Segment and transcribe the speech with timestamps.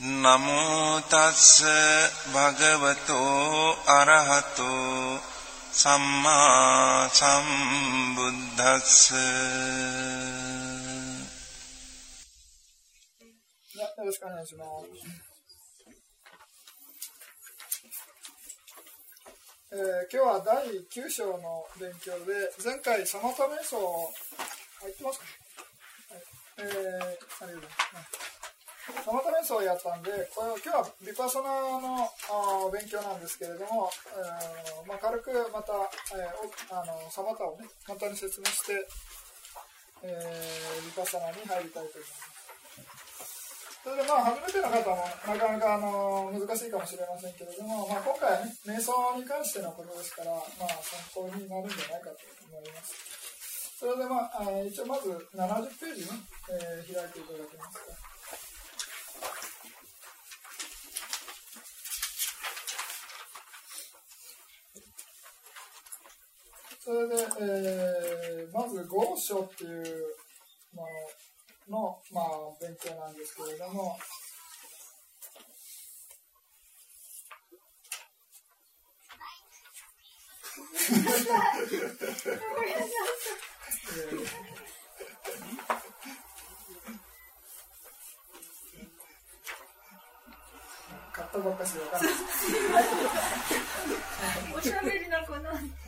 [0.00, 1.62] නමෝ තස්ස
[2.32, 5.20] භගවතෝ අරහතෝ
[5.72, 8.92] සම්මා සම්බුද්දස්ස
[13.98, 14.68] よろしくお願いします。
[19.70, 19.78] えー
[20.10, 24.10] 今日は第9章の勉強で、前回、サマタ瞑想を、
[24.80, 25.26] 入ってますか、
[26.14, 26.24] はい、
[26.58, 28.51] えー、ありがとうございます。
[28.83, 31.47] サマタ瞑想をやったんで、これ今日はビパソナ
[31.79, 35.71] のあー勉強なんですけれども、えーまあ、軽くまた、
[36.11, 38.75] えーあのサマタをね、簡単に説明して、
[40.03, 42.33] えー、ビパソナに入りたいと思います。
[43.83, 44.95] それでまあ初めての方も
[45.27, 53.79] なかなかあの難しいかもしれませんけれども、まあ、今回はね瞑想に関してのことですから、まあ、参考になるんじゃないかと思います。
[53.79, 56.15] それでまあ、一応まず70ページね、
[56.51, 58.12] えー開いていただけますか。
[66.83, 70.15] それで、えーまず合書っていう
[70.75, 70.85] も
[71.69, 72.25] のの、まあ、
[72.59, 73.97] 勉強なんですけれども、
[91.13, 92.13] 買ったばっかしでわかんない。
[94.57, 95.82] おしゃべりな子なん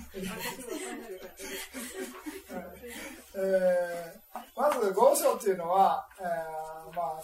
[3.35, 6.25] えーまず合章っていうのは、えー
[6.95, 7.22] まあ、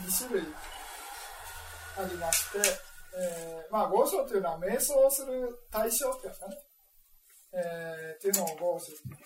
[0.00, 0.48] 2種類
[1.98, 2.58] ありまして、
[3.20, 6.56] えーまあ、合章っていうのは瞑想する対象っていうんですかね、
[7.52, 9.24] えーっていうのを合章って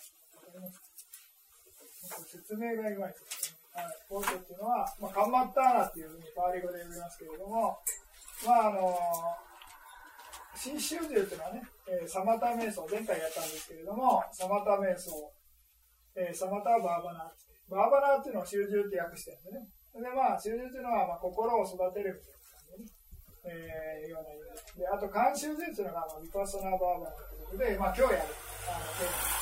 [2.27, 3.59] 説明がいまいちですね。
[3.75, 7.78] はい、合章っていうのは、まあ、カンマッターナっていうふうにパーリ語で呼びますけれども、
[8.45, 9.47] まああのー
[10.59, 15.15] 新宗獣っていうのはね、えーサマタ瞑想、前回やったんですけれども、サマタ瞑想、
[16.19, 17.49] えーサマタバーバナー。
[17.71, 19.69] バーバナーっていうのを囚獣って訳してるんでね。
[19.95, 22.99] で、まあ、囚獣っていうのは、まあ、心を育てるみたいな感じでね。
[23.45, 24.83] えー、ような意味で。
[24.83, 28.35] で、あと、監修っていうのが、まあ、ビパソナバーバナーということで、まあ、今日やる、
[28.67, 29.39] あの、テーマ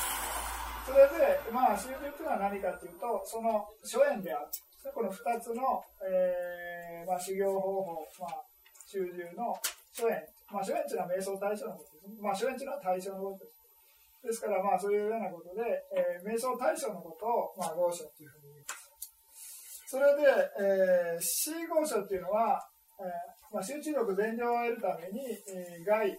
[0.87, 4.51] それで、まあ、囚獣っていうのは何かっていうと、その、諸縁である。
[4.95, 8.43] この二つの、えー、まあ、修行方法、まあ、
[8.87, 9.55] 囚獣の
[9.97, 10.21] 初演。
[10.53, 12.21] まあ、諸縁っていうのは瞑想対象のことですね。
[12.21, 13.57] まあ、諸縁っていうのは対象のことです。
[14.27, 15.65] ですから、まあ、そういうようなことで、
[15.97, 19.89] えー瞑想対象のことを、まあ、合書というふうに言います。
[19.89, 20.23] それで、
[20.61, 22.61] えー、C 合書というのは、
[23.01, 26.11] えーまあ、集中力全量を得るために、えー外、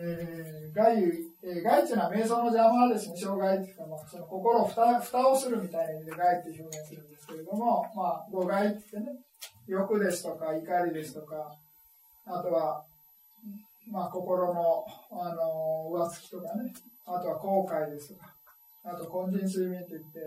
[0.00, 1.02] えー、外、
[1.42, 9.18] えー、外っていうのは瞑想の邪魔ですね、障害っていうか、まあ、その心を蓋蓋をするみたいな意味で外っていう表現するんですけれども、まあ、誤外って言ってね、
[9.66, 11.50] 欲ですとか怒りですとか、
[12.26, 12.84] あとは、
[13.90, 16.72] まあ、心の、あの、上つきとかね、
[17.06, 18.34] あとは後悔ですとか、
[18.84, 20.18] あと、根人睡眠って言って、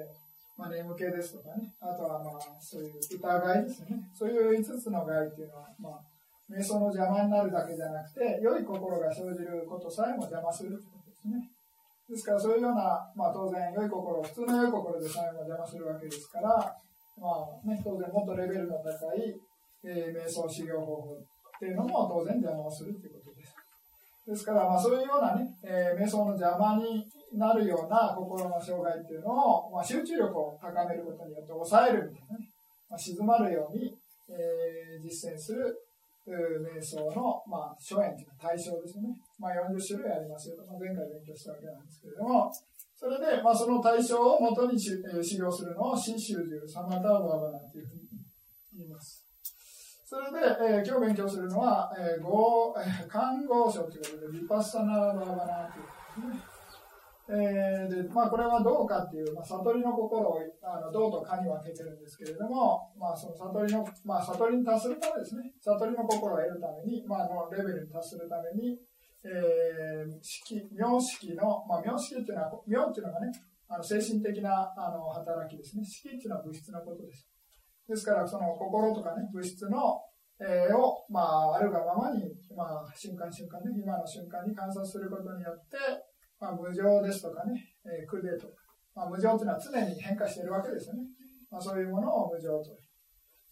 [0.57, 4.01] まあ、眠気ですとかね、あとは、まあ、そういう疑いですね。
[4.13, 6.01] そういう5つの害っていうのは、まあ、
[6.47, 11.43] 瞑想の邪魔になるだけじゃなくて、良い心が生じることさえも邪魔するということですね。
[12.07, 16.47] ですから、そういうような、まあ、当然、良い心、普通の良い心でさえも邪魔するわけですから、
[17.19, 19.35] まあ、ね、当然、もっとレベルの高い、
[19.83, 23.55] えー瞑想修行方法っていうのも当然邪魔をするということです。
[24.27, 27.03] ですから、まあ、そういうようなね、えー瞑想の邪魔に
[27.33, 32.47] なるような心の障害っていうのを、まあ、集中力を高めることによって抑えるみたいなね、
[32.89, 33.91] まあ、静まるように、
[34.29, 35.75] えー実践する
[36.31, 39.09] 瞑想の、まあ、諸縁というか対象ですね。
[39.39, 42.51] まあ、40種類ありますよと、まあ、前回勉強したわけなんですけれども、
[42.95, 48.01] それで、まあ、その対象を元にし、えー修行するのを新宗獣、サマターバーバナというふうに
[48.75, 49.23] 言います。
[50.03, 56.39] それで、えー今日勉強するのは、えー、合、えー看護書ということで、ヴィパッサナーバーバナというね。
[57.29, 65.51] えーで、まあ、これはどうかっていう、まあ、悟りの心を、あの、どうとかに分けてるんですけれども、まあ、その悟りの、まあ、悟りに達するためですね。
[65.59, 68.79] 悟りの心を得るために、まあ、の、レベルに達するために、
[69.27, 73.31] えー、式、名式の、まあ、名式っていうのは、名っていうのがね、
[73.67, 75.83] あの、精神的な、あの、働きですね。
[75.83, 77.27] 式っていうのは物質のことです。
[77.89, 79.99] ですから、その心とかね、物質の、
[80.39, 82.23] えー、を、まあ、あるがままに、
[82.55, 85.75] まあ、瞬間瞬間ね、今の瞬間に観察することによって、
[86.39, 88.53] まあ、無常ですとかね、えー、苦でとか、
[88.95, 91.01] まあ、無常というのは常に変化しているわけですよね。
[91.49, 92.77] まあ、そういうものを無常と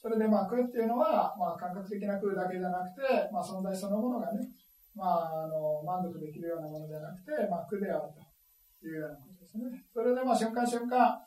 [0.05, 3.01] それで、まあ、苦っていうのは、まあ、感覚的な苦だけじゃなくて、
[3.33, 4.37] まあ、存在そのものがね、
[4.93, 9.65] まあ、あの満足できるようなものではなくて、まあ、苦であるというようなことですね。
[9.89, 11.17] それで、まあ、瞬間瞬間、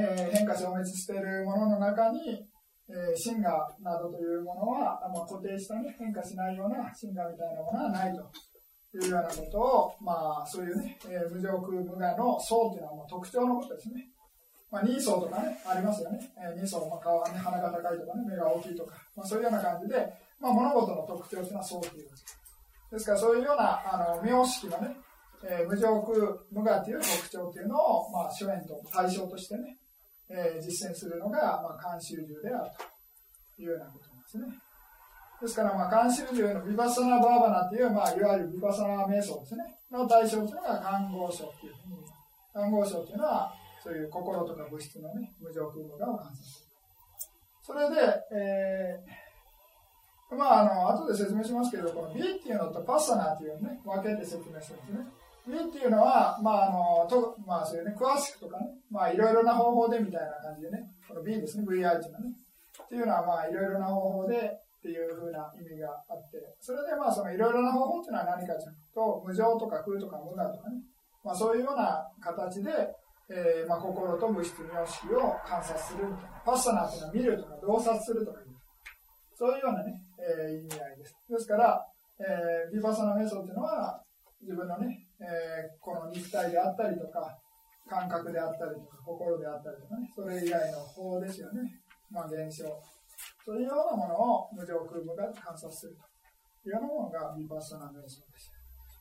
[0.00, 2.40] えー、変化消滅しているものの中に、
[2.88, 3.52] えー、真我
[3.84, 8.24] などというものは、まあ、固定した、ね、変化しないような真我みたいなものはないと
[8.98, 14.08] いうようなことを、まあ、そういうね、えー、無常空無我の層というのはまあ特徴のことですね。
[14.70, 16.18] まあ、人相とかね、ありますよね。
[16.36, 22.08] えー、人相、まあ、顔はね、鼻が高いとかね、目が大きいとか、まあ、そういうような感じで、まあ、物事の特徴というのはそうという
[22.90, 24.96] ですから、そういうような、あの、名式のね、
[25.46, 26.16] えー、無常空
[26.50, 29.78] 無我という特徴というのを、まあ、諸縁と対象としてね、
[30.30, 32.70] えー、実践するのが、まあ、監修流である
[33.56, 34.63] というようなことなんですね。
[35.44, 42.04] ですから、まあ、監修流のビバサナバーバナという、まあ、いわゆるビバサナ瞑想ですね、の対象というのが看護症というふうに、
[42.52, 43.52] 看護症というのは、
[43.82, 46.74] そういう心とか物質のね、無常空無我を観察する。
[47.62, 47.96] それで、
[48.32, 55.06] えー、まあ、あの、後で説明しますけど、この B っていうのとパッサナっていうね、分けて説明するんですね。
[55.46, 62.32] B っていうのは、まあ、あの、と、まあ、そういうね、詳しくとかね、まあ、いろいろな方法でみたいな感じでね、この B ですね、VI っていうのはね。
[62.82, 70.76] っていうのは、まあ、いろいろな方法でっていうふうな意味があって、それでまあ、そのいろいろな方法っていうのは何かというと、無常とか空とか無我とかね、
[71.24, 72.68] まあ、そういうような形で、
[73.32, 76.36] えー、まあ、心と物質の式を観察するみたいな。
[76.44, 78.52] パッサナーというのは見るとか洞察するとかいう、
[79.32, 81.16] そういうようなね、えー、意味合いです。
[81.32, 81.80] ですから、
[82.20, 83.96] えー、ビパサナ瞑想というのは、
[84.44, 87.32] 自分のね、えー、この肉体であったりとか、
[87.88, 91.64] 感覚であったりとか、心であったりとかね、それ以外の法ですよね。
[92.10, 92.68] まあ、現象。
[93.44, 95.96] そういうようなものを無常空無が観察する
[96.62, 98.52] というようなものがビパッサナ瞑想です。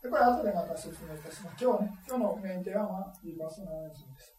[0.04, 1.63] でこれ後でまた説明いたします。
[1.63, 4.36] 今日ね、今日のメインテーマはビパッサナ瞑想です。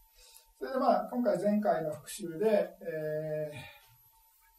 [0.58, 3.50] それでまあ、今回前回の復習で、え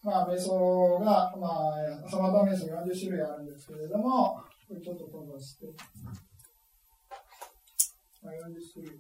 [0.04, 1.74] ー、まあ、瞑想が、ま
[2.06, 5.66] あ、サマタ瞑想40種類あるんですけれども、これちょっと飛ばして。
[8.24, 8.38] まあ、40
[8.74, 9.00] 種類。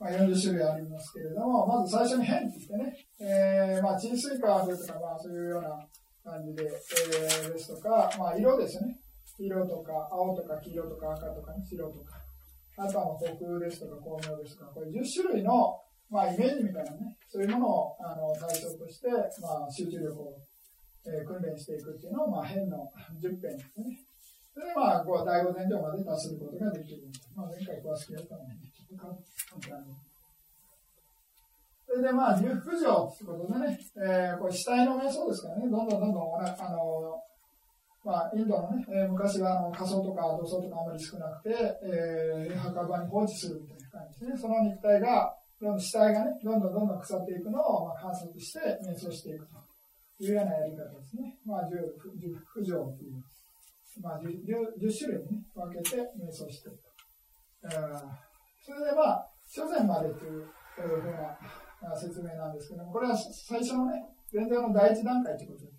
[0.00, 5.76] まあ、40種類ありますけれども、まず最初に変って言ってね、えー、まあ、沈水化とか、まあ、そういうような
[6.24, 8.96] 感じで、えー、ですとか、まあ、色ですね。
[9.38, 12.16] 色とか、青とか黄色とか赤とか、ね、白とか。
[12.76, 15.76] あとは、まあ、国ですとか、光明ですとか、これ10種類の、
[16.08, 19.08] まあ、イメージみたいなね、そういうものを、あの、対象として、
[19.40, 20.32] まあ、集中力を、
[21.04, 22.88] えー、訓練していくっていうのを、まあ、変の
[23.20, 24.00] 10編ですね。
[24.52, 27.02] それでまあ、こう第五天井まで達することができる。
[27.36, 29.14] まあ、前回詳しくやったので、ちょっと簡
[29.78, 30.09] 単に。
[31.90, 37.18] それでまあ、十浮上ってことでね、えー、これ死体の瞑想ですからね、どんどんどんどん、あの、
[38.04, 41.50] まあ、インドのね、えー、昔はあの仮想とか土葬とかあまり少なくて、
[41.82, 44.38] えー、墓場に放置するみたいな感じでね。
[44.38, 51.34] その肉体が、どんどん死体がね、どんどんどんどん腐っていくのを、まあ、観察して瞑想していくというようなやり方ですね。
[51.44, 53.18] まあ、十浮上という。
[54.00, 54.30] まあ10、
[54.86, 57.68] 種類に、ね、分けて瞑想していると。
[57.68, 60.46] それでまあ、諸前までという
[60.78, 61.36] ふうな
[61.96, 65.72] 説明なんですけども、これは最初のね、前提の第一段階ということで。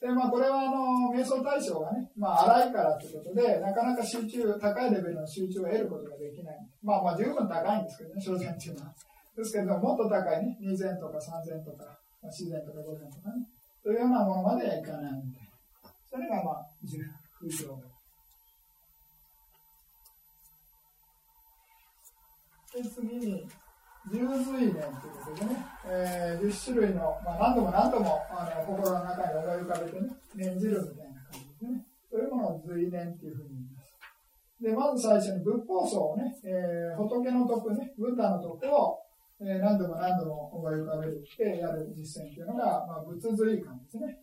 [0.00, 6.58] で、まあ、これは、あの、瞑想対象がね、まあ、荒いからということで、なかなか集中、高いレベルの集中を得ることができない。
[6.82, 8.94] まあ、まあ、十分高いんですけどね、小禅っていうのは。
[9.36, 11.98] ですけど、ももっと高いね、二禅とか三禅とか、
[12.30, 13.46] 四禅とか五禅とかね、
[13.82, 15.50] そういうようなものまではいかないみたいな。
[16.10, 16.98] それが、まあ、十
[17.38, 17.80] 空情
[22.74, 23.48] で次に
[24.12, 24.84] 十髄念という
[25.24, 31.86] ことでね、えー、10種類の、まあ、何度も何度もあの心の中に思い浮かべてね念じるみたいな感じですね。
[32.10, 33.92] そういうものを髄念っていうふうに言います。
[34.60, 38.98] でまず最初に仏法僧をね、えー、仏の徳ねブッダの徳を、
[39.40, 44.18] えー、何度も何度も思い浮かべてやる実践というのが、まあ、仏髄感ですね。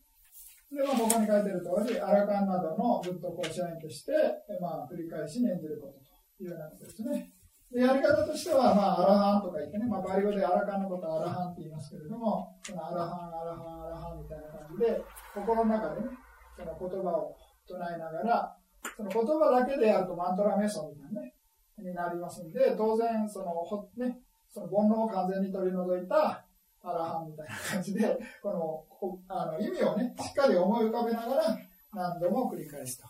[0.72, 4.12] で、まあ、ここに書いてる通り、アラカンなどのずっとこう支援として、
[4.60, 5.94] まあ、繰り返し念じること
[6.38, 7.32] というようなことですね。
[7.76, 15.04] でやり方としては、まあ、アラハンとか言ってね、まあ、バリ語でアラカンのことアラハンって言いますけれども、そのアラハン、アラハン、アラハンみたいな感じで、
[15.36, 16.08] 心の中でね、
[16.56, 17.36] その言葉を
[17.68, 18.56] 唱えながら、
[18.96, 21.36] その言葉だけでやるとマントラメソンみたいなね、
[21.84, 24.20] になりますんで、当然、その、ほね、
[24.54, 26.48] その煩悩を完全に取り除いた
[26.82, 31.58] アラハンみたいな感じで、このあの意味をね、しっかり思い浮かべながら
[31.92, 33.06] 何度も繰り返すと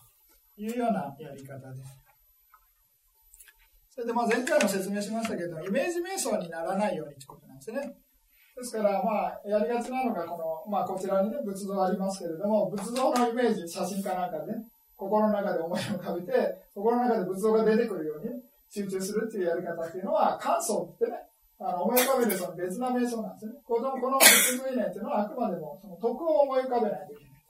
[0.60, 2.05] いうようなやり方です。
[3.96, 7.96] それでまあ前回も説明しましたけど、イメージ瞑想にならないようにということなんですね。
[8.54, 14.64] ですから、まあ、やりがちなのが、この、まあ、こちらにね、仏像ありますけれども、仏像のイメージ、写真かなんかでね、
[14.96, 16.32] 心の中で思い浮かべて、
[16.74, 18.32] 心の中で仏像が出てくるように、
[18.68, 21.16] 集中するっていうやり方っていうのは、感想ってね、
[21.58, 23.52] あの思い浮かべるその別な瞑想なんですね。
[23.64, 27.42] このこの仏像以内っていうのは、あくまでもその徳を思い浮かべないといけない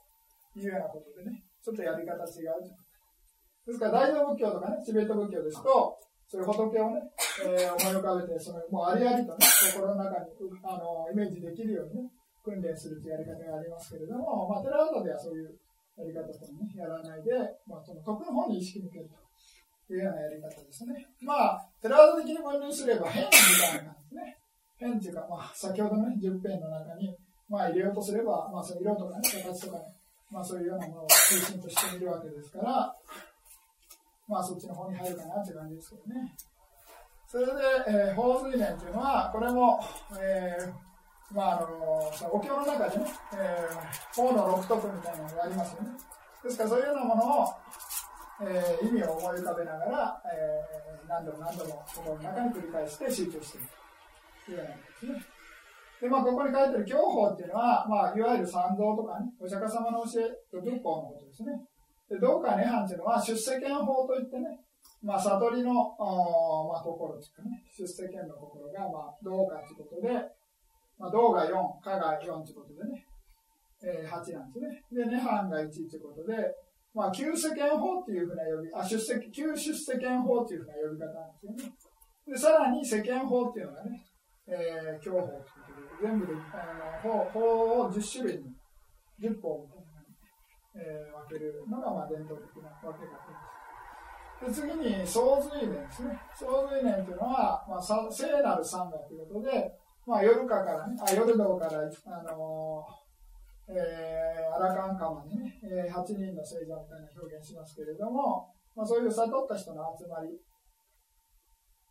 [0.53, 2.67] というようなことでね、ちょっとやり方違う
[3.67, 7.01] ですから、大乗仏教とかね、チベット仏教ですと、そういう仏をね、
[7.47, 10.27] えー、思い浮かべて、そのもうありありとね、心の中に
[10.63, 12.09] あのイメージできるようにね、
[12.43, 15.55] 訓練するというやり方がありますけれども、まあ、テラワードではそういう
[15.95, 17.31] やり方とね、やらないで、
[17.67, 19.09] まあ、その徳の方に意識向ける
[19.87, 21.07] というようなやり方ですね。
[21.23, 24.37] まあ、テラワード的に分類すれば変みたいな感じですね。
[24.77, 27.15] 変っていうか、まあ、先ほどの、ね、10編の中に、
[27.49, 29.85] まあ、入れようとすれば、まあ、その色とかね、形とかね、
[30.29, 32.95] まあ、そういうようなものを中心としてみるわけですから、
[34.27, 36.35] まあそっちの方に入るかなって感じですけどね。
[37.27, 37.51] それで、
[37.87, 39.79] えー、法水念というのは、これも、
[40.19, 41.67] えー、まああの、
[42.31, 45.89] お経の中でね、えー、法の六徳みたいなのがありますよね。
[46.43, 47.47] ですからそういうようなものを、
[48.41, 53.67] えー、意味を思い浮かべながら、えー、何度も何度も心の中に繰り返して集中している
[54.45, 55.25] というようなことですね。
[56.01, 61.59] で、まあ、ここに書いてる教法っていうのは、まあ、いわゆる参道とかね、お釈迦様の教えと仏法のことですね。
[62.09, 64.59] で、道家涅槃っていうのは出世間法といってね、
[65.03, 70.13] まあ、悟りの、まあ、心というかね、出世間の心が、まあ、道家ということで、
[70.97, 71.51] まあ、道が4、
[71.83, 73.05] 家が4ということでね、
[73.83, 75.05] えー、8なんですね。
[75.05, 76.33] で、涅槃が1ということで、
[76.93, 81.75] まあ、旧世間法っていうふうな呼び、あ、出世、旧出世間法っていうふうな呼び方なんですよね。
[82.25, 84.01] で、さらに世間法っていうのがね、
[84.47, 85.45] えー、教法というこ
[85.99, 88.49] とで、全部で、あの法法を10種類に、
[89.21, 89.76] 10法みたいな
[90.77, 93.17] えー、分けるのがまあ伝統的な分け方
[94.45, 94.61] です。
[94.61, 96.13] で次に、総髄年ですね。
[96.35, 99.73] 総髄年というのは、まあ、聖なる三だということで、
[100.05, 110.31] まあ、夜かからね、あ夜道から、あのー、えー、アラカンカマにね、えー、8人の聖者みたいな表現しますけれども、まあ、そういう悟った人の集まりっ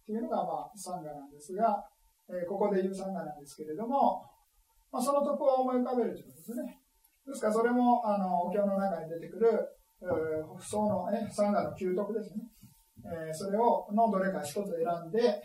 [0.06, 1.84] ていうのが、まあ、サンガなんですが、
[2.30, 4.22] えー、ここで言うサンガなんですけれども、
[4.92, 6.78] まあ、そのとこを思い浮かべるということですね。
[7.26, 7.48] ですか？
[7.48, 9.50] ら、それも、あの、お経の中に出てくる、
[10.60, 12.44] そのね、サンガの究徳ですね。
[13.04, 14.64] えー、それを、のどれか一つ選
[15.08, 15.42] んで、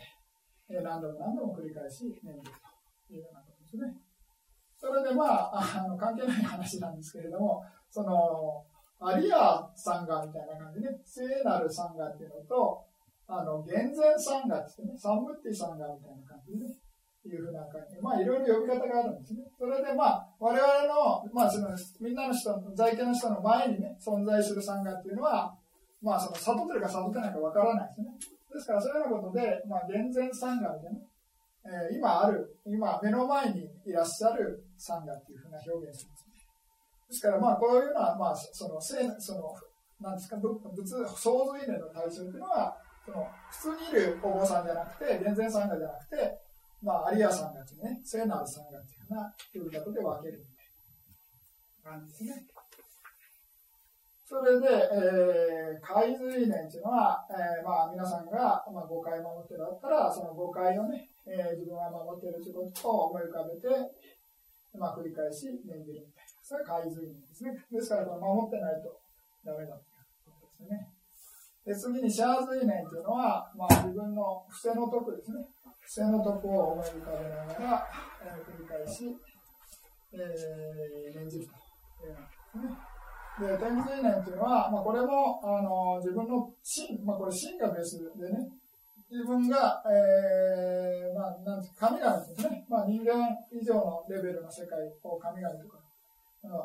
[0.68, 2.56] えー、何度も何度も繰り返し念じる
[3.06, 3.94] というようなことですね。
[4.78, 8.66] それで、まあ、あの、関係ない話なんですけれども、その、
[8.98, 12.84] アリアサンガみたいな感じで、ね聖なるサンガっていうのと、
[13.26, 16.74] あの、厳然サンガってね、サンブッティサンガみたいな感じでね、
[17.28, 19.44] いうふうな感じで、まあいろいろ呼び方があるんですね。
[19.58, 21.68] それでまあ我々の、まあその
[22.00, 25.54] みんなの人、在家の人の前にね、存在する参加っていうのは、
[26.02, 28.06] まあその悟ってるか悟ってないかわからないですね。
[28.52, 30.98] ですからそういうようなことで、まあ厳然参加でね、
[31.64, 36.34] えー、今ある、今目の前にいらっしゃる参加っていうふうな表現しますね。
[37.08, 38.96] ですからまあこういうのは、まあその、そ
[39.34, 39.54] の、
[40.00, 40.58] なんですか、仏、
[41.14, 42.76] 創造因縁の対象っていうのは、
[43.06, 46.38] その普通にいるお坊さんじゃなくて、厳然参加じゃなくて、
[46.82, 48.94] まあ、有アさんがね、聖なるさんがって
[49.58, 52.46] いうような呼び方で分けるみたいな感じですね。
[54.26, 63.68] それで、えー、海随年っていうのは、えー、まあ、皆さんが、まあ、誤解を守ってるだったら、その誤解をね、えー、自分が守っているということを思い浮かべて、
[64.74, 66.32] まあ、繰り返し念じるみたいな。
[66.40, 67.52] それが海随年ですね。
[67.70, 68.88] ですから、守ってないと
[69.44, 71.01] ダメだということですね。
[71.64, 75.38] で次に、シャーズイ年というのは、まあ、自分の伏せの徳ですね。
[75.86, 77.86] 線のとこを思い浮かべながら、
[78.24, 79.16] えー、繰り返し、
[80.12, 82.92] えー、念じるというなんですね。
[83.40, 88.48] で、天水念というのは、まあ、これも、あの、自分の心、まあ、これ心がベースでね、
[89.10, 92.64] 自分が、えー、まあ、なん、神々ですね。
[92.68, 95.78] まあ、人間以上のレベルの世界を神々とか、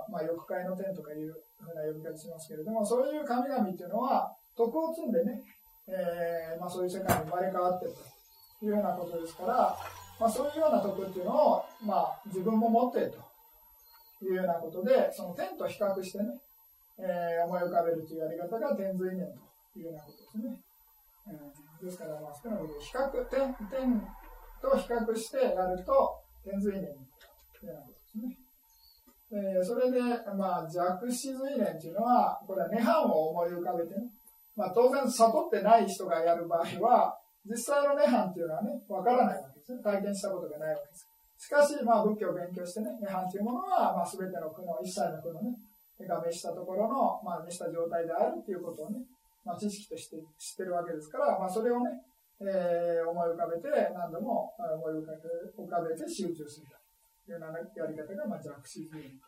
[0.10, 5.42] まあ、欲界の天とかいうふうな呼び方しますけれども、そういう神々っていうのは、徳を積んでね、
[5.88, 8.18] えー、まあ、そういう世界に生まれ変わってると。
[8.62, 9.78] いうようなことですから、
[10.20, 13.14] まあ、そういうような徳っていうのを、まあ、自分も持っている
[14.20, 16.26] というようなことで、その天と比較してね、
[16.98, 19.28] えー、思い浮かべるというやり方が天髄念
[19.74, 20.58] というようなことですね。
[21.28, 24.02] うん、ですから、まあ、少なく比較、天、天
[24.62, 26.90] と比較してやると、天髄念と
[27.62, 28.38] いうようなことですね。
[29.30, 30.00] えー、それで、
[30.34, 34.10] まあ、弱視髄念というのは、これは涅槃を思い浮かべてね、
[34.58, 37.14] まあ、当然悟ってない人がやる場合は、
[37.46, 39.80] 実際の涅槃っていうのはね、わからないわけですね。
[39.84, 41.08] 体験したことがないわけです。
[41.38, 45.54] しかし、まあ、仏教を勉強してね、涅槃というものは、まあ、全ての苦の、一切の苦のね、
[46.06, 49.06] が滅したところの、まあ、滅した状態であるっていうことをね、
[49.46, 52.02] まあ、知識として知ってるわけですから、まあ、それをね、
[52.42, 56.68] えー、思い浮かべて、何度も思い浮かべて集中する
[57.26, 59.22] というようなやり方が、まあ、弱視髄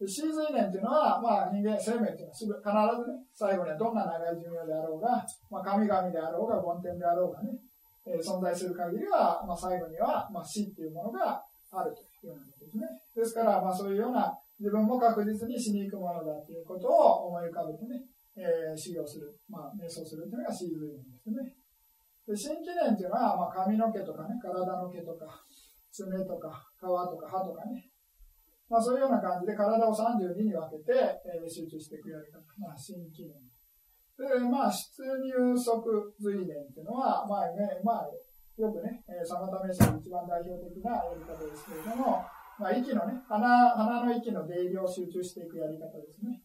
[0.00, 0.08] 念で。
[0.08, 7.52] 死髄念っていうのは、まあ、人間生命っていうのはすぐ必ずね、最後にはどんな長い寿命であろうが、まあ、神々であろうが、梵天であろうがね、
[8.08, 12.86] えー、存在する限りは、まあ、最後には、まあ、死っていうものがあるというようなことですね。
[13.14, 18.00] ですから、まあ、そういうような自分も確実に死に行くものだということを思い浮かべてね、
[18.36, 21.36] えー、修行する、まあ、瞑想するというのが死髄念ですね。
[22.28, 25.26] で新記念というのは、まあ、髪の毛とかね、体の毛とか、
[25.90, 27.89] 爪とか、皮とか歯とかね、
[28.70, 30.94] まあ、そういうような感じで体を32に分けて、
[31.26, 33.34] えー、集中していくやり方、まあ、新記念。
[34.14, 35.82] で、まあ、出入足
[36.22, 38.06] 髄念っていうのは、まあね、まあ、
[38.54, 42.22] よくね、えー、サマタメシの一番代表的なやり方ですけれども、
[42.62, 46.38] まあ、息のね、鼻、鼻の息の出入りを集中していくやり方ですね。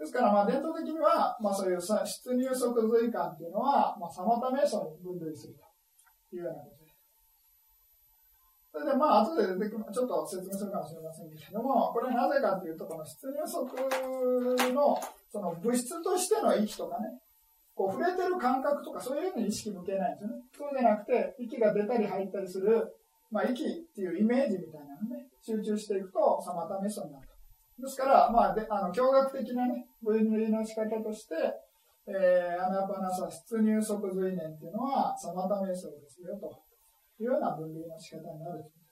[0.00, 1.92] ですから、まあ、伝統的には、まあ、そういう出
[2.32, 6.81] 入足髄感っていうのは、まあ、サマタメシに分類するというようなこと。
[8.72, 14.98] それで、まあ、後で出てくるちょっと説明するかもしれませんけれども、これなぜかというと、この出入足の、
[15.30, 17.20] その物質としての息とかね、
[17.74, 20.42] こう触れてる感覚とかそういうのに意識向けないんですよね。
[20.56, 22.96] そうじゃなくて、息が出たり入ったりする、
[23.30, 27.32] まあ、息っていうイメージみたいなのね、集中していくと、サマタメソになると。
[27.82, 31.34] ですから、まあ、であの驚愕的なね、分類の仕方として、
[32.06, 36.71] えー、アナパナサ出入即髄念っていうのは、サマタメソですよ、と
[37.22, 38.82] いうような分類の仕方になるという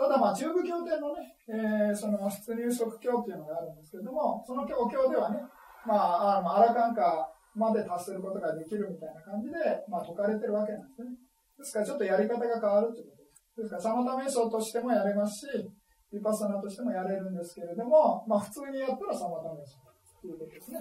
[0.00, 5.36] ただ、まあ、中部経典のね、えー、その出入即教っていうのがあるんですけれども、その教教ではね、
[5.84, 9.58] まあ、あのアラカンカまで達することができるみたいな感じで、
[9.92, 11.12] まあ、説かれてるわけなんですね。
[11.58, 13.60] ですから、ちょっとやり方が変わるということです。
[13.60, 19.84] ですから、サマタ瞑想としてもやれますし、ヴィパサナとしてもやれるんですけれども、まあ、普通にやったらサマタ瞑想
[20.22, 20.80] ということですね。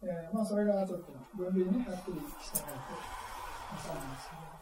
[0.00, 2.96] えー、まあ、それがちょっと分類にはっきりしてないと、
[3.76, 4.57] そうなんですね。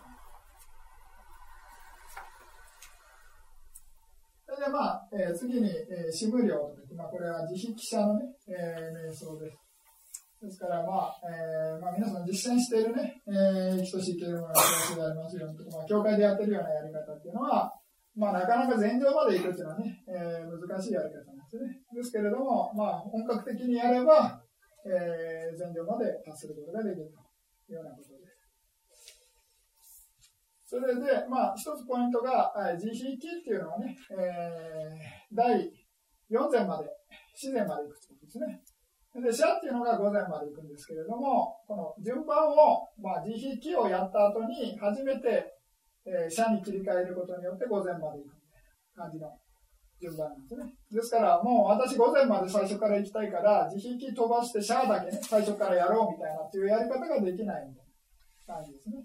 [4.57, 9.61] それで、まあ、えー、次に、えー、支部量といって、まあ、これは自費記者のね、えー、瞑想です。
[10.41, 17.69] ですから、まあ、えー、まあ、皆さん実践しているね、えー、等しい経営の話でありますように、まあ、教会でやってるようなやり方っていうのは、
[18.17, 21.77] まあ、なかなか前場まで行くっていうのはね、えー、難しいやり方なんですね。
[21.93, 24.41] ですけれども、まあ、本格的にやれば、
[24.89, 27.21] えー、前場まで達することができると
[27.69, 28.26] いうようなことです。
[30.67, 31.01] それで、
[31.31, 35.71] まあ、一つポイントが、慈悲記っていうのはね、えー、第
[36.29, 36.91] 4前まで、
[37.33, 38.61] 自然まで行くということですね。
[39.23, 45.55] で、社っていうのが午前まで行くんですけれども、この順番を、まあ、自費期をやった後に、初めて、
[46.05, 48.63] えー、社に切り替えることによって午前まで行くみたい
[48.99, 49.31] な感じの
[50.01, 50.75] 順番なんですね。
[50.91, 57.87] ですから、もう私午前まで最初から行きたいから、自費期飛ばして社だけね、最初からやろうみたいなっていうやり方ができないみたい
[58.49, 58.97] な感じですね。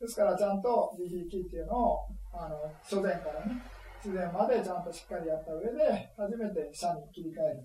[0.00, 3.60] ですから、ちゃんと自費期っていうのを、あの、初前からね、
[4.00, 7.60] 自然までちゃんとしっかりやった上で、初めて社に切り替える。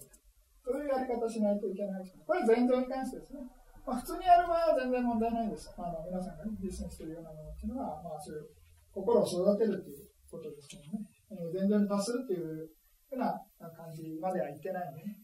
[0.59, 2.17] そういうやり方しないといけないです。
[2.27, 3.47] これは前頭に関してですね。
[3.87, 5.71] まあ、普通にやる場合は全然問題ないです。
[5.77, 8.49] あの皆さんが、ね、実践しているようなものっていうのは、まあ、そういう
[8.91, 11.05] 心を育てるっていうことですけどね。
[11.53, 12.67] 前頭に達するっていう
[13.07, 15.15] ふうな感じまではいってないので、ね、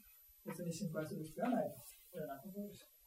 [0.45, 1.75] 別に心配する必要はないと
[2.15, 3.00] いうようなことです。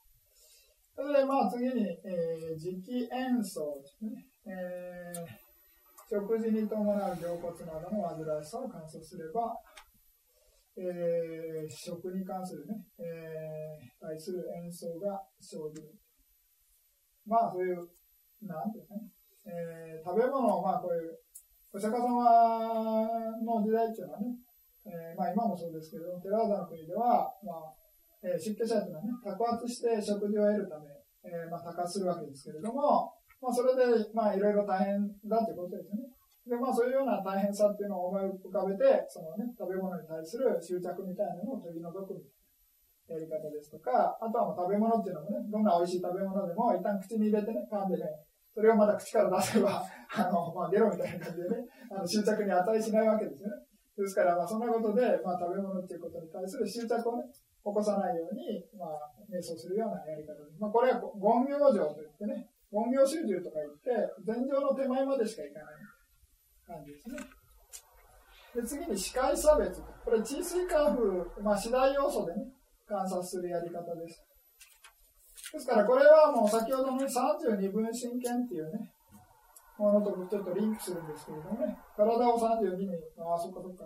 [0.95, 4.25] それで、まあ、次に、えー、磁気演奏ですね。
[4.47, 5.27] えー、
[6.09, 9.59] 食事に伴う凝骨などの煩わしさを観測すれば、
[10.77, 15.91] えー、食に関するね、えー、対する演奏が生じる。
[17.27, 17.89] まあ、そういう、
[18.43, 19.03] なんていうかね、
[19.47, 21.19] えー、食べ物を、まあ、こういう、
[21.73, 22.23] お釈迦様
[23.43, 24.27] の時代っていうのはね、
[24.87, 27.84] えー、まあ、今もそうですけど、寺田の国では、まあ、
[28.25, 30.89] えー、出家者というのはね、托発して食事を得るため、
[31.29, 33.13] えー、まあ、托発するわけですけれども、
[33.45, 33.85] まあ、それで、
[34.17, 34.97] まあ、いろいろ大変
[35.29, 36.09] だということですね。
[36.49, 42.25] で、まあ、そういうような大変さっていうのを思い浮かべて、そのね、食べ物に対する執着みたいなのを取り除くみ
[43.09, 48.09] たいなやり方ですとか、あとはもう食べ物っていうのもね、どんな美味しい食べ物でも一旦口に入れてね、噛んでね、
[48.53, 53.57] それをまた口から出せば、 あの、まあ、ゲロみたいな感じでね、あの執着に値しないわけですよね。
[53.97, 57.25] ですから、まあ、そんなことで、まあ、食べ物っていうことに対する執着をね、
[57.65, 60.61] 起こさないように、まあ、瞑想するようなやり方です。
[60.61, 63.91] まあ、これは言行上といってね、言行集中とか言って、
[64.27, 65.95] 前上の手前までしかいかない。
[66.67, 67.17] 感じですね。
[68.55, 69.81] で次に視界差別。
[69.81, 72.53] これ、地水カーフ、まあ、次第要素でね、
[72.87, 74.23] 観察するやり方です。
[75.53, 78.93] ですから、これはもう先ほどの32分神剣っていうね、
[79.79, 83.85] ものとちょっとリンクするんですけれどもね、体を32に、ああ、そっかそっか。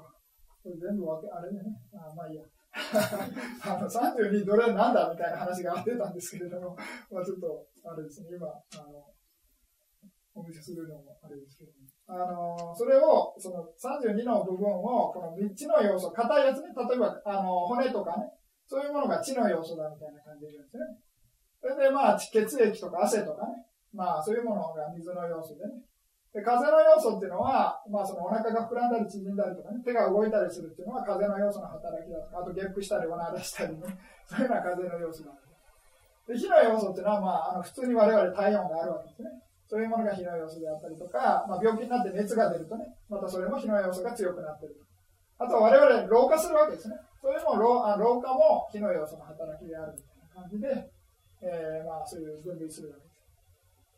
[0.63, 1.61] これ全部分け、あれね、
[1.95, 2.43] あまあいいや。
[2.73, 6.77] あの32どれなんだみたいな話が出たんですけれども、
[7.11, 8.53] まあちょっと、あれですね、今、あ
[8.87, 9.05] の、
[10.35, 18.31] お見せするのもあれですけども、あの、それを、その32の部分を、この3つの要素、硬いやつね、例えば、あの、骨とかね、
[18.67, 20.85] そういうものが血の要素だみたいな感じで言うんですね。
[21.61, 25.88] それで、まあ、血液とか汗とかね、まあ、そういうものが水の要素でね。
[26.39, 33.83] で風の要素っていうのは、まあ、そのお腹が膨らんだり縮んだりとかね、手が動いたりするっていうのは風の要素の働きだとか、あとゲップしたりおならしたりね、
[34.23, 36.39] そういうような風の要素なんで。
[36.39, 39.31] 火の要素っていうのは、まあ、あの普通に我々体温があるわけですね。
[39.67, 45.45] そういうものが火の要素であったりとか、まあ、病気になって熱が出るとね、またそれも火の要素が強くなってると。
[45.45, 46.95] あと我々老化するわけですね。
[47.21, 50.91] それも老あ老化も火の要素の働きであるみたいな感じで、
[51.43, 53.08] えー、まあ、そういう分類するわけです。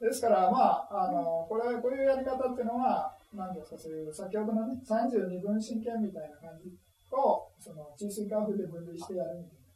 [0.01, 6.73] ですから、まあ、あの、これ、こういうやり方っていうのは、何ですか、そういう、先ほどのね、32分神経みたいな感じ
[7.13, 9.69] を、その、中水化風で分類してやるみたいな、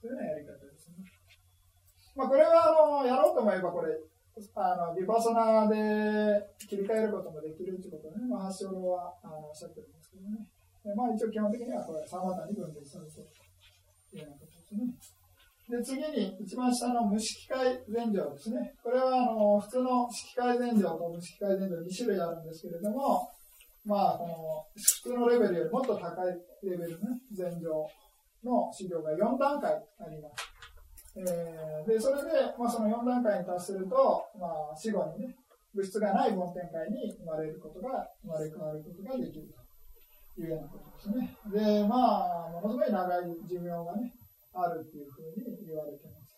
[0.00, 1.04] そういうようなやり方ですね。
[2.16, 4.00] まあ、これは、あの、やろうと思えば、これ、
[4.56, 10.40] あの、ビパソナで切り替えることもできるということね、まあ、発祥は、あの、おっしゃってるんですけどね。
[10.96, 13.28] まあ、一応基本的には、これ、3股に分類されている
[14.08, 15.15] というようなことですね。
[15.68, 18.72] で、次に、一番下の無色界前状ですね。
[18.82, 23.28] これは、あの、普通の色界前状と無色界前状2種類あるんですけれども、
[23.84, 27.86] まあ、この、普通のレベルよりもっと高いレベルの、ね、前状
[28.44, 30.56] の治療が4段階あります。
[31.18, 35.34] えー、で、それで、まあ、その4段階に達すると、まあ、死後にね、
[35.74, 39.48] 物質がない梵天界に生まれることが、生まれ変わることができる
[40.36, 41.36] というようなことですね。
[41.50, 44.12] で、まあ、ものすごい長い寿命がね、
[44.56, 46.36] あるっていうふうに言われてます。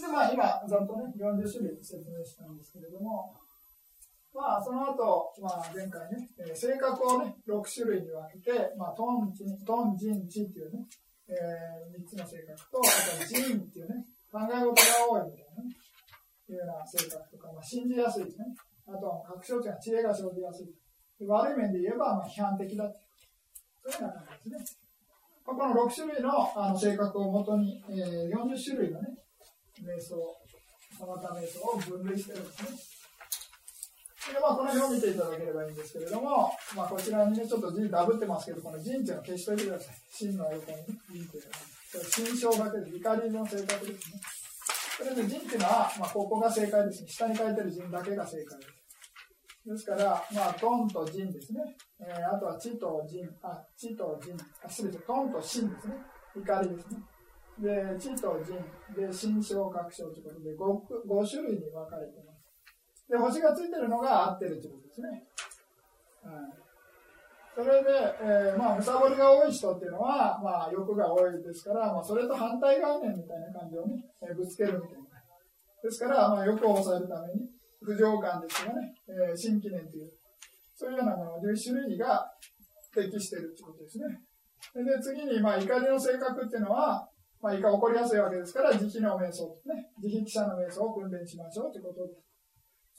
[0.00, 3.34] で、まあ今、ざっとね、40種類説明したんですけれども、
[4.32, 10.86] まあその後、まあ前回ね、えー、性格をね、6種類に分けて、まあトン、ジン、トン、ジン、チっていうね、
[11.28, 14.72] えー、3つの性格と、あとジンっていうね、考え事が
[15.10, 15.74] 多いみたいなね、
[16.48, 18.46] いうような性格とか、まあ信じやすいですね。
[18.86, 20.70] あとは確証値が知恵が生じやすい。
[21.26, 23.09] 悪い面で言えば、まあ批判的だって
[23.84, 24.90] そういうような感じですね。
[25.44, 29.08] この6種類のあの性格をもとに、えー、40種類のね、
[29.82, 30.16] 瞑想、
[30.98, 33.00] サマタ瞑想を分類してるんですね。
[34.32, 39.94] でまあ、この表を見ていただければいいんですけれども、まあ、こちらにね、ちょっと字ダブってますけど、この人っていうのを消しといてください。
[40.12, 42.04] 真の横にね、人っていうのは。
[42.04, 44.20] 心象だけで、怒りの性格ですね。
[44.98, 47.08] それで人っていうのは、まあ、ここが正解ですね。
[47.08, 48.79] 下に書いてる人だけが正解です。
[49.66, 51.60] ですから、まあ、トンとジンですね。
[52.00, 55.94] えー、あとはチとジン、あ、チとジン、あ、すべてトンとシンですね。
[56.36, 56.98] 怒りですね。
[57.58, 62.40] で、チとジン、で、心象、確証ということで5、5種類に分かれています。
[63.10, 65.08] で、星がついてるのが合ってるということですね。
[66.24, 66.60] はい。
[67.54, 67.90] それで、
[68.22, 75.10] えー、まあ、むさぼりが多い人っていうのは、まあ、欲が多いですから、まあ、それと反対概念みたいな感じをね、えー、ぶつけるみたいな。
[75.82, 80.12] ですから、まあ、欲を抑えるために、不浄感ですがね、えー、新記念という、
[80.76, 82.30] そういうようなもの、11種類が
[82.94, 84.04] 適しているということですね。
[84.74, 87.08] で、次に、まあ、怒りの性格っていうのは、
[87.40, 92.30] まあ、怒りやすいわけですから、慈悲の瞑想、ね、慈悲記者の瞑想を訓練しましょうということです。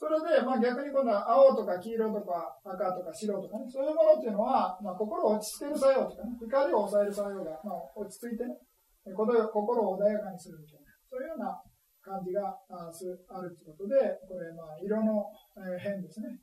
[0.02, 8.58] それで、まあ、逆に今度は青とか黄色とか赤とか白とかね、そういうものっていうのは、まあ、心を落ち着ける作用とかね、怒りを抑える作用が、まあ、落ち着いてね、
[9.14, 10.81] 心を穏やかにするみたい、
[12.02, 12.90] 感じがあ
[13.40, 15.22] るということで、これ、まあ、色の、
[15.78, 16.34] 変ですね。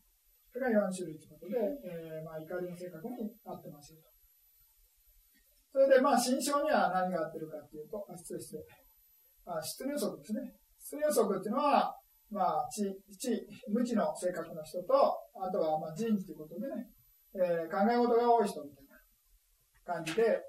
[0.51, 4.09] それが4種類ということで、えー、まあ、怒りの性格に合ってますよと。
[5.71, 8.57] それで、まあ、心象には何が合ってるかっていうと、あ、失礼して、
[9.45, 10.55] あ、出入則ですね。
[10.79, 11.93] 出入則っていうのは、
[12.31, 13.29] まあ、知、知、
[13.69, 14.93] 無知の性格の人と、
[15.37, 16.89] あとは、まあ、人事ということでね、
[17.35, 18.85] えー、考え事が多い人みたい
[19.85, 20.41] な感じで、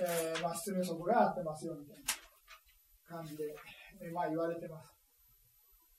[0.00, 2.02] えー、まあ、出入則が合ってますよみたい
[3.10, 3.44] な感じで、
[4.12, 4.98] まあ言われてます。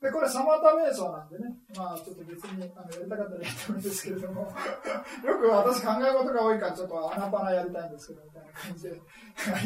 [0.01, 4.47] で、これ、サマタ瞑想なんでね、まあちょっと別にあのやりたかったらやってもいいんですけれども、
[5.27, 9.01] よく私考え事が多いからちょっと穴パナやりたいんですけど、みたいな感じで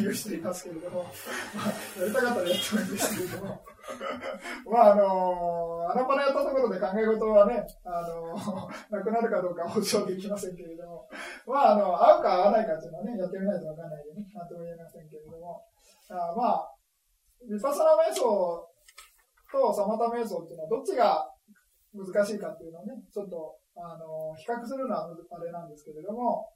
[0.00, 1.10] 言う人いますけれども、ま
[1.62, 3.64] あ、やりたかったらやってもいいんですけれども、
[4.66, 11.08] まああの、穴パナやったところで考え事はね、あの、なくなるかどうか保証できませんけれども、
[11.46, 15.62] まああの、合うか合わないかっていうのはね、やってみないとわからないでね、なんとも言えませんけれども、
[16.10, 16.73] あまあ、
[17.50, 18.68] ヴィパサナ瞑想
[19.52, 21.28] とサマタ瞑想っていうのはどっちが
[21.94, 26.50] 難しいかっていうのをね、ちょっと、あの、比較するのはあれなんですけれども、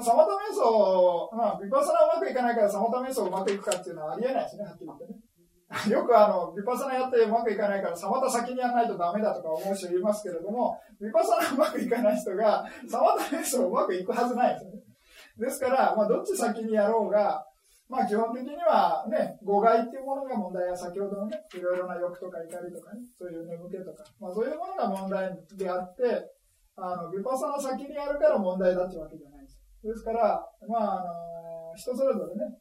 [0.00, 5.18] サマタ瞑想、まあ、ヴィパサナうまくいかないからサマタ瞑想うまくいくかっていうのはありえないですね、はっきり言ってね。
[5.92, 14.82] よくあの、ヴィパサナやってうまくいかないから、サマタ先にやらないとダメだとか思う人いますけれども、ヴィパサナうまくいかない人が、サマタ瞑想うまくいくはずないですよね。
[15.38, 17.44] ですから、まあ、どっち先にやろうが、
[17.88, 26.30] まあ基本的にはね、誤解っていうものが問題や、先ほどのね、いろいろな欲とか怒りとかね、そういう眠気とか、まあそういうものが問題であって、
[26.76, 29.58] あの、ビパサの先にあるから問題だってわけじゃないです。
[29.82, 32.54] ですから、まあ、あの、人それぞれね、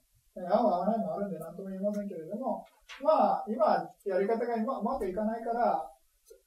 [0.50, 2.66] 合う合わないもあるんで何とも言いませんけれども、
[3.04, 3.66] まあ、今、
[4.06, 5.84] やり方が今うまくいかないから、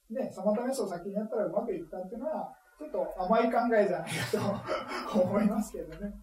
[0.09, 6.13] ね、サマタメスを先にやったらうまくいくかっていうのは、ちょっと甘い考えじゃないかと 思いますけどね。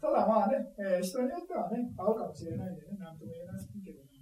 [0.00, 4.16] ただまあね、えー、人によってはね、合うかもしれないんでね、なんとも言えないけどね。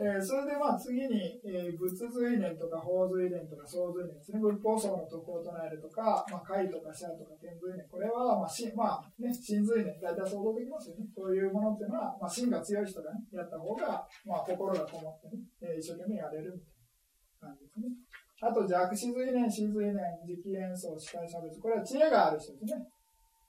[0.00, 11.04] えー、それでまあ次に、えー、仏随念とか法随念とか総随念ですね、仏法僧の徳を唱えるとか、まあ、会とか社とか天随念、これはまあし、まあね、真随念、大体想像できますよね。
[11.14, 17.92] そういうものっていうのは、まあ、心が強い人が、ね、やった方が、まあ、心がこもってね、えー、一生懸命やれるみたいな感じですね。
[18.40, 19.94] あと弱視随念、死随念、
[20.24, 22.88] 磁気演奏、司会差別、これは知恵がある人ですね。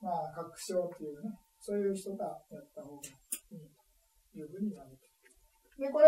[0.02, 3.70] まあ、確証っていうね、そういう人がやった方がいい
[4.32, 5.12] というふうに言われて
[5.78, 6.06] で、これ、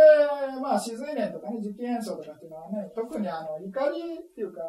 [0.60, 4.60] まあ、自然念とかね、実験演奏とかっていうのはね、特にあの、怒りっていうか、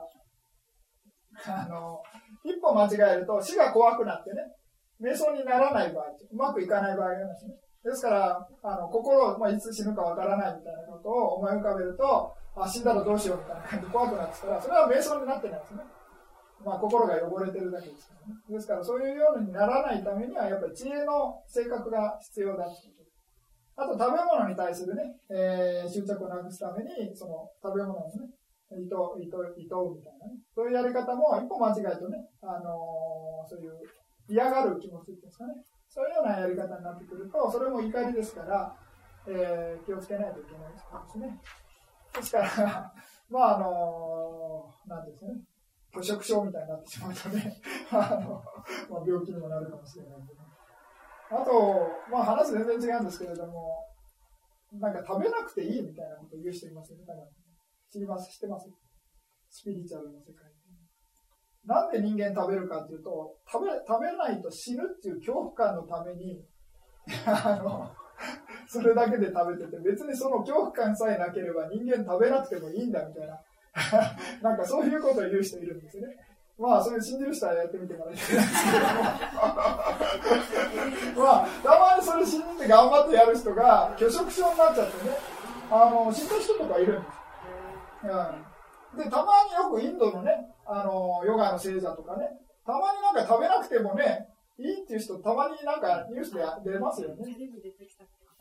[1.45, 2.01] あの、
[2.43, 4.41] 一歩間違えると死が怖くなってね、
[5.01, 7.53] 瞑想にならない場合、うまくいかない場合がありますね。
[7.83, 15.81] ですから、あの、心、まあ、いつ死ぬかわからないみたいなことを思い浮かべると、あ、死んだらどうしようみたいな感じで怖くなってたら、それは瞑想になってないですね。
[16.65, 18.41] まあ、心が汚れてるだけですからね。
[18.49, 23.05] ですから、そういうようにならないためには、やっぱり知恵の性格が必要だってこと
[23.77, 28.33] あと、食べ物に対するね、えー、執着をなくすために、その、食べ物のね、
[28.71, 30.33] 糸、糸、糸うみたいなね。
[30.55, 33.77] そういうやり方も、一歩間違えとね、あのー、そういう
[34.27, 35.53] 嫌がる気持ちっていうんですかね。
[35.87, 38.75] そういうようなやり方になってくると、それも怒りですから、
[39.27, 40.79] えー、気をつけないといけないで
[41.11, 41.39] すね。
[42.15, 42.93] ですから、
[43.29, 45.41] まあ、あのー、なんですね。
[45.95, 48.43] 拒食症みたいになってしまうとね、あの、
[48.89, 51.41] まあ、病気にもなるかもしれないけど。
[51.41, 53.83] あと、まあ話全然違うんですけれども、
[54.73, 57.05] なんか食べなくていいみたいなことを言う人いますよね。
[57.91, 58.67] 知ります、知ってます？
[59.49, 60.51] スピリチュアルの世界
[61.65, 66.45] なんで人間食べるかっていうと、食べ、食べないと死ぬっていう恐怖感のために、
[67.25, 67.89] あの、
[68.67, 73.39] それだけで食べてて、別にその恐怖感さえなければ人間食べなくてもいいんだみたいな
[74.41, 76.07] なんかそういうことを言う人いるんですね。
[76.57, 78.87] まあ、それ信じる人はやってみてもらいたいんですけども。
[81.27, 85.17] まあ、たまにそれ信じて頑張ってやる人が、拒食症になっちゃってね、
[85.69, 87.15] あの、死んだ人とかいるんです。
[88.03, 89.03] うん。
[89.03, 90.31] で、たまによくインドのね、
[90.65, 92.29] あの、ヨガの聖者とかね、
[92.65, 97.25] たまになんか食べなくてもね、いいっていう人、たまになんかニュースで出ますよね。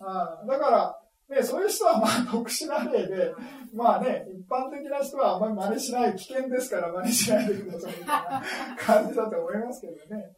[0.01, 0.47] うん。
[0.47, 3.34] だから、で、そういう人はまあ 特殊な例で、
[3.72, 8.42] まあね、一般的な人はあんまり真似しない、危険ですから真似しないでくださいみたいな
[8.78, 10.34] 感じだと思いますけどね。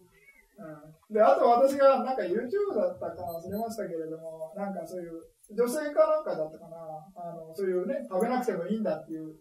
[0.59, 6.77] うん、で、あと私がなんか YouTube だったか忘れましたけれども、なんかそういう、女性かなんかだったかな、
[7.15, 9.35] あの、そういうね、食べなくてもいいんだっていう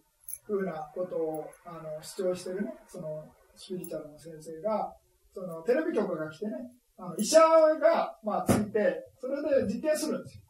[0.44, 4.92] ふうなことをあの主張してるね、そのスピリチュアルの先生が、
[5.32, 6.52] そのテレビ局が来てね、
[6.98, 10.45] あの医者が、まあ、ついて、それで実験するんですよ。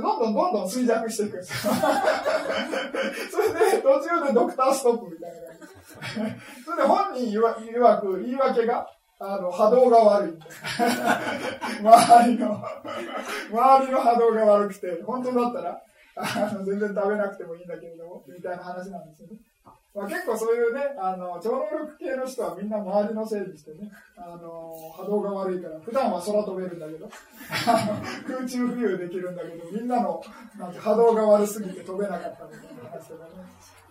[0.00, 1.54] どんどんどんどん衰弱していくんです。
[1.62, 1.68] そ
[3.38, 5.36] れで、途中でドクターストップみたいな。
[6.64, 10.38] それで本人いわわく言い訳が、あの、波動が悪い。
[11.80, 12.64] 周りの、
[13.50, 15.80] 周りの波動が悪くて、本当だったら、
[16.16, 19.36] あの全然食べなくてもいいんだけれども、みたいな話なんですよね。
[19.94, 27.08] まあ、結構そういうね、あの、超能力系の人はみんな周りのせいにしてね、あの、波動が悪いから、普段は空飛べるんだけど、
[28.26, 30.20] 空中浮遊できるんだけど、みんなの
[30.58, 33.30] なんか波動が悪すぎて飛べなかったみたいな話とかね。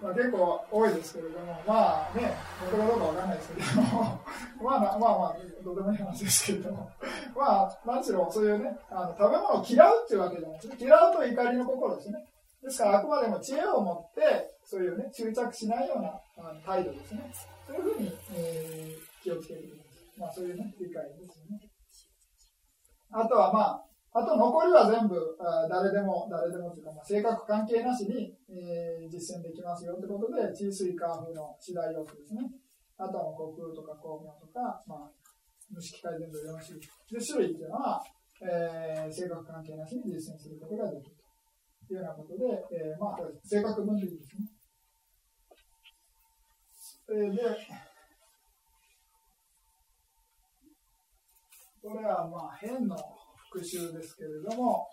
[0.02, 4.20] まあ、結構多いですけれども、まあね、本当かどうかわかんないですけれど も、
[4.62, 6.90] まあまあまあ、どうでもいい話ですけれども、
[7.34, 10.76] まあ、何しろそういうね、あの食べ物を嫌うっていうわけじゃないですね。
[10.78, 12.26] 嫌うと怒りの心ですね。
[12.62, 17.32] ですから、あくまでも知恵を持って、そういうね、執着しないようなあの態度ですね。
[17.68, 20.20] そういうふうに、えー、気をつけてください。
[20.20, 21.60] まあ、そういうね、理解ですよね。
[23.12, 32.46] あとはまあ、あと残りは全部、あ誰でも、誰でもというか、まあ、性格関係なしに、えー、実践できますよってことで、地水化風の次第要素ですね。
[32.98, 35.12] あとは虚空とか光明とか、まあ、
[35.74, 36.86] 無色界全部4種類。
[37.10, 37.98] 10種類っていうのは、
[38.46, 41.18] えー、性格関係なしに実践することができる。
[41.88, 44.46] というようなことで、えー、まあ、性格分類ですね。
[47.14, 47.42] えー、で、
[51.82, 52.98] これはまあ変の
[53.52, 54.88] 復習ですけれども、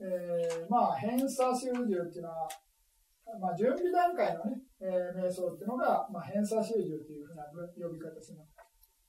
[0.00, 2.48] えー、まあ偏差集中っていうのは、
[3.40, 7.44] まあ、準備段階のね、えー、瞑想っていうのが、まあ、偏差集中というふうな
[7.76, 8.56] 呼び方します。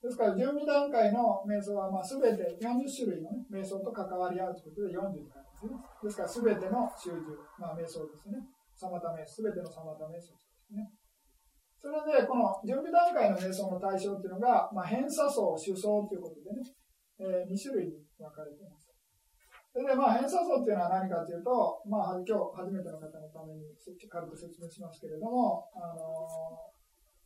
[0.00, 5.72] ですから、準備段階の瞑想は、まあ、すべて40種類の、ね、瞑想と関わり合うということで40になりますね。
[6.04, 8.38] ですから、すべての集中、まあ、瞑想ですね。
[8.76, 10.38] サマタ瞑想、すべてのサマタ瞑想で
[10.68, 10.92] すね。
[11.84, 16.64] それで、この準備段階の瞑想の対象っていうのが、まあ、偏差層、主層ということでね、
[17.20, 18.88] えー、2種類に分かれています。
[19.68, 26.56] それで、まあ、偏差層っていうのは何かというと、まあ、今日初めての方のために軽く説明しますけれども、あの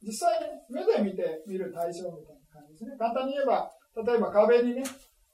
[0.03, 2.99] ー、実際に目で見て見る対象みたいな感じですね。
[2.99, 4.83] 簡単に言えば、例えば壁にね、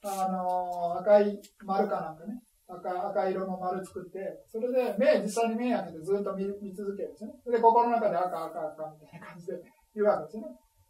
[0.05, 7.31] あのー、赤い丸かなんかね、赤赤色の丸作って、それで目、実際に目開けてずっと見見続けるんですね。
[7.45, 9.53] で、心の中で赤、赤、赤みたいな感じで
[9.93, 10.43] 言うわけですね。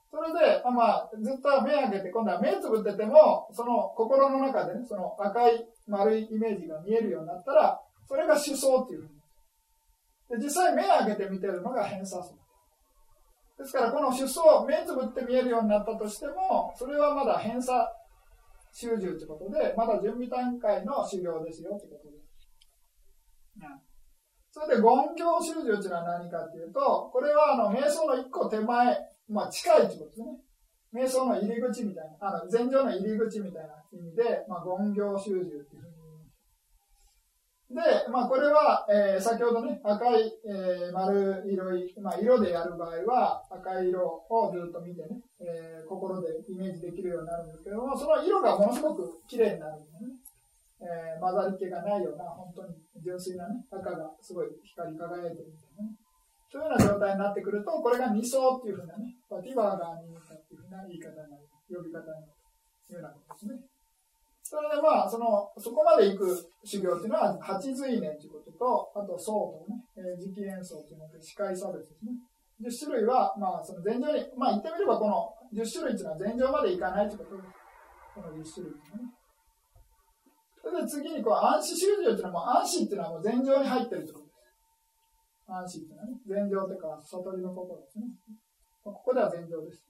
[0.09, 9.15] それで、あまあ、ずっと目開けて、今度は目つぶってても、その心の中でね、その赤い丸いイメージが見えるようになったら、それが思想っていうふうに。
[10.39, 12.33] で実際目開けて見てるのが偏差層。
[13.57, 17.87] ですから、この主層、目つぶって見えるようになったとしても、それはまだ偏差
[18.75, 22.27] 修習ということで、まだ準備段階の修行ですよってことです。
[24.51, 30.27] それで、言行修習というのは何かというと、これはあの瞑想の一個手前、まあ近いってことですね。
[30.91, 35.84] 瞑想の入り口みたいな、あの禅定の入り口みたいな意味で、まあ、言行修習っていう
[37.75, 50.15] で、まあ、これは、えー、先ほどね、赤い、えー、丸色い、まあ、色でやる場合は、赤い色をずっと見てね、えー、心でイメージできるようになるんですけども、その色がものすごく綺麗になるんでね。
[50.79, 55.95] えー、混ざり気がないような、本当に純粋なね、赤がすごい光り輝いてるみたいなね。
[56.51, 62.27] そういうような状態になってくると、これが二層っていうふうなね、パティバーガーにったっていうふうな言い方になる、呼び方になる
[62.87, 63.74] というようなことですね。
[64.45, 66.29] それでまあ、その、そこまで行く
[66.63, 72.13] 修行っていうのは、八随年ということと、あと、僧とね、えー、磁気演奏というので、司会差別ですね。
[72.61, 77.49] 10種類は、まあ、その前場に、まあ、言ってみれば、この10種類っていうのは前場まで行かないということです。
[78.13, 78.85] この10種類ね。
[80.61, 85.49] それで次に、こう、暗視修行っていうのは、もう暗視っていうのはもう前場に入ってるということです。
[85.49, 88.13] 暗視っていうのはね、前場というか、悟りのことですね。
[88.85, 89.81] ここでは前場です。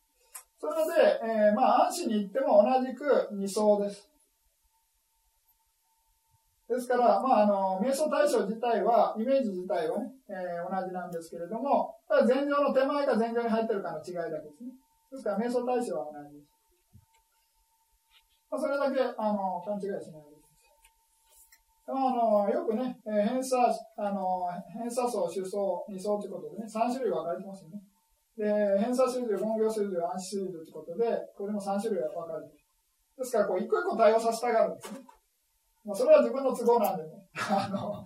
[0.55, 3.03] それで、えー、まあ、暗視に行っても同じく
[3.35, 4.14] 二層です。
[6.67, 14.73] ですから、まあ、あの、瞑想対象自体は、イメージ自体はね、えー、同じなんですけれども、ただ前場の手前が前場に入ってるかの違いだけですね。
[15.11, 16.49] ですから、瞑想対象は同じです。
[18.49, 20.73] まあ、それだけ、あの、勘違いしないでくださ
[21.85, 21.93] い。
[21.93, 27.77] あの、よくね、えー、偏差、あの、偏差層、主層、二層ということでね、3種類分かれてますよね。
[28.35, 28.43] で、
[28.81, 32.65] 偏差数字、本業数字、暗視数字ということで、これも3種類分かれてる。
[33.17, 34.99] ですから、こう、一個一個対応させたがるんですね。
[35.85, 38.01] まあ、それは自分の都合なんでね、あの、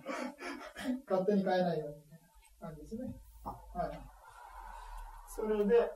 [1.08, 2.20] 勝手に変えないようにね
[2.60, 3.08] なんですね。
[3.42, 4.00] はい。
[5.26, 5.88] それで、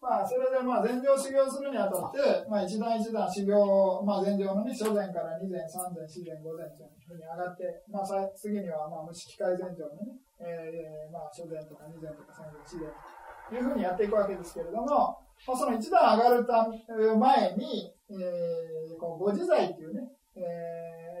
[0.00, 16.68] まあ、それで、まあ、禅定修行するにあたって、まあ、一段一段修行、まあ、禅定のね、初禅から二禅、三禅、四禅、五禅というふうに上がって、まあ、次には、まあ、無色界禅定のね、えー、まあ、初禅とか二禅とか三禅、四禅、というふうにやっていくわけですけれども、まあ、その一段上がるた
[17.16, 20.02] 前に、えー、こうご自在っていうね、
[20.36, 20.40] え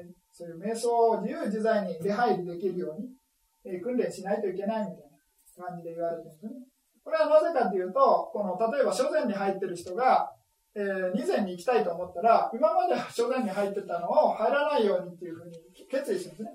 [0.04, 3.08] ー、そういう瞑想を自由自在に出入りできるように、
[3.64, 5.10] えー、訓練しないといけないみたい
[5.58, 6.52] な感じで言われてるんですね。
[7.02, 10.30] これはなぜかというと、この例えば初禅に入ってる人が、
[10.76, 15.56] えー、二禅に行きたいと思ったら、今まで初禅に入ってたのを入らないようにっていうふうに
[15.90, 16.50] 決意するんですね。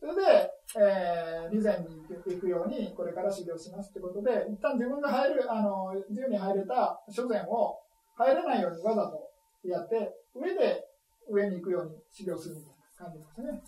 [0.00, 7.80] それで、えー、備前に行くように、これから修行しますってことで、一旦自分が入る、あの、自由に入れた諸禅を
[8.16, 9.30] 入れないようにわざと
[9.64, 10.84] やって、上で
[11.28, 13.62] 上に行くように修行するみたいな感じですね。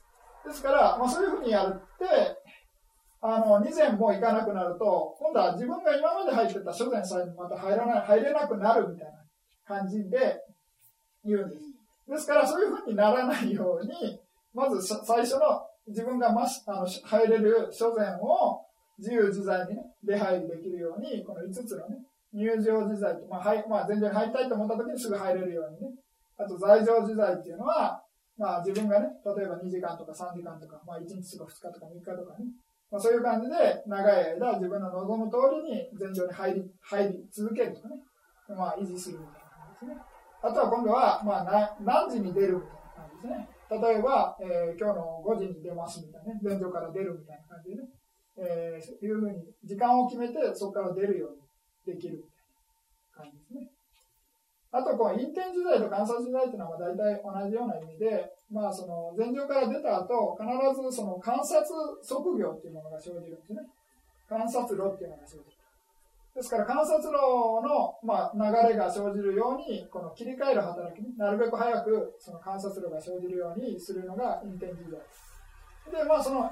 [0.47, 2.37] ですから、まあ、そういうふうにやるって、
[3.21, 9.25] あの、二禅も行かなくなると、今度は自分が今まで入ってた諸禅さえまた入らない、入れなくなるみたいな
[9.67, 10.41] 感じで
[11.25, 11.63] 言うんです。
[12.09, 14.21] ですから、そういうふうにならないように、
[14.55, 18.61] まず最初の自分がましあの入れる所詮を
[18.99, 21.99] 自由自在にね、出入りできるように、この5つのね、
[22.33, 25.95] 入場自在と、まあ、はい、まあ、全然入りたいと思った時にすぐ入れるようにね。
[26.37, 28.03] あと、在場自在っていうのは、
[28.37, 32.47] まあ、自分がね、例えば2時間とか3時間とか、まあ、1日とか2日とか3日とかね、
[32.91, 37.97] まあ、そういう感じで、長い間、自分の望む通りに前場に入り、入り続けるとかね、
[38.57, 40.03] まあ、維持するみたいな感じですね。
[40.43, 43.49] あとは今度は、まあ、何時に出るみたいな感じですね。
[43.71, 47.89] 例えば、えー、今日の5時に出ますみたいなね、前場から出るみたいな感じでね、
[48.41, 53.69] えー、いうふうに時間を決めてそこから出るようにできるみたいな感じですね。
[54.71, 60.45] あと、この陰天時代と観察時代というのは大体同じような意味で、まあ、その前場から出た後、必
[60.77, 61.65] ずその観察
[62.05, 63.61] 測業っていうものが生じるんですね。
[64.29, 65.58] 観察路っていうのが生じる。
[66.39, 67.11] ですから観察路
[67.67, 75.03] の、まあ、流れが生じるように、この切り替える働きね、なるべく早くその観察路が生じるようにするのが陰天時代。
[75.91, 76.47] で、まあその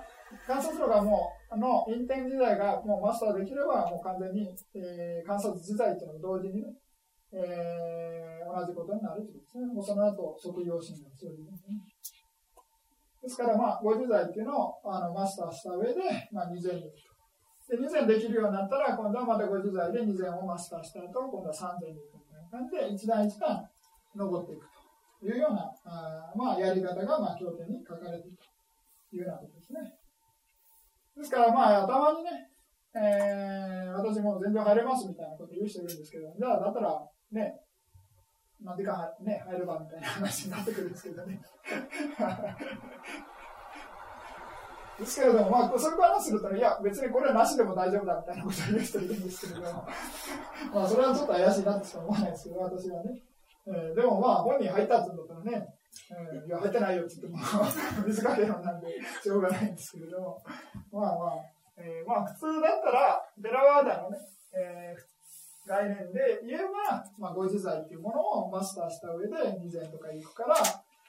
[0.44, 6.74] 観察路がもう、あの、陰天時代がもうマスターできれば、もう完全に、えー、観察自在っていうのと同時にね、
[7.30, 9.66] えー、同じことになるということですね。
[9.70, 11.78] もうその後、即用心が生じるんですね。
[13.22, 17.15] ですから、まあ、五十代っていうのをあのマスターした上で、まあ、二千に行くと。
[17.68, 23.64] で、二千できるようになったら、今度はまた五十代で二千をマスターした後、今度は三千に行くみたいな感じで、一段一段
[24.14, 24.66] 登っていく
[25.20, 28.36] というような、あまあ、やり方が、まあ、経典に書かれている
[29.10, 29.80] というようなことですね。
[31.16, 32.30] ですから、まあ、たまにね、
[32.94, 37.02] えー、私も全然入れますみたいなこと言う人いるんですけど、じゃあ、だったら、
[37.32, 37.60] ね、
[38.62, 41.40] なんでか、ね、入ればみたいな話になってくるんですけどね。
[44.98, 49.84] ですけれども、まあ、そういう話すると、ね、いや、別にこれはなしでも大丈夫だみたいなことを言う人いるんですけれども、
[50.74, 53.22] まあ、それはちょっと怪しいなってしか思わないですけど、私はね。
[53.68, 55.68] えー、でもまあ、本人入ったって言うんだったらね、
[56.10, 57.38] えー、いや、入ってないよって言っても、
[58.06, 58.88] 水かけるなんで、
[59.22, 60.42] しょうがないんですけれども、
[60.92, 61.30] まあまあ、
[61.78, 64.18] えー、まあ、普通だったら、デラワーダのね、
[64.54, 70.54] えー、概念で言えば、まあ、ご自在っていうものをマスターした上で二千とか行くから、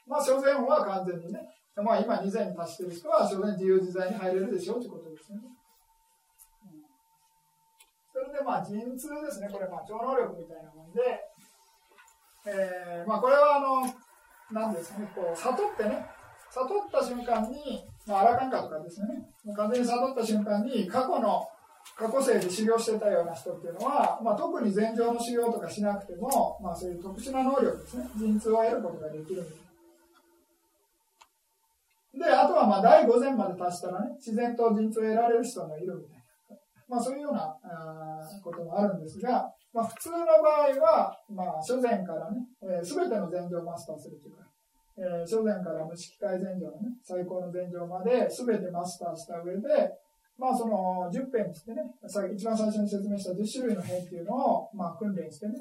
[0.06, 1.40] まあ、所詮は完全にね、
[1.82, 5.42] まあ、今二千に達してる人は、所詮自由自在に入れるでしょうということですよね。
[6.64, 6.82] うん、
[8.12, 9.48] それで、まあ、陣痛ですね。
[9.50, 11.00] これ、まあ、超能力みたいなもんで、
[12.46, 13.86] えー、まあ、これは、あの、
[14.50, 16.06] なんですかね、こう、悟ってね、
[16.50, 19.08] 悟った瞬間に、まあ、アラカンカとかですね、
[19.54, 21.46] 完全に悟った瞬間に、過去の、
[21.96, 29.46] 過去生で修行してたような人っていうのは、まあ、特に禅情の修行とかしなくても、まあ、そういう特殊な能力ですね、陣痛を得ることができる
[32.18, 36.24] で、あとはまあ第5禅まで達したらね、自然と陣痛を得られる人もいるみたいな。
[36.88, 42.44] まあそういうようなあこともあるんですが、まあ普通の場合は、まあ初禅からね、
[42.84, 44.44] す、えー、べ、ての禅情をマスターするというか、
[44.98, 49.64] えー、初禅から無色界禅情のね、最高の禅情まですべてマスターした上で、
[50.38, 55.54] まあその10編つってね、一番最初に説明した10種類の編っていうのを、まあ訓練してね、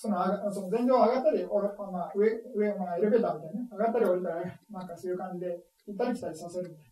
[0.00, 0.16] その
[0.50, 2.24] その禅情上がったり、まあ、上、
[2.56, 5.60] 上、まあ、エレベーターみたいなね、上がったり降りたり、なんかそういう感じで、
[5.90, 6.90] 行ったり来たりさせるみたいな。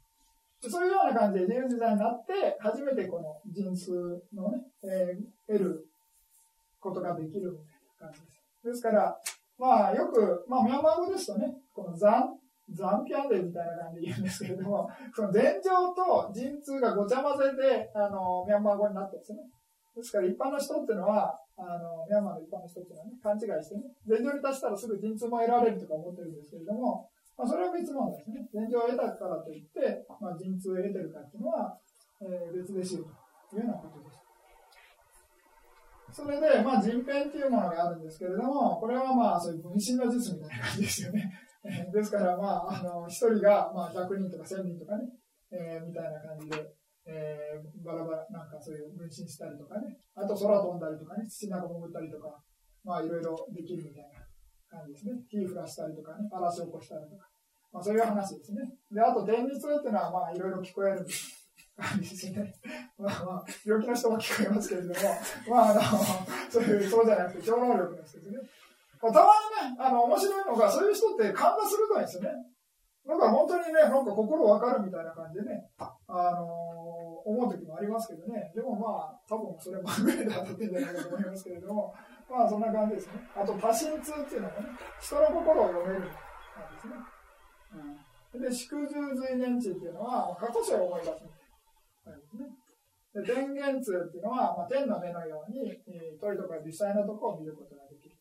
[0.70, 3.92] そういうような感じで自由自在になって、初めてこの陣数
[4.34, 5.86] のね、えー、得る
[6.80, 8.38] ことができるみたいな感じです。
[8.64, 9.16] ですから、
[9.56, 12.38] まあよく、まあミャンマー語ですとね、このザン、
[12.74, 19.38] ザンピャンデみたいな感じで言うんですけれども、その前情と陣痛がごちゃ混ぜで、あの、ミャンマー語になってるんですね。
[19.96, 27.08] ですから一般の人っていうのは、あの、ミャンマーの一般の人っていうのはね、勘違いしてね、前情に達したらすぐ陣痛も得られるとか思ってるんですけれども、
[27.38, 28.66] まあ、それは別問題ですね。
[28.66, 31.78] 現状を得たからといって、まあ、陣痛を得てるかっていうのは、
[32.20, 33.14] えー、別でしょう
[33.48, 34.18] というようなことです。
[36.10, 41.30] それで、まあ、人編っていうものがあるんですけれども、これはまあ、そういう分身の術みたいな感じですよね。
[41.94, 45.06] ですから、まあ、あの、一人が、まあ、100人とか1000人とかね、
[45.52, 46.58] えー、みたいな感じで、
[47.06, 52.42] えー、バラバラ、なんかそういう分身したりとかね、あと空飛んだりとかね、土の中潜ったりとか、
[52.82, 54.17] まあ、いろいろできるみたいな
[54.70, 55.12] 感じですね。
[55.28, 57.28] 火降らしたりとかね、嵐を起こしたりとか。
[57.72, 58.62] まあ、そういう話ですね。
[58.90, 61.06] で、あと、電日っていうのは、まあ、いろいろ聞こえる
[61.76, 62.54] 感じですね。
[62.98, 64.94] まあまあ、病気の人も聞こえますけれども、
[65.48, 65.80] まあ、あの、
[66.50, 68.38] そういう、そうじゃなくて、超能力の人ですね。
[69.02, 69.26] まあ、たま
[69.66, 72.30] にね、あの、面白いのが、そういう人って勘が鋭いんですよね。
[73.08, 75.96] だか本当にね、なんか心わかるみたいな感じでね、あ
[76.32, 78.52] のー、思う時もありますけどね。
[78.54, 81.94] でもまあ、多分それまぐれで当たってんじゃないかと思いますけれども、
[82.28, 83.24] まあそんな感じですね。
[83.34, 84.68] あと、多心痛っていうのもね、
[85.00, 86.94] 人の心を読める感じですね。
[88.32, 92.48] うん、で、縮重随念地っていうのは、過去者を思い出すみたいなですね。
[93.14, 98.16] で、電源通っていうのは、まあ、天の目のように、えー、鳥とか実際のところを見ることができる。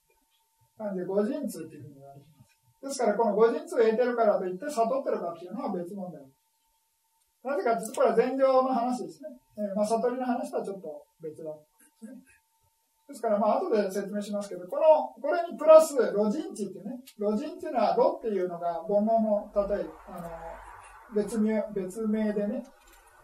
[0.80, 2.88] なんで、五人通っていうふうに言われてます。
[2.88, 6.24] ですから、この五人通を得てるからといって、悟ってるかっていうのは別問題
[7.44, 9.30] なぜかというと、これは禅情の話ですね。
[9.58, 11.58] えー、まあ、悟りの話とはちょっと別だね。
[13.08, 20.30] ですから、まあ、後で説明しますけど、この、これにプラス、ロジン値ってね、ロジンっていうのは、ロっていうのが煩悩の、例えば、あの、
[21.16, 22.64] 別名、別名でね、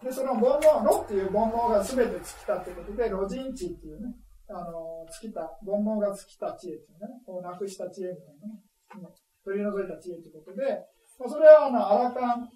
[0.01, 4.15] で、その煩悩、ロっていう煩悩が全て尽きたってことで、ロジン値っていうね、
[4.49, 9.13] あの、尽きた、煩悩が尽きた知恵っていうね、こうなくした知恵みたいなね、
[9.43, 10.79] 取り除いた知恵ということで、
[11.19, 12.49] まあ、それは、あの、アラカン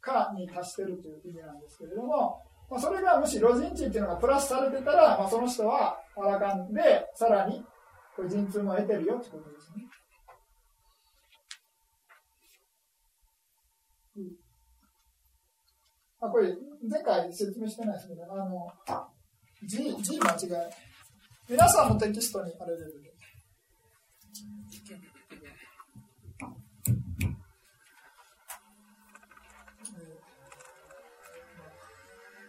[0.00, 2.40] かに達してるという意味なんですけれども、
[2.70, 7.64] まあ、それがもしロジン値っていうのがプラスされてたら、まあ、その人はアラカンで、さらに、
[8.16, 9.84] これ陣痛も得てるよってことですね。
[14.16, 14.36] うん、
[16.26, 16.56] あこれ、
[16.90, 18.66] 前回説明してないですけど、あの、
[19.64, 20.48] G, G 間違い。
[21.48, 22.96] 皆さんのテキストにあれ出てる。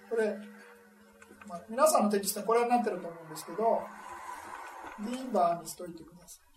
[0.09, 0.37] これ、
[1.47, 3.81] まあ、皆さんのテキストこれになってると思うんですけど、
[4.99, 6.47] リーバーにしといてください。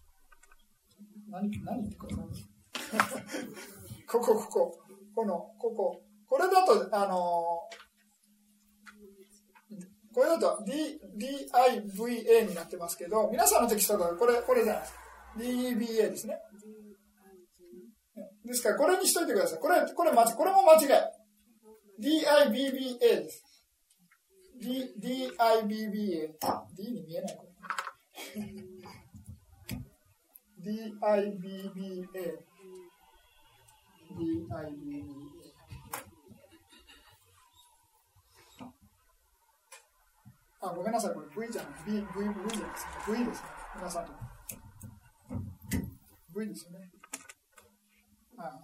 [1.30, 2.50] 何、何言ってください
[4.06, 4.78] ここ、ここ、
[5.14, 6.02] この、ここ。
[6.28, 7.68] これだと、あの
[10.12, 15.00] これだと D DIVA になってますけど、皆さんのテキストがこれ、これじゃないですか。
[15.36, 16.38] DBA ですね。
[18.44, 19.60] ですから、これにしといてください。
[19.60, 21.19] これ、これ、これも間違い。
[22.00, 23.44] DIBBA です。
[24.58, 26.32] D、DIBBA。
[26.74, 27.50] D に見えないこれ。
[30.64, 32.08] DIBBA。
[34.16, 35.10] DIBBA。
[40.62, 41.72] あ、ごめんなさい、これ V じゃない。
[41.84, 42.04] V、V、V
[42.48, 42.86] じゃないです。
[43.08, 43.48] V ですね。
[43.76, 44.12] 皆さんと。
[46.34, 46.90] V ですよね。
[48.38, 48.58] あ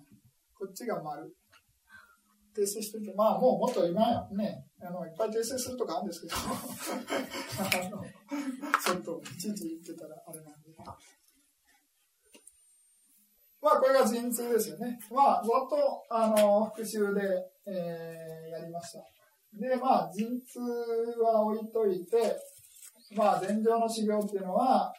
[0.58, 1.35] こっちが丸。
[2.56, 4.00] 訂正してて、まあもうもっと今
[4.32, 8.02] ね、あのいっぱい訂正するとかあるんですけど、 あの
[8.82, 10.70] ちょっといちいち言ってたらあれなんで。
[13.60, 14.98] まあこれが陣痛ですよね。
[15.10, 17.20] まあざっとあの復習で、
[17.66, 19.04] えー、やりました。
[19.58, 20.60] で、まあ、陣痛
[21.20, 22.36] は置いといて、
[23.16, 24.92] まあ、禅定の修行っていうのは、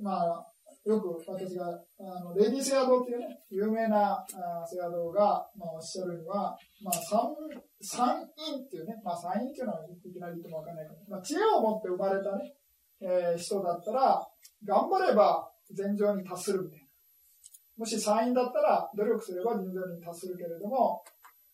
[0.00, 0.47] まあ、
[0.88, 1.68] よく私が、
[2.00, 7.28] あのレディー・セアドっていうね、有名なあセアドが、まあ、おっしゃるには、まあ、三、
[7.82, 8.20] 三
[8.56, 12.54] 因っていうね、まあ、三因っていうのはいきなり言ってもわかんないけど、まあ、知恵を持って生まれたね、
[13.02, 14.26] えー、人だったら、
[14.64, 16.86] 頑張れば禅定に達するみたいな。
[17.76, 21.04] もし三因だったら、努力すれば禅定に達するけれども、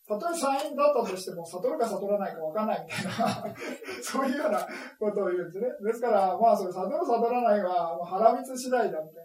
[0.07, 3.43] たとえ社員だったとしても、悟るか悟らないか分かんないみたいな
[4.01, 4.61] そういうような
[4.99, 5.67] ことを言うんですね。
[5.81, 9.24] ですから、まあ、それ、悟る悟らないは、腹蜜次第だみたい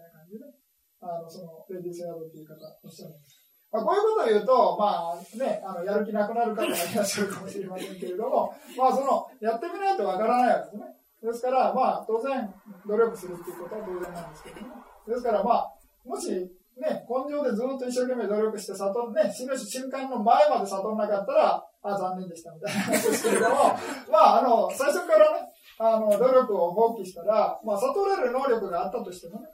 [1.01, 3.41] あの、その、レディースヤードっていう方、おっしゃるんです。
[3.71, 10.95] まあ、こういうことを言うと、まあね、あの、やる気なくなる方がいらっしゃるかもしれませんけれども、 まあ、その、やってみないとわからないわけですね。
[11.23, 12.53] ですから、まあ、当然、
[12.85, 14.75] 努力するっていうことは当然なんですけども、
[15.07, 15.73] ですから、まあ、
[16.03, 16.29] もし、
[16.77, 23.55] ね、根性でずっと一生懸命努力して悟る、ね、死ぬ瞬間の前まで悟らなかったら、あ、残念でしたみたいな話ですけれども、
[24.11, 25.47] まあ、あの、最初からね、
[25.77, 29.47] あの、努力を放棄したら、まあ、悟れる能力があったとしてもね、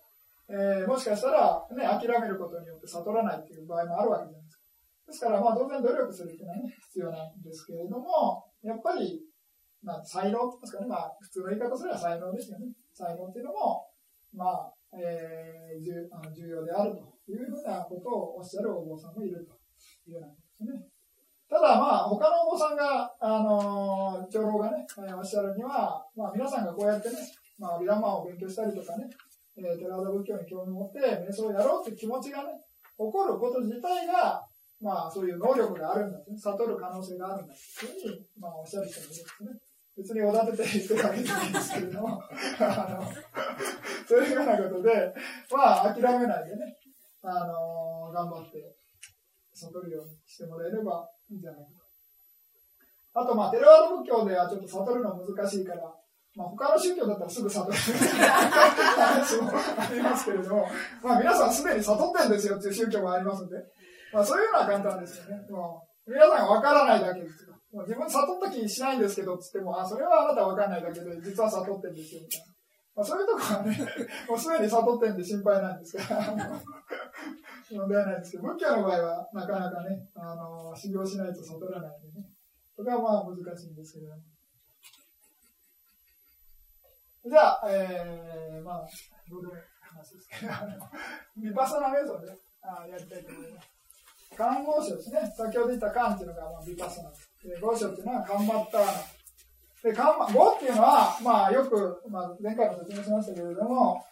[0.49, 4.63] えー、もしかしたら、ね、諦めることによって悟らないっていう場合もあるわけじゃないですか。
[5.07, 9.23] ですから、まあ、当然努力するっていうのはね、必要なんですけれども、やっぱり、
[9.83, 12.67] まあ、才能って言いますかね、まあ、普通の言い方すれば才能ですよね。
[12.93, 13.87] 才能っていうのも、
[14.33, 19.55] まあ、えー、重あの重要であるというふうなことをおっしゃるお坊さんもいると
[20.09, 20.87] いうようなことですね。
[21.49, 24.85] ただまあ、他のお坊さんが、あのー、長老がね、
[25.15, 27.15] おっしゃるには、まあ皆さんがこうやってね、
[27.57, 29.07] まあ、ビラマンを勉強したりとかね、
[29.57, 32.49] えー、寺田仏教に興味を持って瞑想をやろうって気持ちがね、
[32.97, 34.45] 起こること自体が、
[34.79, 39.49] まあそういう能力があるんだ、ね、悟る可能性があるんだというふうに、まあおっしゃる人もいるんですね。
[39.97, 42.21] 別におだてて言ってるわけじゃないんですけれども、
[42.61, 43.01] あの、
[44.07, 45.13] そういうようなことで、
[45.51, 46.77] まあ、諦めないでね、
[47.23, 48.77] あの、頑張って、
[49.55, 51.71] 悟るようにしてもらえればいいんじゃないか
[53.13, 53.21] と。
[53.21, 55.95] あと、まあ、テラワード仏教ではちょっと悟るの難しいから、
[56.37, 60.69] まあ、他の宗教だったらすぐ悟る話もありますけれども、
[61.03, 63.55] まあ、皆さんすでに悟ってんですよっていう宗教もありますんで、
[64.13, 65.41] まあ、そういうのは簡単ですよね。
[65.49, 67.57] もう皆さんがわからないだけですよ。
[67.83, 72.45] 自分悟った気しないんですけど、つっても、あ、それはあなたわかんないだけで、実は悟ってんですよ、みたいな。
[72.95, 73.77] まあ、そういうとこはね、
[74.29, 76.21] もうすでに悟ってんで心配ないんですから、
[77.69, 82.29] 問題ないですけど、仏教の場合はなかなかね、あの、修行しないと悟らないんでね、
[82.75, 84.07] それはまあ難しいんですけど、
[87.29, 88.87] じゃあ、えー、まあ、
[89.29, 93.77] どうでもいい話ですけど、ヴィパサナ瞑想で、あやりたいと思います。
[94.37, 95.19] 看護師ですね。
[95.35, 97.59] 先ほど言った看っていうのが、まあ、ヴィパサナで。
[97.59, 98.91] 五章っていうのは、カンバッターナ。
[99.83, 104.03] で、カンバ、語っていうのは、まあ、よく、まあ、前回も説明しましたけれども、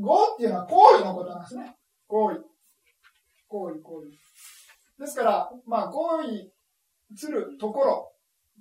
[0.00, 1.76] 語っていうのは行為のことなんですね。
[2.08, 2.40] 行為。
[3.48, 4.08] 行為、行為。
[4.98, 6.50] ですから、まあ、行為
[7.14, 8.12] するところ、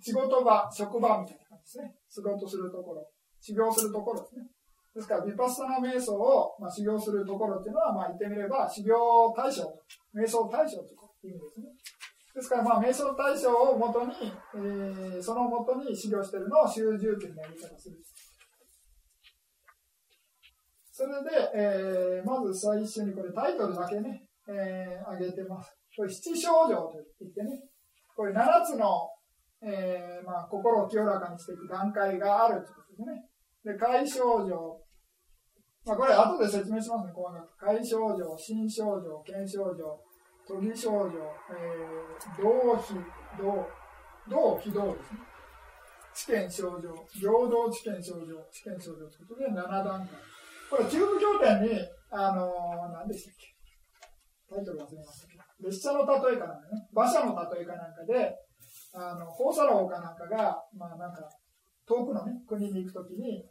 [0.02, 1.96] 仕事場、職場みたいな感じですね。
[2.10, 3.08] 仕事するところ、
[3.46, 4.48] 修行するところですね。
[4.96, 8.96] ですから、ヴィパッサナ瞑想を、まあ、修行するところっていうのは、まあ、言ってみれば、修行
[9.38, 9.70] 対象、
[10.16, 10.90] 瞑想対象と
[11.28, 11.68] いう意味ですね。
[12.34, 17.98] ですから、まあ、瞑想対象をもとに、えー、そのもとに修行しているのを修十期のやり方する。
[20.92, 25.78] それで、えー、まず最初にこれタイトルだけね、えー、上げてます。
[25.96, 27.62] これ七症状と言ってね、
[28.16, 29.12] これ7つの、
[29.62, 33.28] えー、まあ、心を清らかにしていく段階があるということですね。
[33.66, 34.80] で、解症状。
[35.86, 37.58] まあ、これ後で説明しますね、細かく。
[37.58, 40.00] 解症状、心症状、検症状、
[40.48, 41.10] 都議症状、
[41.50, 42.94] えー、同非、
[43.38, 43.68] 同、
[44.30, 45.20] 同非同ですね。
[46.14, 50.08] 知見症状、平等知見症状、知見症状ということで7段階。
[50.70, 51.80] これ、中部経典に、
[52.12, 53.56] あのー、何でしたっけ？
[54.48, 58.36] タイトル忘れましたけど、列車の例えかなんかね、馬車の例えかなんかで、
[58.94, 61.28] あの、放射楼かなんかが、まあなんか、
[61.88, 63.44] 遠くのね、国に行くときに、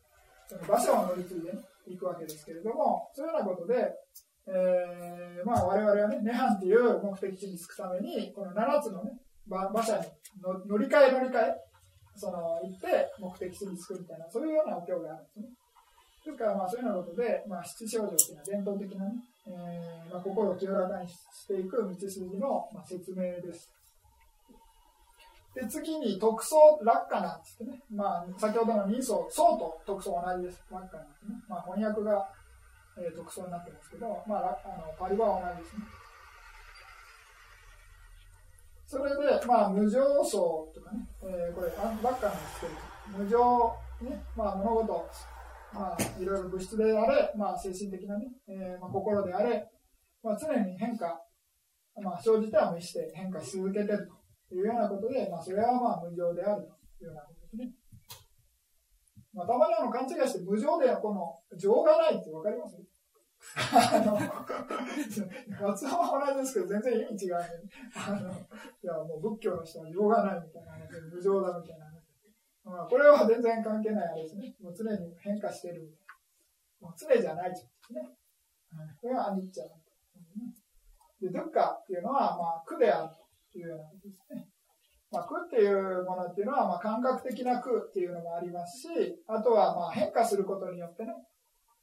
[0.48, 3.92] その馬車を乗り継いでね、行くわけですけれども、そういうようなことで、
[4.46, 9.12] えー、まあ我々はね、涅槃っていう目的地に着くために、この7つのね、
[9.46, 10.04] 馬車に
[10.66, 11.54] 乗り換え乗り換え、
[12.16, 15.46] その、行って目的地に着くみたいな、そういうようなお経があるんですね。
[16.24, 19.12] ですから、まあそういうようなことで、まあ七症状っていうのは伝統的なね、
[19.46, 21.16] えーまあ、心を清らかにし
[21.46, 23.68] ていく道筋の、まあ、説明です。
[25.54, 27.80] で、次に、特捜落下なんですね。
[27.90, 30.64] まあ、先ほどの二層、層と特捜同じです。
[30.70, 31.34] 落下なんですね。
[31.48, 32.28] まあ、翻訳が、
[32.98, 35.82] えー、特捜になってますけど、まあ、あのパリは同じですね。
[38.86, 45.08] それで、まあ、無常層とかね、えー、これ、落下なんですけど、無常、ね、まあ、物事、
[45.72, 49.70] まあ、いろいろ物質であれ、まあ、精神的なね、えー、まあ、心であれ、
[50.22, 51.20] まあ、常に変化、
[52.02, 54.23] まあ、生じては無視して変化し続けてると。
[54.56, 57.72] いうようなことで、まあ、それはまあ無常であるというようなことですね。
[59.32, 62.76] まあ、たまにあの勘違いして無常でこの情がないってわかります？
[63.60, 67.44] あの、発音は同じですけど、全然意味違うね。
[67.94, 68.34] あの、い
[68.86, 71.94] や、もう仏教の人は情がないみたいな話、無常だみたいな話。
[72.64, 74.56] まあ、これは全然関係ないあれですね。
[74.62, 75.98] もう常に変化してるみたい
[76.80, 76.88] な。
[76.88, 78.16] もう常じゃないですね。
[79.02, 79.74] これはアニッチャだ。
[81.20, 83.14] で、ドゥッカっていうのは、まあ、苦である
[83.54, 83.58] と。
[83.58, 84.50] いうようなことですね。
[85.14, 88.88] まあ、苦っていうものっていうのは、まあ、感覚的な苦っていうのもありますし、
[89.28, 91.14] あとはまあ変化することによってね、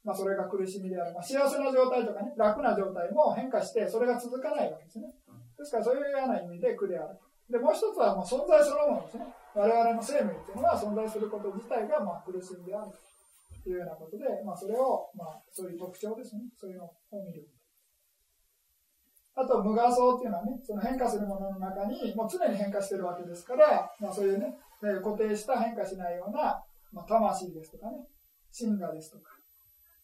[0.04, 1.14] まあ、それが苦しみである。
[1.14, 5.08] まあ、幸せな状態とかね、楽な状態も変化して、それが続かないわけですね。
[5.56, 7.16] ですから、そういうような意味で苦である。
[7.48, 9.24] で、もう一つは、まあ、存在そのものですね。
[9.54, 12.90] 我々の生命っていうのは存在すること自体が、まあ、苦しみである
[13.62, 16.42] というようなことで、まあ、それを、まあ、そういう特徴ですね。
[16.56, 16.92] そういうのを
[17.24, 17.48] 見る。
[19.34, 24.54] あと、無画像っていうのはね、その変化するものの中に、もう常に変化してるわけですから、まあそういうね、
[25.02, 26.62] 固定した変化しないような、
[26.92, 27.96] まあ、魂ですとかね、
[28.50, 29.30] 真我ですとか、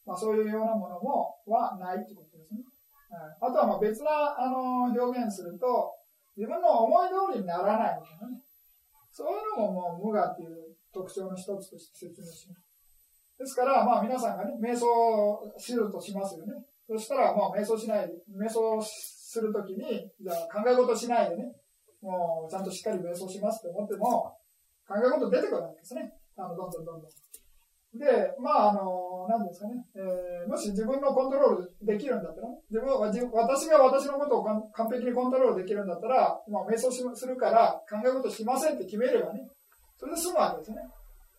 [0.06, 2.60] まあそういうようなものも、はないってことですね。
[3.40, 5.92] あとはまあ別な、あの、表現すると、
[6.36, 8.40] 自分の思い通りにならないみたいなね。
[9.12, 12.68] そういうのももう無我っていう特徴の一つとして説明します。
[13.38, 16.52] ですから、まあ皆さんがね、瞑想を知るとしますよね。
[16.86, 18.80] そしたら、もう瞑想しない、瞑想
[19.38, 21.54] するときに、じゃあ考え事しないでね、
[22.02, 24.34] もうちゃんとしっかり瞑想しますって思っても、
[24.86, 26.12] 考え事出てくるわけですね。
[26.36, 27.10] あの、どんどんどんどん。
[27.98, 39.48] で、まあ、あの、なんですかね、えー、もし自分のコントロールできるんだったら、自分私が私のことを完璧にコントロールできるんだったら、まあ、瞑想するから考え事しませんって決めればね、
[39.96, 40.76] それで済むわけですね。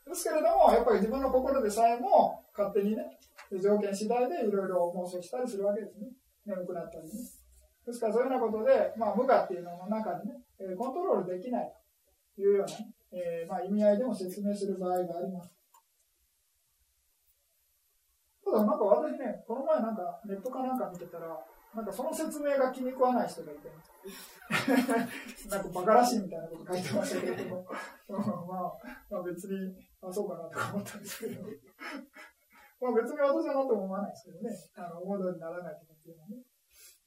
[0.09, 3.05] ですけれども、やっぱり自分の心でさえも勝手にね、
[3.61, 6.07] 条件次第でいろいろ妄想したりするわけですね。
[6.45, 7.38] 眠くなったりね。
[7.89, 11.73] ですからそういうようなことで、まあ、無我っていうのの中にね、えコントロールできない
[12.35, 15.49] というような、ね、えー、まあ、意味合いでも説明する場合があります。
[18.45, 21.33] ただ、なんか私ね、この前なんかネットかなんか見てたら、
[21.73, 23.69] なんかその説明が気に食わない人がいて、
[25.49, 27.65] なんかバカらしいみたいなこと書いてましたけれども、
[28.09, 28.73] まあ、
[29.09, 31.41] まあ別に、あ、そうかなとか思ったんですけど、
[32.81, 36.37] まあ別に私はなとも思わないですけどね、あの、思い通りにならないとかっていうのはね。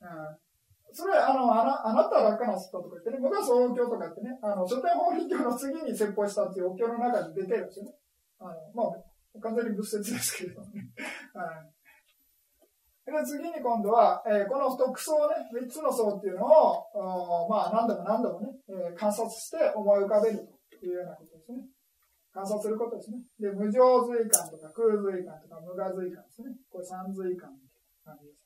[0.01, 0.05] う
[0.35, 0.52] ん。
[0.93, 7.93] それはあのあな、あなたは楽なすったとか言ってね、僕は総教とか言ってね、あの、書店法輪教の次に説法したっていうお経の中に出てるんですよね。
[8.39, 10.93] あの、まあ、完全に仏説ですけれどもね。
[11.35, 11.73] はい。
[13.05, 21.67] で、次に今度は、えー、この特層ね、三つの層っていうのを、まあ、何度も何度もね、えー、観察して思い浮かべるというようなことですね。
[22.33, 23.19] 観察することですね。
[23.41, 26.49] で、無常随感とか空随感とか無我随感ですね。
[26.71, 28.42] これ三随感みたいな感じです。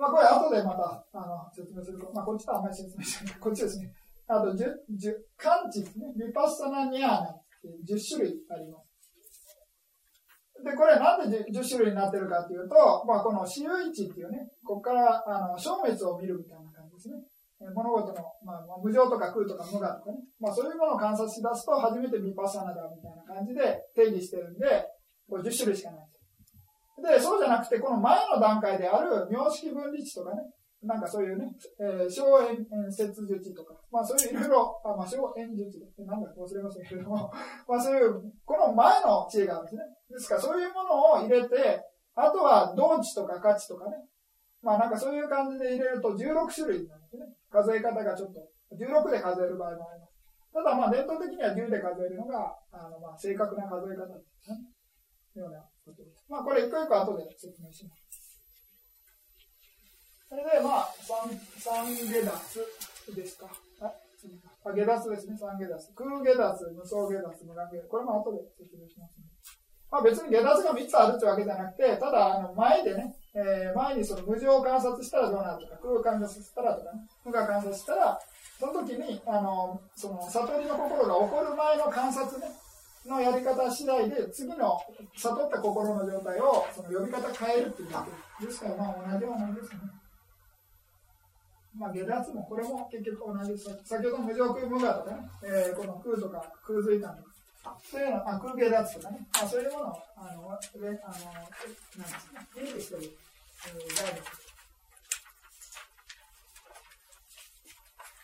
[0.00, 3.34] まあ、これ後でまた、あの、説明するまあ、こっちとあんまり説明しない。
[3.36, 3.92] こっちですね。
[4.26, 4.64] あと、十、
[4.96, 6.08] 十、漢字ですね。
[6.16, 8.88] リパッサナニャーナっていう10種類あります。
[10.64, 17.20] で、これなんで 10, 種類になってるかっていうと、まあ、この私有一っていうね、ここからあの消滅を見るみたいな感じですね。
[17.76, 24.64] 物事の、まあ、無常とか空とか無我とかね、まあ、そういうものを観察し出すと、初めてビパッサナだみたいな感じで定義してるんで、
[25.28, 26.08] これ10種類しかない
[27.02, 27.20] で。
[27.20, 30.42] そうじゃなくて、この前の段階である、名式分離値とかね、
[30.82, 32.56] なんかそういうね、えー、小円
[32.90, 37.30] 接術とか、まあそういういろいろ、あまあ小円術なんだか忘れましたけれども、
[37.68, 39.82] まあそういう、この前の知恵があるんですね。
[40.08, 41.84] ですからそういうものを入れて、
[42.14, 43.96] あとは同値とか価値とかね、
[44.62, 47.26] まあなんかそういう感じで入れると16種類になるんですね。
[47.50, 48.40] 数え方がちょっと、
[48.74, 50.14] 16で数える場合もあります。
[50.52, 54.56] ただまあ伝統的には10で数えるのが、あのまあ正確な数え方ですね。
[55.34, 56.24] ようなことです。
[56.30, 58.00] まあこれ一個一個後で説明します。
[60.30, 61.26] それで、まあ、三、
[61.58, 63.50] 三下脱ですか。
[63.82, 63.90] あ、
[64.64, 65.90] あ下脱ですね、三下脱。
[65.94, 67.88] 空下脱、無双下脱、無断下脱。
[67.90, 69.26] これも後で説明します、ね。
[69.90, 78.18] まあ別に下脱が3つあるってわけじゃなくて、ただ、あの、前でね、えー、前にその無常を観察したらどうなるとか、空を観察したらとかね、無が観察したら、
[78.60, 82.46] その時に、あの、その悟りの心が起こる前の観察ね、
[83.06, 84.78] のやり方次第で、次の
[85.16, 88.06] 悟った心の状態を、その呼び方変えるっていうわ
[88.38, 89.78] けですから、まあ同じようなんですね。
[91.78, 93.80] まあ、下脱も、これも結局同じです。
[93.84, 104.22] 先ほど無常空無我とかね、えー、この空とか空髄感とか、そういうの、あ空下脱とかね、まあそういうものを、あの、上、あの、なんですか、イメージしてる、えー、概念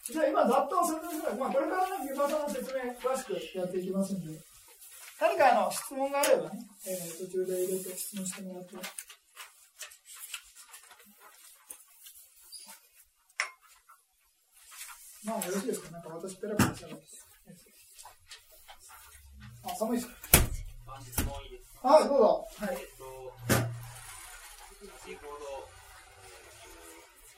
[0.06, 1.34] じゃあ今、ざっと説明する。
[1.36, 4.38] まあ、これからね、ビバさんの説明、詳しくやっていきますんで、
[5.20, 8.76] 何かあの質問があればね、えー、途中で入れて質問してもらって。
[15.24, 15.90] まあ、よろしいですか？
[15.90, 17.02] なんか私、ペラペラしゃべって。
[19.64, 20.14] あ、寒いですか？
[21.02, 21.88] 質問いいですか？
[21.88, 22.46] はい、どうぞ。
[22.58, 22.76] はい。
[22.78, 23.34] えっと、
[25.02, 25.66] 先ほど、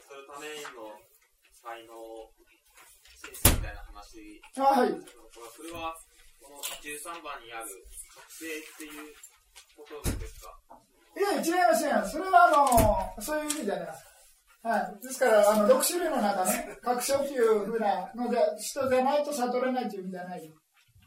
[0.04, 1.00] そのための
[1.62, 1.94] 才能、
[3.16, 4.42] センスみたいな話。
[4.58, 4.90] あ、はい。
[4.90, 6.07] それは、こ
[6.50, 7.68] の13番にある
[8.14, 9.14] 覚醒っていう
[9.76, 10.52] ことですか？
[11.16, 12.12] いや、違います、違います。
[12.12, 14.04] それは、あの、そういう意味じゃないです。
[14.62, 20.52] はい、ですから、あの6種類の中ね、各所っていうふうなので、人でないと悟れないという意味じゃない。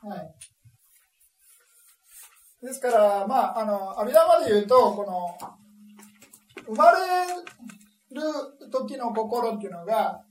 [0.04, 0.36] はい、
[2.66, 5.38] ですから、まあ、あの、阿弥陀まで言うと、この、
[6.66, 6.98] 生まれ
[8.12, 8.22] る
[8.72, 10.24] 時の心っていうのが、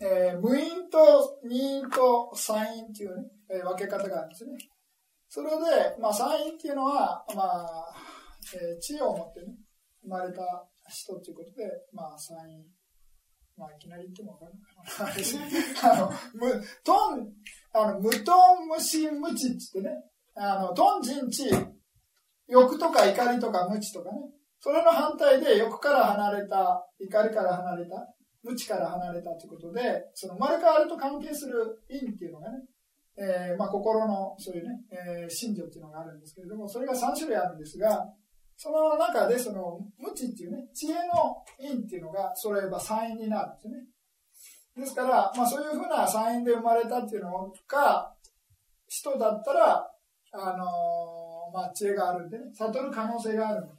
[0.00, 4.52] えー、無因と二因と三因っていう、ね、えー、分け方があるんですね。
[5.28, 7.94] それで、まあ、三因っていうのは、まあ、
[8.54, 9.54] えー、知を持ってね、
[10.02, 10.42] 生まれた
[10.88, 12.64] 人ということで、まあ、参院、
[13.56, 15.10] まあ、いきなり言ってもわかるかな。
[15.92, 17.32] あの、無、トン、
[17.72, 18.32] あの、無ト
[18.62, 19.90] ン無心無知っってね、
[20.34, 21.50] あの、トン人知、
[22.46, 24.18] 欲とか怒りとか無知とかね、
[24.60, 32.58] それの反対で欲から離れた、怒りから離れた、無知から離れたということで、その生まれ変わりと関係する因っていうのがね、
[33.18, 38.06] えー、まあ心のそういうね、えー、信条っていうのがあるんですけれども、それが3種類あるんですが、
[38.56, 43.74] その中で、その、無知っていうね、知恵の因っていうのが揃えば三因になるんですね。
[44.76, 48.14] ですから、まあそういうふうな三因で生まれたっていうのが、
[48.88, 49.90] 人だったら、
[50.32, 53.72] あのー、まあ知恵があるんでね、悟る可能性があるんで、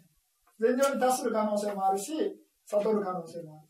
[0.60, 2.14] 全情に達する可能性もあるし、
[2.66, 3.68] 悟る可能性もある。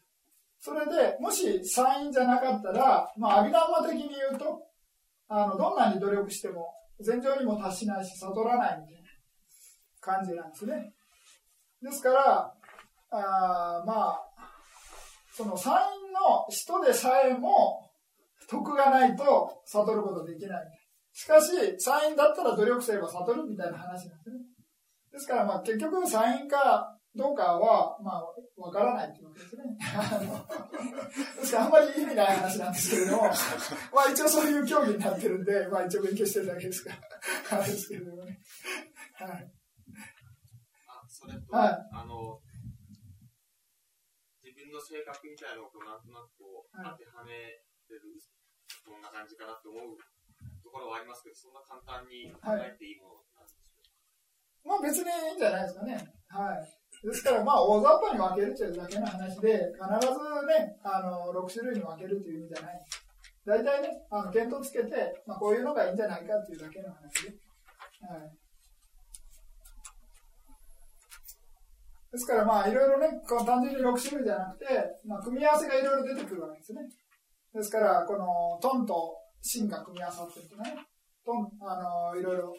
[0.60, 4.67] それで、もし三因じゃなかったら、まあ、アビダンマ的に言うと、
[5.28, 9.10] あの、どんなに努力しても、全情にも達しないし、悟らないみたいな
[10.00, 10.94] 感じなんですね。
[11.82, 12.54] ですから、
[13.12, 14.24] あまあ、
[15.34, 17.90] そのサインの人でさえも
[18.50, 20.64] 徳がないと悟ることできない。
[21.14, 24.36] しかし、サインだったら努力すれば悟るみたいな話なんですね。
[25.12, 29.64] ですから、まあ結局サインかどうかは、まあ、わからないというわけですね。
[29.82, 33.24] から、 あんまり意味ない話なんですけれども、
[33.94, 36.92] まあ一応そういう競技になってるんで、まあ一応勉強してるだけですか
[37.50, 38.40] ら、あれですけれどもね。
[39.16, 39.52] はい。
[41.08, 42.40] それと、はい、あの、
[44.44, 47.34] 自分の性格みたいなのをなんとなくこう、当てはめ
[47.88, 48.02] てる、
[48.86, 49.98] こんな感じかなと思う
[50.64, 56.14] ところはありますけど、そんな簡単に考えていいものなんでしょうか、はい、まあ別にいいんじゃないですかね。
[56.30, 56.78] はい。
[57.04, 62.80] ですから、まあ、大雑把に分けるというだけの話で、必ずね、あの、6種類に分けるという意味じゃない。
[63.46, 67.38] 大体ね、あの、見当つけて、まあ、こういうのがいいんじゃないかというだけの話で。
[68.02, 68.48] はい。
[72.12, 74.66] ですからまあいろいろね、この単純に6種類じゃなくて、
[75.06, 76.82] まあ、組み合わせがいろいろ出てくるわけですね。
[77.54, 80.76] ですから、このトンとシンが組み合わさってるとね、
[81.26, 82.54] トン、あの、いろいろ、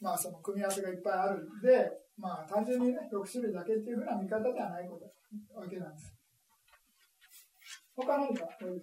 [0.00, 5.10] まあその組み合わせがいっぱいあるんで、まあ単純にね、6種類だけっていうふうな見方ではないこと
[5.58, 6.14] わけなんです。
[7.96, 8.46] 他何か？
[8.58, 8.78] ど、はい、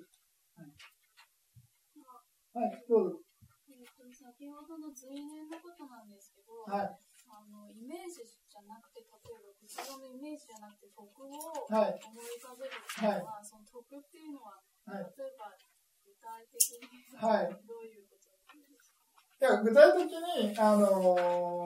[2.54, 3.20] はい、どうぞ。
[3.68, 6.96] えっと、先ほどの随年のことなんですけど、はい、
[7.28, 9.68] あのイメージじゃなくて、例えば後
[10.00, 15.56] ろのイメージじゃなくて、徳を思い浮かべるっていうのは、はい、その徳っていうのは、はい、例えば
[16.04, 19.00] 具体的に、はい、どういうことなんですか？
[19.42, 21.16] いや具体的に、あの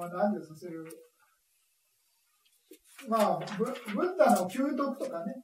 [0.02, 0.88] ー、何でさせる
[3.08, 5.44] まあ、ブブッダの究徳とかね、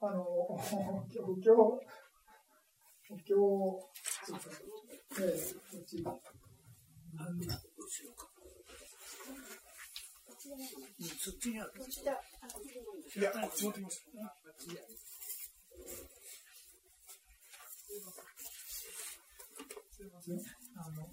[0.00, 0.24] あの、
[0.58, 0.72] 仏
[1.44, 1.80] 教、
[3.08, 3.36] 仏教、
[4.26, 4.40] そうか、
[5.20, 6.02] ええ、こっち。
[11.18, 11.72] そっちにある。
[11.76, 14.02] いや、こっち持ってきます。
[19.92, 20.34] すいません。
[20.76, 21.06] あの、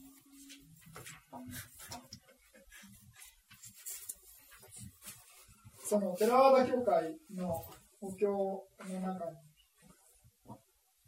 [5.90, 7.66] その、テラワダ教会の
[8.00, 9.38] お経の中に、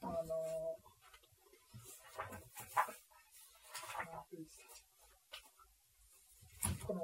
[0.01, 0.13] あの、
[6.87, 7.01] この、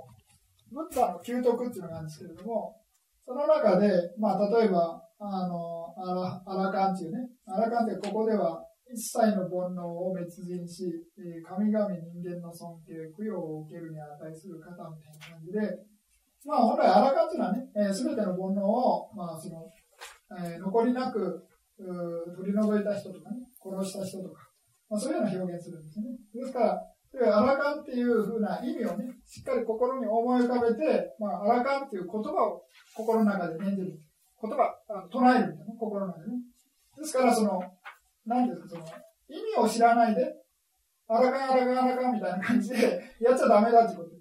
[0.71, 2.81] ブッダの究徳っていうのがあるんですけれども、
[3.23, 10.89] その中で、まあ、例えば、あの、アラアラカンっていうね、アラカンってここでは、一切の煩悩を滅人し、
[11.45, 15.85] 神々人間の尊敬、供養を受けるに値する方みたいな感じで、
[16.45, 19.71] まあ、本来アラカンっていうのはね、えー、全ての煩悩を、まあ、その、
[20.39, 21.47] えー残りなく、
[21.79, 24.41] うー取り除いた人とかね、殺した人とか、
[24.89, 26.05] まあ、そういうような表現するんですね。
[26.33, 26.81] ですから、
[27.11, 32.63] そういうアラカンっていうふうな意味をね、しっかり心に思い浮かべて、まあ、アラカンっていう言葉を
[32.95, 33.99] 心の中で念じる。
[34.39, 36.33] 言葉、あ唱えるんだよね、心の中でね。
[36.97, 37.59] ですから、その、
[38.25, 38.97] なんていうんですか、その、
[39.29, 40.35] 意味を知らないで、
[41.07, 44.16] アラカン、アラカン、アラカンみたいな感じでやっちゃダメだってこと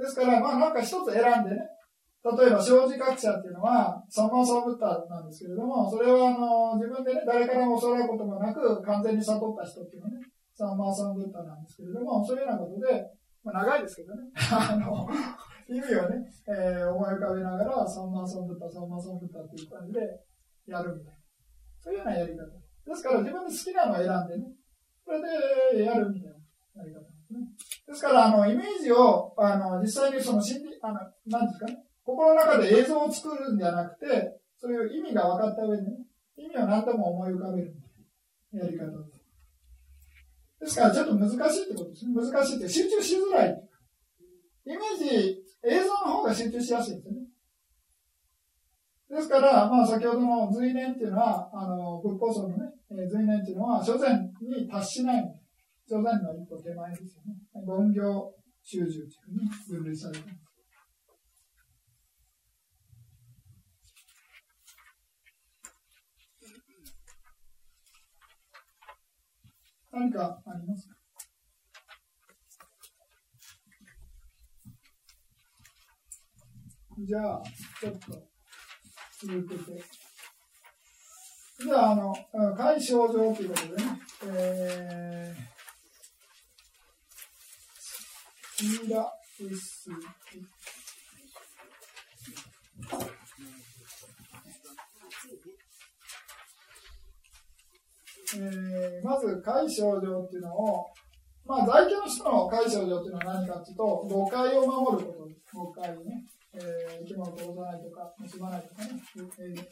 [0.00, 0.16] です。
[0.16, 1.56] から、まあなんか一つ選んでね、
[2.20, 10.20] 例えば、生自覚者っていうのは、サンマーサーブッダなんですけれども、それはあの、自分でね、誰からも教わることもなく、完全に悟った人っていうのはね、
[10.52, 13.08] サンマーサーブッダなんですけれども、そういうようなことで、
[13.42, 15.08] まあ長いですけどね、 あの、
[15.72, 20.00] 意味をね、えー思い浮かべながら、サンマーサンブッダ、サンマーサンブッダっていう感じで
[20.66, 21.20] やるみたいな。
[21.80, 22.44] そういうようなやり方。
[22.44, 24.52] ですから自分で好きなのを選んでね、
[25.04, 25.22] それ
[25.72, 27.00] でやるみたいなやり方
[27.86, 28.02] です。
[28.02, 30.94] から、あの、イメージを、あの、実際にその心理、あの、
[31.26, 35.90] なんですかね、心の中で映像を作るんじゃなくて、そういう意味が分かった上でね、
[36.36, 37.74] 意味を何とも思い浮かべる
[38.52, 39.20] やり方です。
[40.60, 42.14] ですから、ちょっと難しいってことですね。
[42.14, 43.68] 難しいって、集中しづらい。
[44.66, 47.20] イメージ、映像の方が集中しやすいんですよね。
[49.10, 52.72] ですから、まあ、先ほどの随年っていうのは、あの、仏法僧のね、
[53.10, 55.39] 随年っていうのは、所詮に達しないので、
[55.90, 57.34] 所詮の一歩手前ですよね。
[57.66, 58.32] 凡行
[58.62, 60.40] 修従地区に分類されています。
[69.90, 70.94] 何かありますか？
[77.00, 77.42] じゃあ、
[77.80, 78.28] ちょっと
[79.26, 79.82] 続けて。
[81.58, 85.59] じゃあ、あの、うん解消上ということでね、えー、
[88.60, 89.88] イーラエス
[98.36, 100.86] えーまず、解消上っていうのを、
[101.46, 105.40] まあ、在家の人の解消上っていうのは何かっていうと、誤解を守ることです。
[105.52, 106.24] 誤解ね。
[106.52, 108.90] えー、生き物を殺さないとか、結ばないとかね。
[109.16, 109.64] えー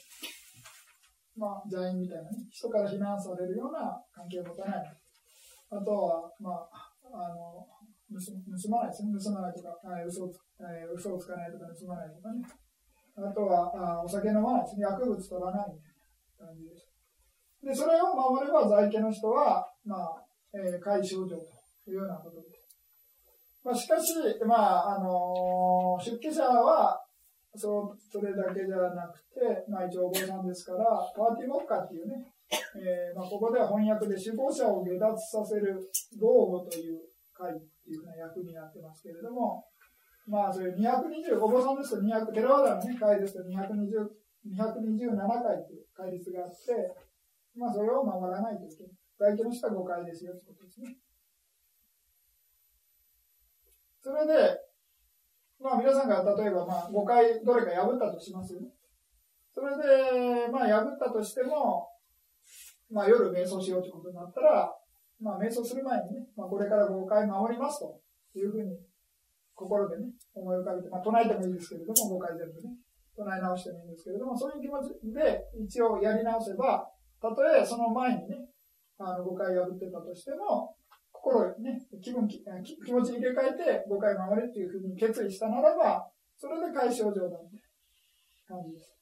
[1.37, 4.99] まあ、邪因みたいなね、人から非難されるような関係を持たない。
[5.71, 6.69] あとは、まあ、
[7.15, 7.67] あの、
[8.09, 9.13] 盗まないですね。
[9.13, 12.41] 盗まないとか、あ嘘をつえー嘘をつかないとか、盗まないとかね。
[13.17, 14.83] あとは、あお酒飲まないですね。
[14.83, 15.93] 薬物取らないみたい
[16.41, 16.89] な感じです。
[17.63, 22.65] で、それを守れば在家の人は、まあ、えー、解消状というようなことです。
[23.65, 24.15] まあ、しかし、
[24.47, 27.03] まあ、あのー出家者は、
[27.57, 30.85] そう、それだけじゃなくて、まあ一応お坊さんですから、
[31.17, 32.33] パーティーモッカーっていうね、
[32.77, 35.77] えーまあ、ここでは翻訳で首謀者を下脱させる
[36.21, 37.01] 道語という
[37.35, 37.53] 会
[38.29, 39.65] っていうふうな役になってますけれども、
[40.29, 44.05] まあそういう220、お坊さんですと200、テラワダのね、会ですと220、
[44.53, 46.57] 227回っていう戒律があって、
[47.57, 48.93] まあそれを守らないといけない。
[49.19, 50.97] 外家の人は5回ですよってことですね。
[54.01, 54.57] それで、
[55.61, 58.69] まあ皆さんが例えばまあ5回どれか破ったとしますよね。
[59.53, 61.89] それで、まあ破ったとしても、
[62.93, 64.73] まあ夜瞑想しようということになったら、
[65.21, 68.01] まあ瞑想する前にね、まあこれから5回守りますと
[68.35, 68.77] いうふうに
[69.55, 72.77] 心でね、思い浮かべて、まあ唱えてもいいですけれども、5回全部ね、
[73.17, 76.87] 唱え直してもいいんですけれども、そういう気持ちで一応やり直せば、
[77.21, 78.47] たとえその前にね、
[78.99, 80.75] あの5回破ってたとしても、
[81.11, 86.07] 心ね、気分、気気持ち入れ替えて5回守れっていうふうに決意したならば、
[86.37, 87.61] それで解消状態みたい
[88.51, 88.95] な感じです。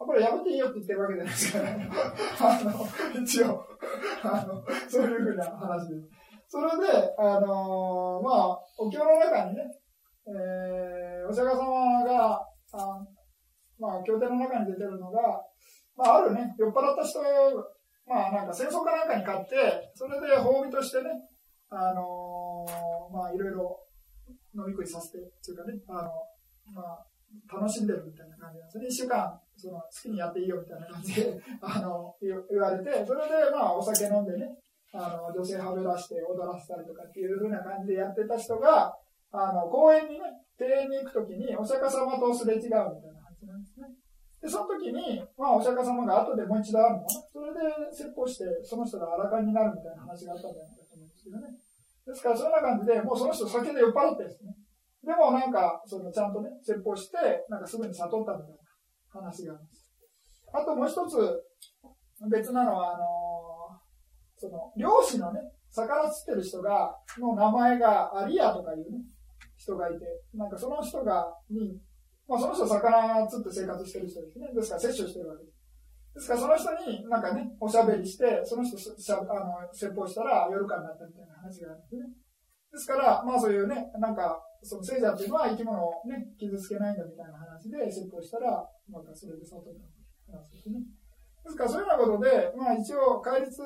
[0.00, 1.88] あこれ破っていいよって言ってるわけじゃないですから、ね、
[2.38, 3.64] あの、一応、
[4.22, 6.08] あの、そういうふうな話です。
[6.48, 9.62] それで、あのーまあ、お経の中にね、
[10.26, 12.40] えーお釈迦様が、
[12.72, 13.04] あ
[13.78, 15.20] まあ、経典の中に出てるのが、
[15.94, 17.20] まあ、あるね、酔っ払った人、
[18.06, 21.10] まあ、なんか戦争かなんかに勝って、それで褒美としてね、
[21.68, 23.78] あのーまあ、いろいろ
[24.56, 26.08] 飲み食いさせて、っていうかね、あの、
[26.72, 27.04] まあ、
[27.52, 28.86] 楽しんでるみたいな感じなんですね。
[28.88, 34.48] 一週間、その、好きにやっていいよみたいな感じで、あの、言言われて、それで、まあ、お酒飲んでね、
[34.92, 38.94] あの、女性はべらして踊らせたりとかっていう風な感じでやってた人が、
[39.30, 40.24] あの、公園にね、
[40.58, 42.88] 庭園に行くときに、お釈迦様とすれ違うみたいな
[43.20, 43.88] 感じなんですね。
[44.40, 46.98] で、その時に、まあ、お釈迦様が後でもう一度会うの？
[47.00, 47.10] かな。
[47.10, 47.60] それで
[47.92, 51.58] 説法して、その人が荒かになるみたいな話があったんじゃないかと思うんですけどね。
[52.06, 54.54] ですから、そんな感じで、もうその人酒で酔っ払ってですね。
[55.04, 59.92] でもなんか、そのちゃんとね、説法して、なんかすぐに悟ったみたいな話があります。
[60.54, 61.44] あともう一つ、
[62.30, 63.04] 別なのは、あの
[64.38, 69.04] その、漁師のね、魚釣ってる人が、の名前がアリアとかいうね、
[69.56, 71.78] 人がいて、なんかその人が、に、
[72.26, 74.48] まあその人魚釣って生活してる人ですね。
[74.54, 75.58] ですから摂取してるわけです。
[76.14, 82.02] ですからその人になんかね、おしゃべりして、その人しゃあの説法したら夜間になったみたいな話があるんですね。
[82.72, 88.50] ですから、まあそういうね、なんか、その聖者っていうのは生き物をね、傷つけないんだみたいな話で説法したら、
[88.90, 89.74] なんかそれで悟っ
[90.26, 90.82] た話ですね。
[91.44, 93.62] ですからそういうようなことで、まあ一応戒律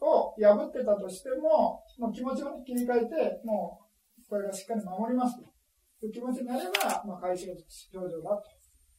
[0.00, 3.80] を破ってたとしても、もう気持ちを、切り替えて、も
[4.18, 8.50] うこれがしっかり守りますという気持ちになれば、まあ解消症状だと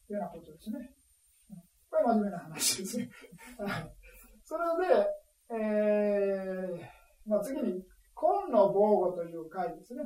[0.09, 0.89] いうようなことですね。
[1.89, 3.09] これ真面目な話ですね。
[4.43, 5.07] それで、
[5.51, 7.83] えー、まあ次に、
[8.15, 10.03] 根の防護という回ですね。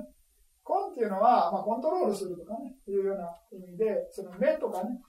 [0.67, 4.99] 根っていうのは、まあ、コントロールするとかね、いうような意味で、その目とかね、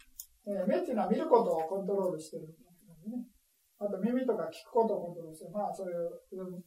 [0.47, 2.47] えー目っていうのは見ることをコントロールしてる
[3.09, 3.25] ね。
[3.79, 5.53] あと耳とか聞くことをコントロールしてる。
[5.53, 6.11] まあそういう、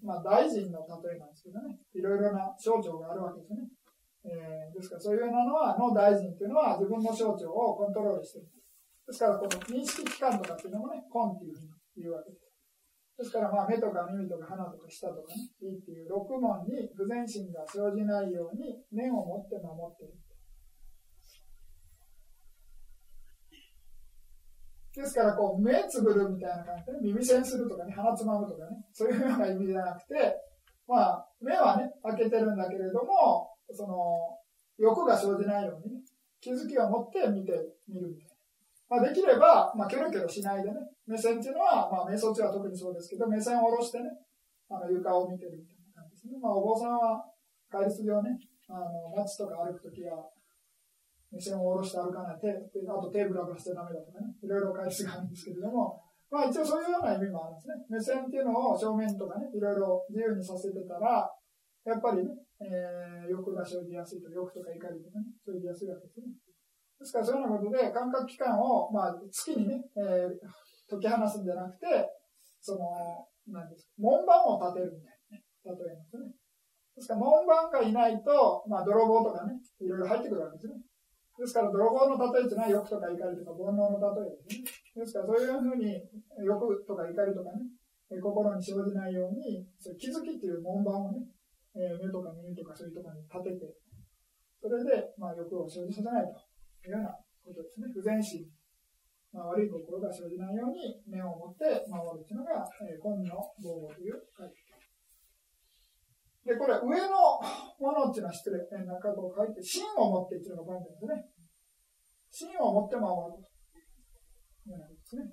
[0.02, 3.68] まあ大臣の例えなんですけどね、いろいろな省庁があるわけですね。
[4.24, 8.48] えーですからそういうようなのは、の大臣っていうのは自分の省庁をコントロールしてる。
[9.08, 12.52] ですからこの認識機関とかっていうのもね、根っていうふうに言うわけです。
[13.18, 20.18] ですから、まあ、目とか耳とか鼻とか舌とかね、胃っていう六門に不全心が生じないように念を持って守っている。
[24.94, 30.36] ですから、こう、目つぶるみたいな感じで、ね、耳栓するとかね、鼻つまむとかね、そういうような意味じゃなくて、
[30.88, 34.38] まあ、目はね、開けてるんだけれども、その、
[34.78, 36.02] 欲が生じないようにね、
[36.42, 37.54] 気づきを持って見て
[37.88, 38.32] みるみたいな。
[38.90, 40.76] まあ、できれば、まあ、キョロキョロしないでね、
[41.08, 44.10] 目線っていうのは、まあ、瞑想中は特にそうですけど、目線を下ろしてね、
[44.70, 46.40] あの床を見てるみたいな感じですね。
[46.42, 47.24] まあ、お坊さんは、
[47.72, 48.38] 戒律上ね、
[48.68, 50.28] あの、街とか歩くときは、
[51.32, 57.76] 目線を下ろして歩かない、であと手ブラブラしてダメだとかね、いろいろ戒律があるんですけれども、まあ一応そういうような意味もあるんですね。
[57.90, 61.28] 目線っていうのを正面とかね、いろいろ自由にさせてたら、
[61.84, 66.28] やっぱりね、えー、欲が生じやすいと、欲とか怒りとかね、生じやすいわけですね。
[67.00, 70.38] ですからそういうようなことで、感覚器官を、まあ、月にね、えー、
[70.88, 72.06] 解き放すんじゃなくて、
[72.62, 76.30] その、なんですか、門番を立てるみたいなね、例えなんですね。
[76.96, 80.78] ですから、門番がいないと、まあ、泥棒とかね、いろいろ入ってくるわけですね。
[81.42, 85.02] ですから、泥棒の例えというのは欲とか怒りとか煩悩の例えですね。
[85.02, 85.98] ですから、そういうふうに
[86.46, 87.66] 欲とか怒りとかね、
[88.22, 91.26] 心に生じないように、そう気づきっていう門番をね、
[91.74, 93.74] え、目とか耳とかそういうところに立てて、
[94.62, 96.38] それで、まあ、欲を生じさせないと
[96.86, 97.10] いうような
[97.42, 97.90] ことですね。
[97.90, 98.46] 不全心、
[99.34, 104.62] まあ、悪い心が生じないように目を持って守るというのが、えー、根の防護という書いて
[106.46, 107.38] で、これ、上の
[107.78, 111.30] ものっていうのは失礼、えー、なんかこう書いて、芯を持ってっていうのがポイントですね。
[112.32, 115.24] 芯を持って守るというとですね。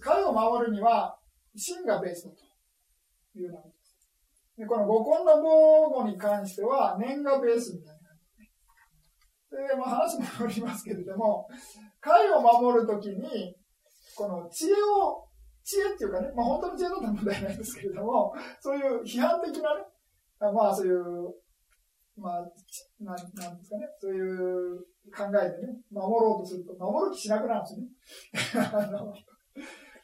[0.00, 1.18] 貝を守るには、
[1.56, 3.88] 芯がベースだというようなことです。
[4.58, 7.98] で、この五根の防護に関しては、念がベースみたいな。
[9.50, 11.48] で、まあ、話も戻りますけれども、
[12.00, 13.56] 貝を守るときに、
[14.14, 15.24] この知恵を、
[15.64, 19.84] 知恵っていうかね、まあ本当の知恵だったら問題ないですけれども、そういう批判的なね、
[20.52, 21.34] まあそういう、
[22.20, 22.46] まあ、
[23.00, 24.78] なんなんですかね、そういう
[25.14, 27.86] 考えでね、守ろうとすると、守る気しなくなるんですね。
[28.74, 29.14] あの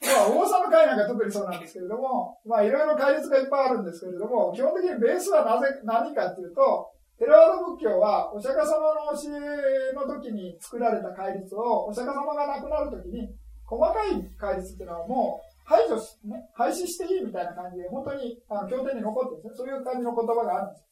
[0.05, 13.35] まあ、王様会なんか特にそうなんですけれども、まあいろいろ戒律がいっぱいあるんですけれども、基本的にベースはなぜ、何かっていうと、テラワード仏教は、お釈迦様の教えの時に作られた戒律を、お釈迦様が亡くなる時に、
[13.65, 19.53] 細かい戒律っていうのはもう排除し、ね、廃止していいみたいな感じで、本当にあの経典に残ってるんですね。
[19.57, 20.85] そういう感じの言葉があるんです。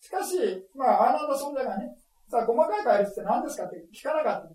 [0.00, 0.36] しかし、
[0.74, 1.96] まあ、アーナンダ尊者がね、
[2.28, 4.54] さあ、細かい戒律って何ですかって聞かなかった。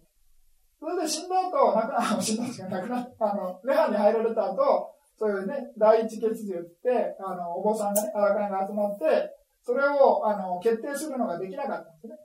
[0.79, 9.29] それで死んだ後、亡くな、死んだんですか亡くなあの、涅槃に入られた後、そういうね、第一決議って、あの、お坊さんがね、荒会が集まって、
[9.61, 12.17] それを、あの、決定するのができなかったんですね。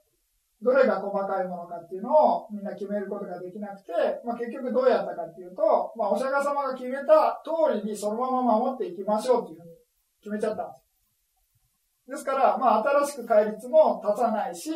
[0.63, 3.93] どれが細かいものかっていうのをみんな決めることができなくて、
[4.25, 9.77] まあ、結局どうやったかっていうと、まあ、お釈迦様が決めた通りにそのまま守っていきましょうっていうふうに
[10.23, 10.86] 決めちゃったんです。
[12.09, 14.71] ですから、まあ、新しく戒律も立たないし、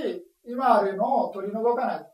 [0.45, 2.07] 今あるのを取り除かない。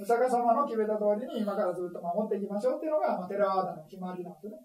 [0.00, 4.58] お釈迦様の決めた通りに今からずっと守っていきましょうっていうのが、まあ、テラワーダの決まりなんですね。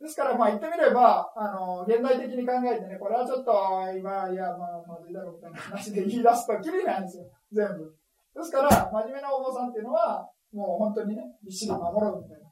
[0.00, 3.52] ですから、まあ、言ってみれば、あの、現代的に考えてね、これはちょっと、
[3.98, 7.24] 今、いや、まあ、まずいだろうみたいな話で言い出すときりないんですよ。
[7.52, 7.92] 全部。
[8.32, 12.48] ですから、真面目なお坊さんっていうのは、もう本当にね、びっしり守ろうみたいな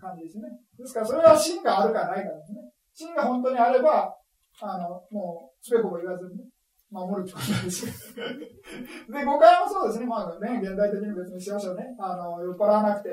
[0.00, 0.48] 感じですね。
[0.78, 2.72] ですから、それは芯があるかないかですね。
[2.94, 4.16] 芯が本当にあれば、
[4.60, 6.44] あの、もう、つべこべ言わずにね、
[6.90, 7.92] 守るってことなんですよ。
[9.08, 10.06] で、誤解もそうですね。
[10.06, 11.94] まあね、現代的に別にしましょうね。
[11.98, 13.10] あの、酔っ払わなくて、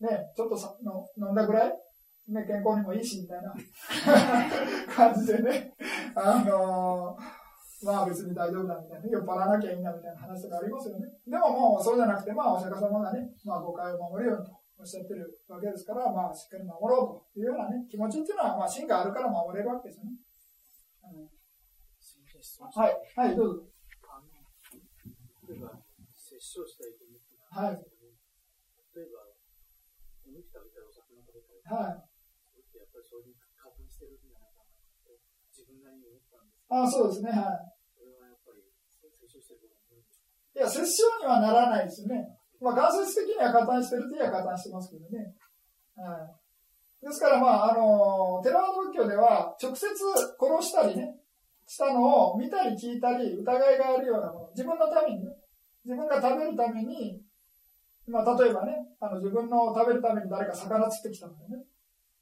[0.00, 1.72] ね、ちょっとさの飲んだぐらい、
[2.28, 3.54] ね、健康にもいいし、みたいな
[4.94, 5.72] 感じでね、
[6.14, 7.16] あの
[7.84, 11.06] まあ別に大丈夫だみたいな、酔っ払わなきゃいいんだみたいな話とかありますよね。
[11.26, 20.10] でももうそうじゃなくて、まあお釈迦様がね、まあ誤解を守るようにとおっしゃってるわけですから、まあしっかり守ろうというようなね、気持ちっていうのは、まあ芯があるから守れるわけですよね。
[21.06, 23.76] すみません、質問はい、はい、どうぞ。
[25.46, 25.78] 例えば、
[26.14, 29.30] 摂生したいと思ってはい、例えば、
[30.26, 32.02] お肉食べたり、お魚食べたり、はい。
[32.02, 34.74] それってやっぱりそういう加担してるんじゃないかな
[35.06, 35.14] と、
[35.54, 37.70] 自分なりに思ったんですけど、あそうですね、はい。
[37.94, 42.34] それはやっぱり、摂生してると思うんですいや、摂生にはならないですね。
[42.58, 45.36] まあ、間接的には加担してるといえば加担してますけどね。
[45.94, 46.45] はい。
[47.02, 51.16] ですから、まあ、あの、テラード仏教では、直接殺したりね、
[51.66, 55.32] したのを見たり聞いたり、疑いがあるようなもの、自分のためにね、
[55.84, 57.20] 自分が食べるために、
[58.08, 61.64] まあ、例えばね、あの、自分の食べるために誰か魚釣ってきたんだよね。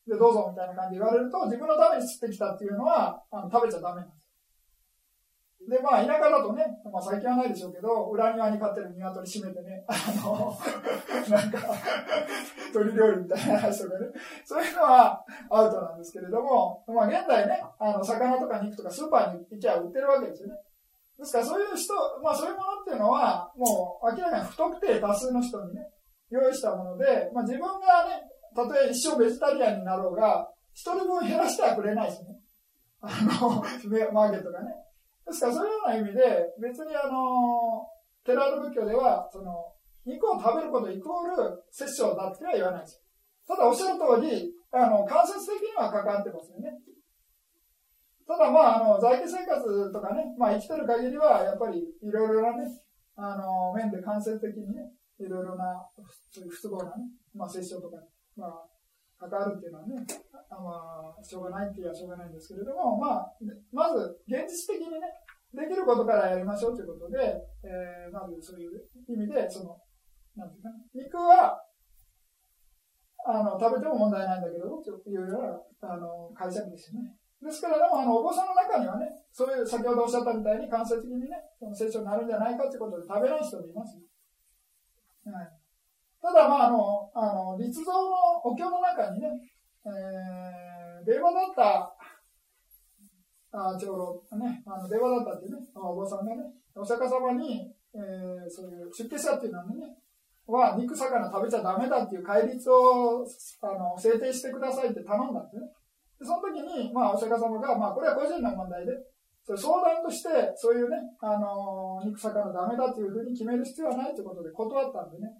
[0.07, 4.24] で、どうぞみたいな感じで言われると、自分のために釣ってきたっていうのは、あの食べちゃダメなんです。
[5.68, 10.52] で、まあ、田舎だとね、まあ、最近はないでしょうけど、裏庭に飼ってる鶏閉めてね、あの、
[11.28, 11.58] なんか、
[12.72, 14.06] 鳥料理みたいな話とかね、
[14.44, 20.54] そういうのはアウトなんですけれども、まあ、現代ね、あの、魚とか肉とかスーパーに行きゃ売ってるわけですよね。
[21.18, 25.88] ですから、そういう人、まあ、そういうものっていうのは、もう、明らかに不特定多数の人にね、
[26.28, 32.36] 用意したもので、まあ、自分がね、たとえ一生ベジタリアンになろうが、一人分減らしてはくれないですね。
[33.00, 33.08] あ
[33.40, 33.62] の、
[34.12, 34.74] マーケットがね。
[35.27, 37.87] ですから、そういうような意味で、別にあの、
[38.25, 39.72] テラード仏教では、その、
[40.05, 43.01] 肉を食べることイコール摂生だっては言わないです。
[43.49, 46.77] ただ、おっしゃる通り、あの、間接的には関わってますよね。
[48.27, 52.64] ただ、まあ、あの、在家生活とかね、まあ、生きてる限りは、やっぱり、いろいろなね、
[53.16, 55.87] あの、面で間接的にね、いろいろな、
[56.51, 57.05] 不都合なね、
[57.35, 57.97] まあ、摂生とか、
[58.37, 59.95] まあ、関わるっていうのはね、
[60.61, 63.32] まあ、しょうがないって言えばしょうがないんですけれども、まあ、
[63.72, 65.07] まず、現実的にね、
[65.55, 67.18] できることからやりましょうということで、
[67.62, 69.78] えー、まずそういう意味で、その、
[70.36, 71.62] なんていうか、肉は、
[73.26, 77.16] あの、食べても問題ないんだけど、というような、あの、解釈ですよね。
[77.40, 84.02] ですから、でも、あの、お坊さんの中にはね、そういう、先ほどおっしゃったみたいに、間接的にね、その成長になるんじゃないかということで食べない人もいますよ。
[85.32, 85.48] はい。
[86.20, 89.28] ただ、まあ、あの、あの、立像のお経の中にね、
[89.87, 91.97] えー、令和だった、
[93.53, 96.43] あ長老、ね、あの、令和だったっていうね、お坊さんがね、
[96.74, 99.96] お釈迦様に、えー、そういう出家者っていうのはね、
[100.46, 103.25] は肉魚食べちゃダメだっていう戒律を
[103.63, 105.63] あの制定してくださいって頼んだんですね。
[106.21, 108.92] でその時に、まあ、お釈迦様が、まあ、これは個人の問題で、
[109.46, 115.33] それ相談として、そういうね、あの肉魚ダメだっていうふうに決める必要はないということで断ったんでね、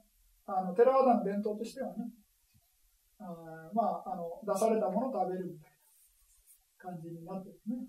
[0.47, 2.09] あの、テラワダの伝統としてはね、
[3.19, 7.87] あまあ、あの、出されたものを食べるみたいな感じになってるね。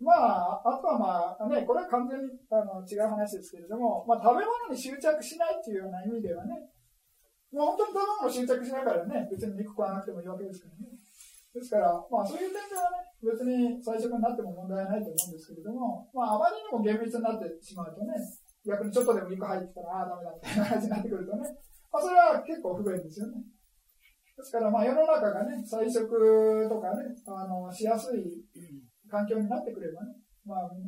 [0.00, 6.56] まあ、あとはまあ、ね、これは完全にあの違う話ですけれども、まあ、食べ物に執着しないっていうような意味ではね、
[7.52, 10.96] もう本当に食べ物に執着しながらね、別に肉食わなくてもいいわけですからね。
[11.52, 18.16] ですから、まあそういう点ではね、別に最初になっても問題ないと思うんですけれども、まああまりにも厳密になってしまうとね、
[18.66, 21.48] 逆にちょっとでも肉入ってたら、ああ、ダメだみたいな感じになってくるとね、
[21.92, 23.42] まあそれは結構不便ですよね。
[24.36, 28.44] ですから、まあ世の中がね、菜食とかね、あの、しやすい
[29.08, 30.14] 環境になってくればね、
[30.44, 30.86] まあね、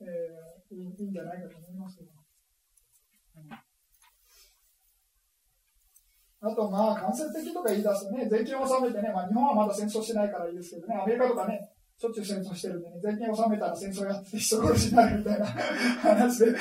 [0.00, 2.10] えー、いいんじゃないかと思いますけど。
[6.42, 11.60] あと、まあ、間接的とか言い出すとね、税金を納めてね、まあ、日本はまだ戦争しないからいいですけどね、アメリカとかね、
[12.00, 15.44] しょっちゅう戦争してるんでね、税金を納めたら戦争やって人殺しになるみたいな
[16.00, 16.54] 話で、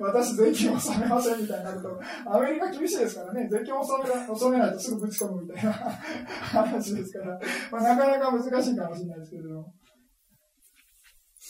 [0.00, 5.72] 私税金を納めませんみたいになこと、アメリカ厳しいですからね、税金を納め納めないとすぐぶち込むみたいな
[6.50, 7.38] 話ですから、
[7.70, 9.66] まあ、なかなか難しいかもしれないですけど。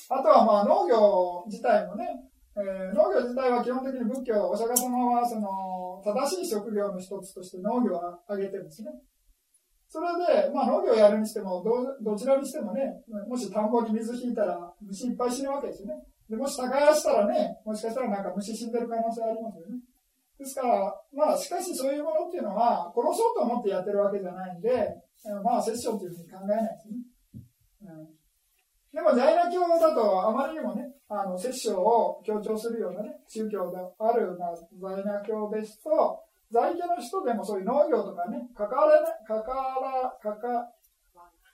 [0.09, 2.09] あとはまあ農業自体もね、
[2.57, 8.91] えー、農業自体は基本的に仏教、お釈迦様はその正しい職業の一つとして農業を挙げてるんですね。
[9.93, 10.07] それ
[10.47, 15.95] で、まあ農業をやるにしてもど、どちらにしてもね、もし田んぼに水引いたら虫いっぱい死ぬわけですよね。
[16.29, 19.79] でもし耕したらね、もしかしたらなんか虫死んでる可能性ありますよね。
[20.39, 24.95] ですから、まあしかしそういうものっていうのは、殺そうと思ってやってるわけじゃないんで、
[25.43, 26.95] まあ殺生というふうに考えないですね。
[27.83, 28.21] うん
[28.93, 39.45] でも、在那教だと、あまりにもね、あの、摂生を強調するようなね、宗教である、まあ、在那教ですと、在家の人でもそういう農業とかね、関われな、関わ
[39.81, 40.37] ら、関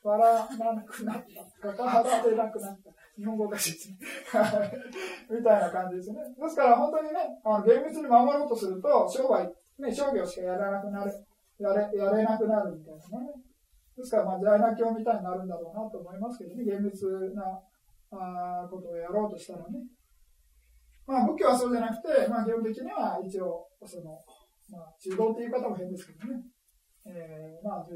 [0.02, 1.24] わらなくなっ
[1.60, 1.72] た。
[1.74, 2.90] 関わられなくなった。
[3.16, 3.96] 日本語おかしいですね。
[5.30, 6.16] みたいな感じですね。
[6.38, 11.12] ですから本当にね、あの厳密に守ろうとすると、商売、ね、商業しかやらなくなる、
[11.58, 13.32] やれ、やれなくなるみたいなね。
[13.96, 17.04] ですから、まあ、在那教みたいになるんだろうなと思いますけどね、厳密
[17.34, 17.42] な
[18.12, 19.80] あことをやろうとしたらね。
[21.06, 24.20] まあ、仏教はそうじゃなくて、まあ、基本的には一応、その、
[24.70, 26.42] まあ、中道っていう言い方も変ですけどね、
[27.06, 27.86] えー、まあ、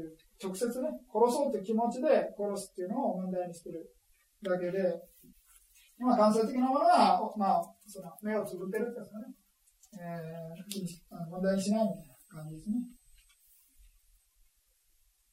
[0.41, 3.91] 直接ね、殺そうという気持ちで殺すっていうのを問題にしてる
[4.41, 4.79] だけで、
[5.99, 9.27] まあ、間接的なものは、まあ、その目をつぶってるってやつかね、
[9.99, 12.75] えー、問題にしないみたいな感じですね。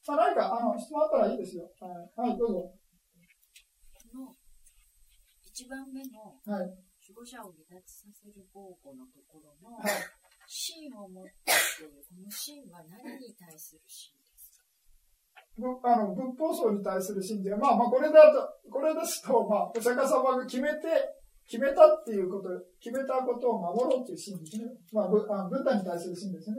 [0.09, 1.71] まあ、何かあの質問あったらいいですよ。
[1.81, 2.73] はい、はい、どうぞ。
[4.15, 4.33] の
[5.45, 15.93] 一番目の守護者を離脱させる方法のところの、はい芯を持っているこの芯は何に対する芯ですか？
[15.93, 20.89] あの仏法僧に対する信で、まあまあこれだと、これですと、まあ、お釈迦様が決めて、
[21.45, 22.49] 決めたっていうこと、
[22.81, 24.65] 決めたことを守ろうっていう信ですね。
[24.91, 26.57] まあ、ブあブッダに対する信ですね。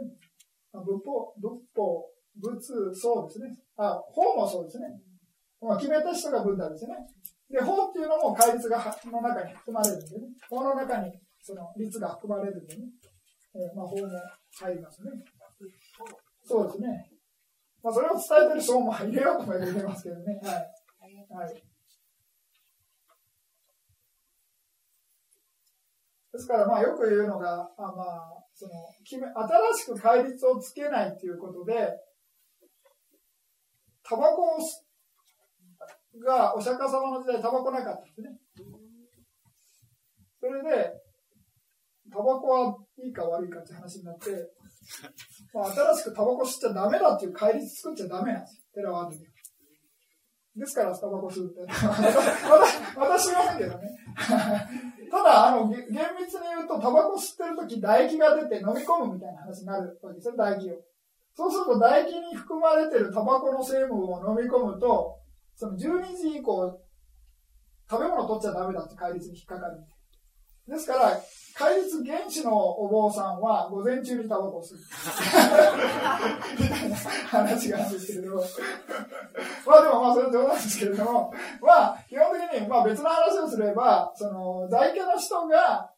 [0.72, 2.06] 仏法、仏法、
[2.38, 3.58] 仏僧ですね。
[3.76, 4.86] あ、法もそうですね。
[5.62, 6.94] まあ、決めた人がブッダですね。
[7.50, 8.78] で、法っていうのも戒律が
[9.10, 10.28] の中に含まれるんでね。
[10.48, 11.12] 法の中に
[11.42, 12.86] その律が含まれるんでね。
[13.56, 14.08] えー、まあ、法も
[14.60, 15.12] 入りますね。
[16.44, 17.10] そうですね。
[17.82, 20.40] まあ、それを伝えてる人も入れようとも入れますけどね。
[20.44, 20.54] はい。
[21.30, 21.64] はい。
[26.32, 28.72] ですから、まあ、よく言うのが、あまあ、その、
[29.04, 31.90] 決め、新しく戒律をつけないっていうことで、
[34.04, 34.60] タバコ
[36.24, 38.30] が、お釈迦様の時代、タバコなかったんですね。
[40.40, 41.09] それで、
[42.12, 44.32] タバコはいいか悪いかって話になって、
[45.54, 48.64] まあ、新しくタバコ吸っちゃダメだっていう戒律作っちゃダメなんですよ。
[48.74, 49.26] テラワードで。
[50.56, 51.62] ですから、タバコ吸うって。
[51.72, 53.90] 私はませんけどね。
[55.10, 60.82] ただ、あの、厳密に言うと、タバコ吸ってるとき唾液が出て飲み込むみたいな話になるわけですよ、唾液を。
[61.34, 65.18] そうすると、唾液に含まれてるタバコの成分を飲み込むと、
[65.56, 66.82] その12時以降、
[67.90, 69.78] 食べ物取っちゃダメだって戒律に引っかかる。
[69.78, 69.84] で
[70.70, 71.20] ですから、
[71.56, 74.78] 戒律原始のお坊さんは午前中にタバコを吸う。
[76.58, 78.44] みたいな話があるんですけれども。
[79.66, 85.92] まあでもまあそれは冗談ですけれども、まあ基本的にまあ別の話をすれば、その在家の人が、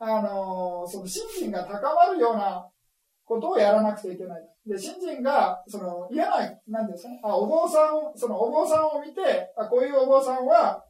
[0.00, 2.68] あの、その信心が高まるような
[3.24, 4.42] ことをやらなくちゃいけない。
[4.66, 6.36] で、信心が、その嫌な、
[6.68, 10.84] なんですね、あ、お坊さん、そのお坊さんを見て、あ、こういうお坊さんは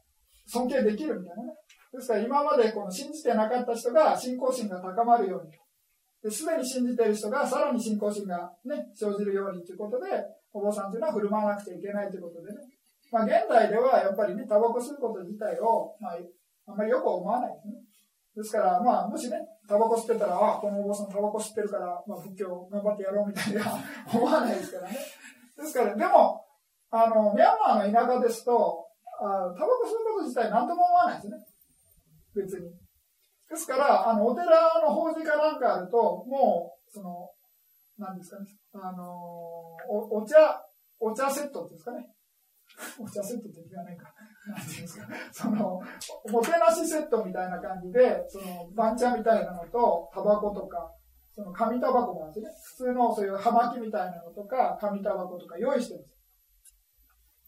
[0.47, 1.53] 尊敬できるみたいなね。
[1.93, 6.31] ですから今までこの信じてなかった人が信仰心が高まるように。
[6.31, 10.07] すでに信じている人がさらに信仰心がね、生じるようにということで、
[10.53, 12.59] お坊さんというのは振る舞わなくちゃいけないということでね。
[13.11, 16.17] まあ現代ではやっぱりね、タバコ吸うこと自体を、まあ、
[16.67, 17.73] あんまりよく思わないですね。
[18.35, 19.37] ですから、まあ、もしね、
[19.67, 23.65] タバコ吸ってたら、あ、このお坊さんタバコ吸ってるから、まあ、仏教頑張ってやろうみたいな
[24.13, 24.97] 思わないですからね。
[25.57, 26.45] ですから、でも、
[26.91, 28.87] あの、ミャンマーの田舎ですと、
[29.19, 31.37] あタバコ吸うこと自体何とも思わないですね。
[32.35, 32.69] 別に。
[33.49, 34.45] ですから、あの、お寺
[34.81, 37.29] の法事かなんかあると、もう、その、
[37.97, 39.03] なんですかね、あの
[39.89, 40.35] お、お茶、
[40.99, 42.07] お茶セットですかね。
[42.99, 44.13] お茶セットって言わないか。
[44.47, 45.07] なんていうんですか。
[45.31, 45.81] その、
[46.31, 50.89] もてなしセットみたいな感じで、その、番茶みたいなのと、タバコとか、
[51.33, 52.51] その紙タバコもあるんですね。
[52.63, 56.21] 普通のそういう葉巻みたいなのとか、紙タバコとか用意してるんです。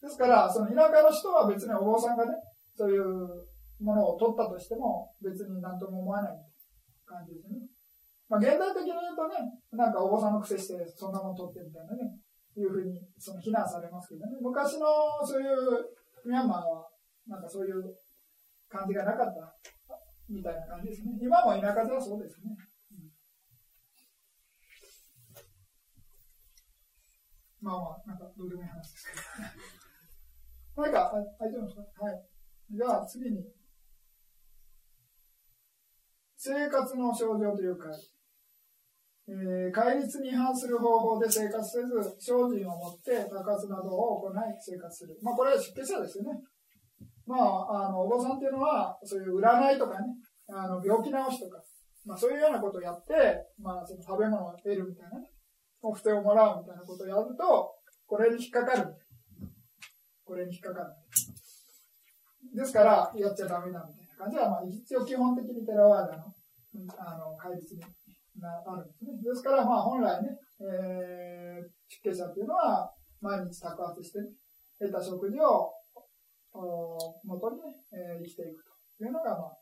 [0.01, 2.34] ですから、その田舎の人は別にお坊さんがね、
[2.76, 3.47] そういう
[3.84, 6.38] ものを取ったとしても、別に何とも思わない
[7.05, 7.60] 感じですね。
[8.30, 9.35] まあ、現代的に言うとね、
[9.73, 12.15] なんかお坊さんの癖して、そんなもの取ってみたいなね、
[12.55, 14.85] いうふうにその非難されますけどね、昔の
[15.26, 15.49] そういう
[16.26, 16.88] ミャンマーは
[17.27, 17.84] なんかそういう
[18.69, 19.53] 感じがなかった
[20.30, 21.11] みたいな感じですね。
[21.22, 22.55] 今も田舎ではそうですね。
[27.61, 29.23] まあまあ、なんかどうでもいい話ですけど。
[30.84, 32.03] 何か、大丈夫ですか？
[32.03, 32.26] はい。
[32.72, 33.45] じゃあ次に、
[36.45, 37.88] 生活の症状というか、
[39.30, 45.18] えー、戒律に違反する方法で生活せず、精進を持って高活などを行い生活する。
[45.24, 46.32] まあこれは出家者ですよね。
[47.26, 50.07] まあ、あの、お坊さんっていうのは、そういう占いとかね、
[50.49, 51.64] あの、病気治しとか、
[52.06, 55.32] まあそういうようなことをやって、まあその食べ物を得るみたいなね、
[55.82, 57.72] お布施をもらうみたいなことをやると、
[58.06, 58.94] これに引っかかる。
[60.26, 60.91] これに引っかかる。
[62.53, 66.34] ですから、やっちゃダメだみたいな感じは、まあ一応基本的にテラワーダの、
[66.98, 67.81] あの、戒律に
[68.40, 69.11] なあるんですね。
[69.22, 71.68] ですから、まあ本来ね、えー、
[72.03, 72.91] 出家者っていうのは、
[73.22, 74.27] 毎日宅発して、ね、
[74.80, 75.72] 得た食事を、
[77.23, 78.64] もとにね、えー、生きていく
[78.98, 79.57] というのが、まあ、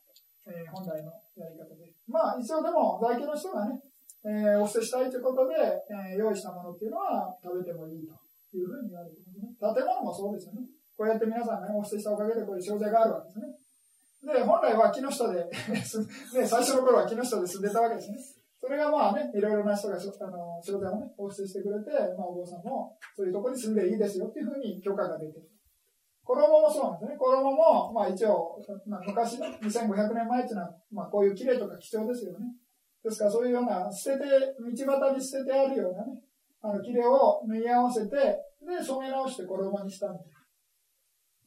[0.46, 1.86] えー、本来のやり方で。
[2.08, 3.80] まあ、一応でも、在家の人がね、
[4.24, 5.54] えー、お布施したいということで、
[6.14, 8.14] えー、用意したものっていうのは食べてもいいと
[8.56, 9.50] いうふうに言われてますね。
[9.58, 10.62] 建物もそうですよね。
[10.96, 13.46] こうやって皆さんが、ね、お布施したおかげでこういう障害があるわけですね。
[14.22, 15.50] で、本来は木の下で ね、
[16.46, 18.18] 最初の頃は木の下で住んでたわけですね。
[18.60, 25.50] それがまあね、いろいろな人が、あの、商材をね、お布施してくれて、まあお坊さんもそういうとこに住んでいいですよっていうふうに許可が出てる。
[26.24, 27.18] 衣もそうなんですね。
[27.18, 32.54] 衣も、まあ一応、まあ、昔の2500年前っていうのは、まあこういう綺麗とか貴重ですよね。
[33.02, 34.24] ですからそういうような、捨てて、
[34.60, 36.22] 道端に捨ててあるようなね、
[36.60, 40.32] あの、綺麗を縫い合わせて、で、染め直して衣にしたみたいな。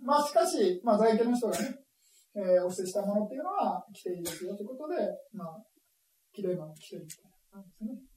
[0.01, 1.79] まあしかし、まあ在家の人がね、
[2.35, 4.95] えー、お捨てしたものっていうのは着ていいですよということで、
[5.33, 5.63] まあ、
[6.33, 8.15] 綺麗なの着てるみたいな感じですね。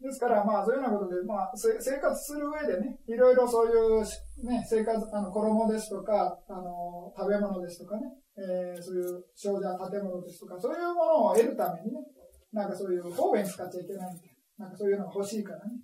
[0.00, 4.04] ですから、まあ、そういうようなことで、まあ、生活する上でね、いろいろそういう、
[4.44, 8.02] ね、生活、あの、衣ですとか、あの、食べ物ですとかね、
[8.36, 12.04] えー、そういう商者建物ですとか、そういうものを得るためにね、
[12.52, 15.80] なんかそういう方便使っちゃいけないみたいな、なんかそういうのが欲しいからね。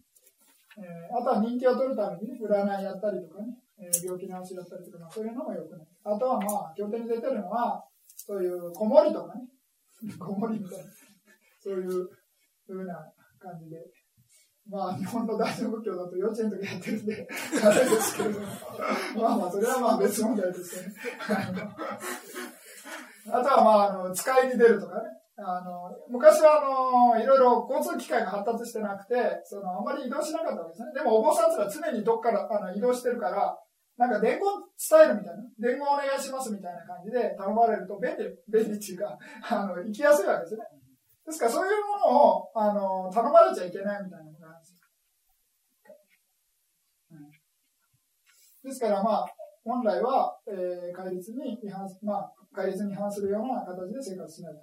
[0.77, 5.87] えー、あとは人気を取るためにね、占いやったりとかね、えー、病気治しだったりとか、そういうのも良くない。
[6.05, 7.85] あとはまあ、経典に出てるのは、
[8.17, 9.43] そういう子守とかね、
[10.19, 10.85] 子守みたいな、
[11.61, 12.09] そういう
[12.67, 12.95] ふうな
[13.39, 13.77] 感じで、
[14.69, 17.29] まあ、日本の大乗仏教だと幼稚園の時やってるんで、
[17.65, 18.47] あれですけども、
[19.17, 20.95] まあまあ、それはまあ別問題ですよね。
[23.31, 25.03] あとはまあ、あの、使いに出るとかね。
[25.37, 30.93] あの、昔はあの、いろいろ交通機関が発達してなくて、その、あんまり移動しなかったわけですね。
[30.95, 33.57] でもお坊さんって常にどっからあの移動してるから、
[34.03, 39.17] なんか伝言伝えるみたいな、伝言お願いしますみたいな感じで頼まれると便利、便利っていうか、
[39.49, 40.65] あの、行きやすいわけですね。
[41.25, 44.83] ですからそういうものを、あの、頼まれちゃいけないみたいなのがあるんですよ。
[48.65, 49.27] ですからまあ、
[49.65, 54.61] 本来は、えー、戒律に違反、まあ、戒律に違反するような形で生活しないと。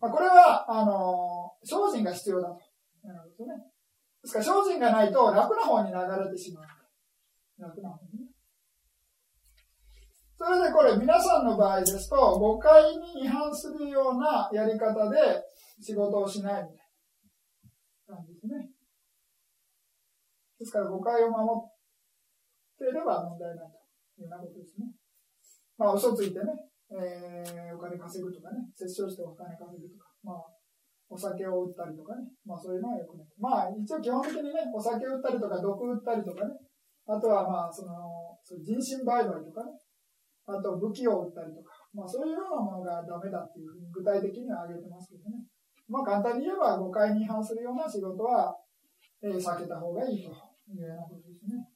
[0.00, 2.58] まあ、これは、あの、精進が必要だと。
[3.04, 3.62] なるほどね。
[4.22, 6.64] ですから、精進がないと楽な方に流れてしまう。
[7.62, 8.11] 楽な方に。
[10.42, 15.38] それでこれ皆さんの場合ですと、誤解に違反するようなやり方で
[15.80, 16.90] 仕事をしないみたい
[18.10, 18.66] な感じですね。
[20.58, 21.70] ですから誤解を守っ
[22.74, 24.90] ていれば問題ないというようなことですね。
[25.78, 26.50] まあ嘘ついてね、
[26.90, 30.42] えー、お金稼ぐとかね、接触してお金稼ぐとか、まあ
[31.06, 33.26] お酒を売ったりとかね、まあそういうのはよくない。
[33.38, 36.50] まあ一応基本的にね、お酒を売ったりとか毒売ったりとかね、
[37.06, 38.34] あとはまあその、
[38.66, 39.70] 人身売買とかね、
[40.46, 45.44] あと武器を売ったりとか、まあ、そういうようなものがダメだっていうふうに具体的には挙げてますけどね。
[45.88, 48.56] まあ、簡単に言えば誤解に違反するような仕事は、
[49.22, 51.68] えー、避けた方がいいというようなことですね。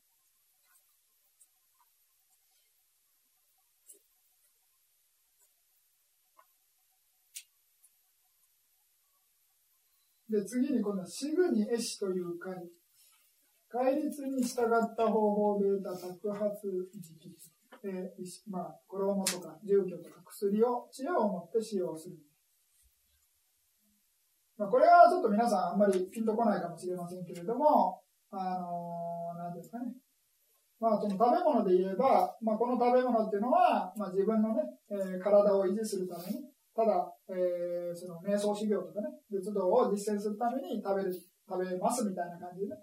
[10.28, 12.52] で、次に今度は、すぐに絵師という会。
[13.68, 17.36] 戒律に従った方法で得た宅発時期。
[17.84, 22.16] えー、まあ、衣とか住居とか薬を知恵を持って使用する。
[24.58, 28.00] まあ、これはちょっと皆さんあんまりピンとこないかもしれませんけれども、
[28.30, 29.92] あのー、なんですかね。
[30.78, 36.44] まあ、その食べ物で言えば、まあ、この食べ物っていうのは、まあ、自分のね、えー、体を維持するために、
[36.74, 42.76] ただ、えー、その瞑想修行とかね、仏道を実践するために食べる、食べますみたいな感じでね、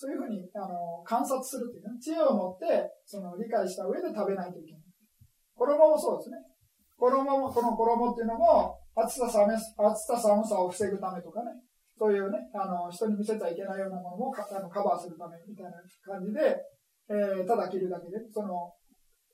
[0.00, 4.82] そういうふうにあの観察するというか、知恵を持ってその理解した上で食べないといけない。
[5.60, 6.40] 衣もそうですね。
[6.96, 11.52] 衣も、この衣っていうのも、暑さ寒暑さ寒さを防ぐためとかね、
[11.98, 16.56] そういうね、あの、人に見せちゃいけないようなものもあのカバーするためみたいな感じで、
[17.12, 18.72] えー、ただ着るだけで、その、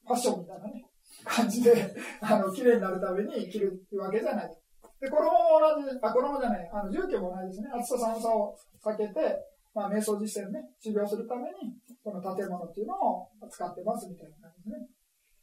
[0.03, 0.83] ファッションみたいなね、
[1.25, 4.51] 感じで、あの、綺麗になるために着るわけじゃない。
[4.99, 7.71] で、衣も同じ、あ、衣じゃない、あの、住居も同じですね。
[7.71, 9.39] 暑さ寒さを避けて、
[9.77, 14.89] まあ、瞑想実践ね、治療するために、この建物っていうのを使ってますみたいな感じですね。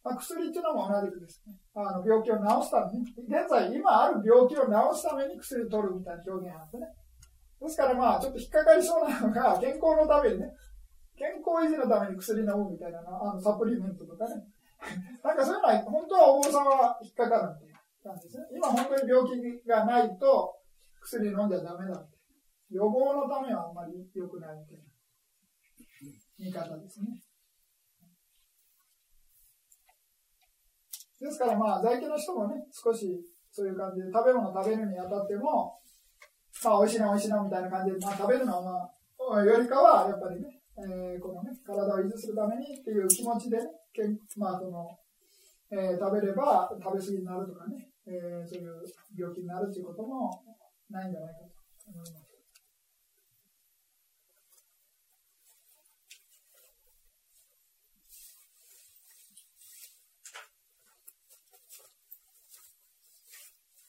[0.01, 6.89] まあ、薬っていうのも同じくですね、あの、病気を治すために、現在、今ある病気を治すために薬を取るみたいな表現なんですね。
[7.61, 10.49] ですからまあ、ちょっと引っかかりそうなのが、 健康のためにね、
[11.13, 14.49] 健康維持のために薬飲むみたいなあのサプリメントとかね。
[15.23, 17.71] なんかそういうのは、本当はお坊さんは引っかかるんで、
[18.03, 18.49] なんですね。
[18.51, 19.29] 今本当に病
[19.61, 20.57] 気がないと
[21.01, 22.03] 薬飲んじゃダメだ。
[22.73, 24.83] 予防のためはあんまり良くないみたいな
[26.39, 27.21] 見方ですね。
[31.21, 33.07] ですからまあ、在家の人もね、少し
[33.51, 35.79] そういう感じで食べ物食べるにあたっても、
[36.65, 38.89] まあ、美味しいな、美味しいな、みたいな感じで、まあ、食べるのは、
[39.29, 43.63] まあ、よりかは、やっぱりね、えー、このね、体を維持するためにっていう気持ちで、ね、
[43.93, 44.89] けんまあ、その、
[45.71, 48.83] えー、食べれば食べ過ぎになるとかね、えー、そういう
[49.15, 50.43] 病気になるっていうことも
[50.89, 51.45] ないんじゃないかと
[51.87, 52.32] 思います。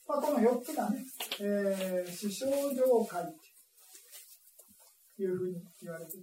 [0.07, 0.99] まあ、この4つがね、
[1.41, 3.25] えー、死傷状界
[5.17, 6.19] というふうに言われてて、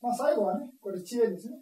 [0.00, 1.56] まあ、最後はね、これ知恵ですね。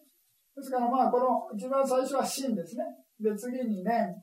[0.57, 2.85] ですからまあ、この一番最初は真ですね。
[3.21, 4.15] で、次に念、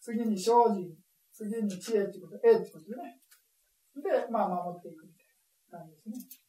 [0.00, 0.94] 次に精進、
[1.32, 3.18] 次に知恵ということ、えってことでね。
[3.96, 5.26] で、まあ、守っていくみたい
[5.72, 6.40] な感じですね。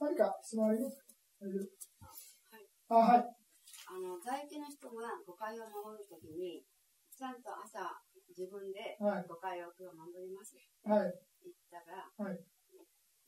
[0.00, 1.04] 何か質問ありますか？
[1.40, 1.77] 大丈夫
[2.88, 3.20] あ、はい。
[3.20, 6.64] あの、在家の人が誤解を守るときに、
[7.12, 8.96] ちゃんと朝、自分で
[9.28, 10.56] 誤解を今日守ります。
[10.84, 11.14] はい。
[11.44, 12.40] 言ったら、はい。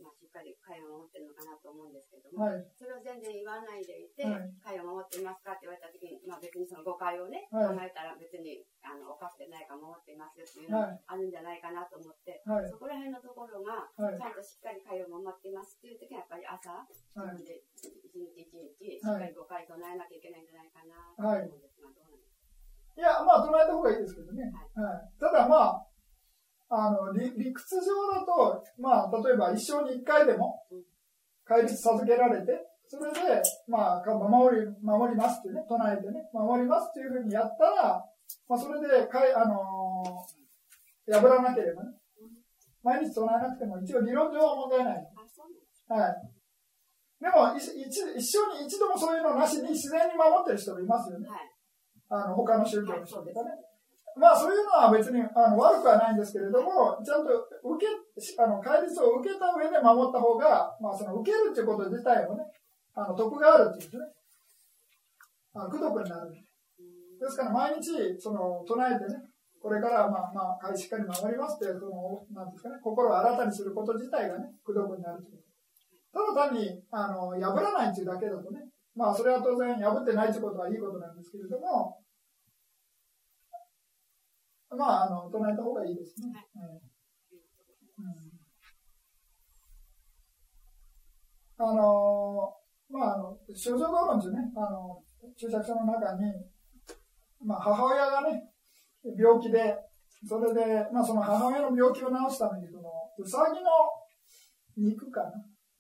[0.01, 22.40] まあ、しっかり会を守ってるのかなと思うんですけども、はい、それを全然言わないでいて、はい、会を守っていますかって言われたときに、まあ、別にその誤解をね、はい、考えたら別にあの犯してないか守っていますよっていうのがあるんじゃないかなと思って、はい、そこら辺のところが、ちゃんとしっかり会を守っていますっていうときは、やっぱり朝、自分で一日一日、しっかり誤解唱えなきゃいけないんじゃないかなと思うんですが、どうなんですか？
[22.97, 23.01] い。
[23.02, 24.48] や、まあ、唱えた方がいいですけどね。
[24.74, 25.20] はい。
[25.20, 25.90] ただまあ、
[26.71, 27.83] あの理理屈上
[28.15, 30.63] だと、まあ、例えば一生に一回でも
[31.45, 32.53] 戒律授けられて、
[32.87, 38.03] それで、まあ、守り、守りますってね、唱えてね、守りますっていうふうにやったら、
[38.49, 41.91] まあ、それで、かい、あのー、破らなければね、
[42.83, 45.07] 毎日唱えなくても一応理論上は問題ない。
[45.89, 46.31] はい。
[47.21, 47.87] でも一、一
[48.23, 51.29] 生に一度もそういうのなしに自然に守ってる人もいますよね。
[51.29, 51.41] はい、
[52.11, 53.51] あの、他の宗教の人とかね。
[54.21, 57.89] まあそういうのは別にあの悪くはないんですけれども、ちゃんと受け、
[58.37, 62.45] あの、戒律を受けた上で守った方が、まあその受けるっていうこと自体もね、
[62.93, 64.05] あの、得があるっていうんですね。
[65.55, 66.29] あの、苦毒になる。
[66.29, 66.37] で
[67.29, 69.25] すから毎日、その、唱えてね、
[69.57, 75.41] これからまあまあ、しっかり守りますって、その、なんですかね、心を新たにすること自体がね、苦毒になるという。
[76.13, 81.97] ただ単に、あの、破らないっていうだけだとね、まあそれは当然破ってないってことはいいことなんですけれども、
[84.77, 86.33] まあ、あの、唱えた方がいいですね。
[86.55, 86.81] はい、
[87.99, 88.03] う
[91.63, 92.55] ん、あの
[92.89, 95.03] まあ、あの、症状論ってね、あの、
[95.37, 96.33] 注釈書の中に、
[97.45, 98.53] まあ、母親がね、
[99.17, 99.77] 病気で、
[100.27, 103.71] それで、まあ、その母親の病気を治すために、その、うさぎの
[104.77, 105.31] 肉かな？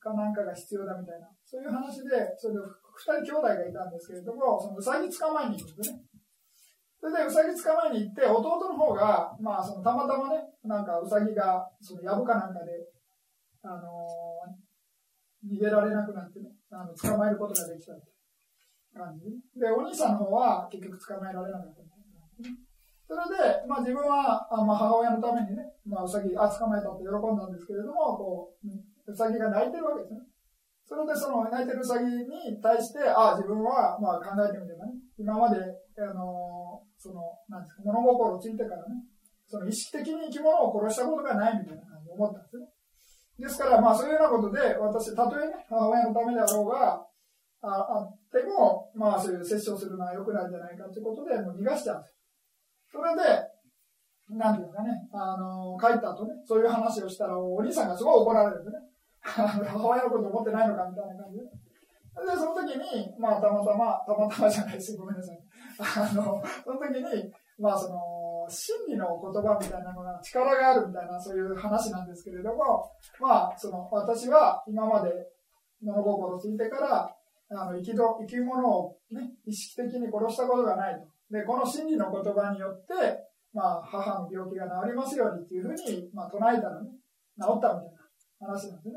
[0.00, 2.60] かなんかが必要だみたいな、そういう話で、それで
[2.96, 6.00] 二人兄弟がいたんですけれども、そのうさぎ捕まえに行くんですね。
[7.00, 12.72] それでうさぎ捕まえに行って、弟の方が、まあ、そのたまたまね、なんかうさぎが、その藪かなんかで、
[13.64, 18.12] あのー、逃げられなくなってね、あの捕まえることができたって
[18.92, 19.70] 感じで。
[19.72, 21.90] お兄さんの方は結局捕まえられなかった。
[23.08, 30.20] それで、まあ自分は、あまあ母親のためにね、まあうさぎ、あ、捕まえたって喜んだんですけれども、こう、うさぎが泣いてるわけですね。
[30.84, 39.00] それでその泣いてるうさぎに対して、あ、自分は、まあ考えてみればね、今まで、あのその、なんですか、物心ついてからね、
[39.48, 42.68] その意識的に生き物を殺したことがないみたいな感じで思ったんですね。
[43.40, 47.00] ですから、まあそういうようなことで、私、たとえね、母親のためであろうが、
[47.62, 52.16] ああっても、まあそういう殺生するのは良くないんじゃないかということで、もう逃がしちゃうんです。
[52.92, 53.22] それで、
[54.36, 58.76] なんていうかね、あの帰った後ね、そういう話をしたら、お兄さんがすごい怒られるんでね、
[59.24, 61.44] 母親のこと思ってないのかみたいな感じで。
[61.44, 65.38] で、その時に、まあ、たまたま、たまたまじゃないですごめんなさい。
[65.80, 72.90] あの、その時に、まあ、その、真理の言葉みたいなのが力があるみたいなそういう話なんですけれども、
[73.20, 75.10] まあ、その私は今まで
[75.80, 77.16] 物心ついてから
[77.52, 81.06] あの生き生き物を、ね、意識的に殺したことがないと。
[81.30, 82.94] で、この真理の言葉によって、
[83.52, 86.90] まあ、母の病気が治りますようにっていうふうに、まあ、唱えたらね、
[87.40, 87.94] 治ったみたい
[88.40, 88.94] な話なんですね。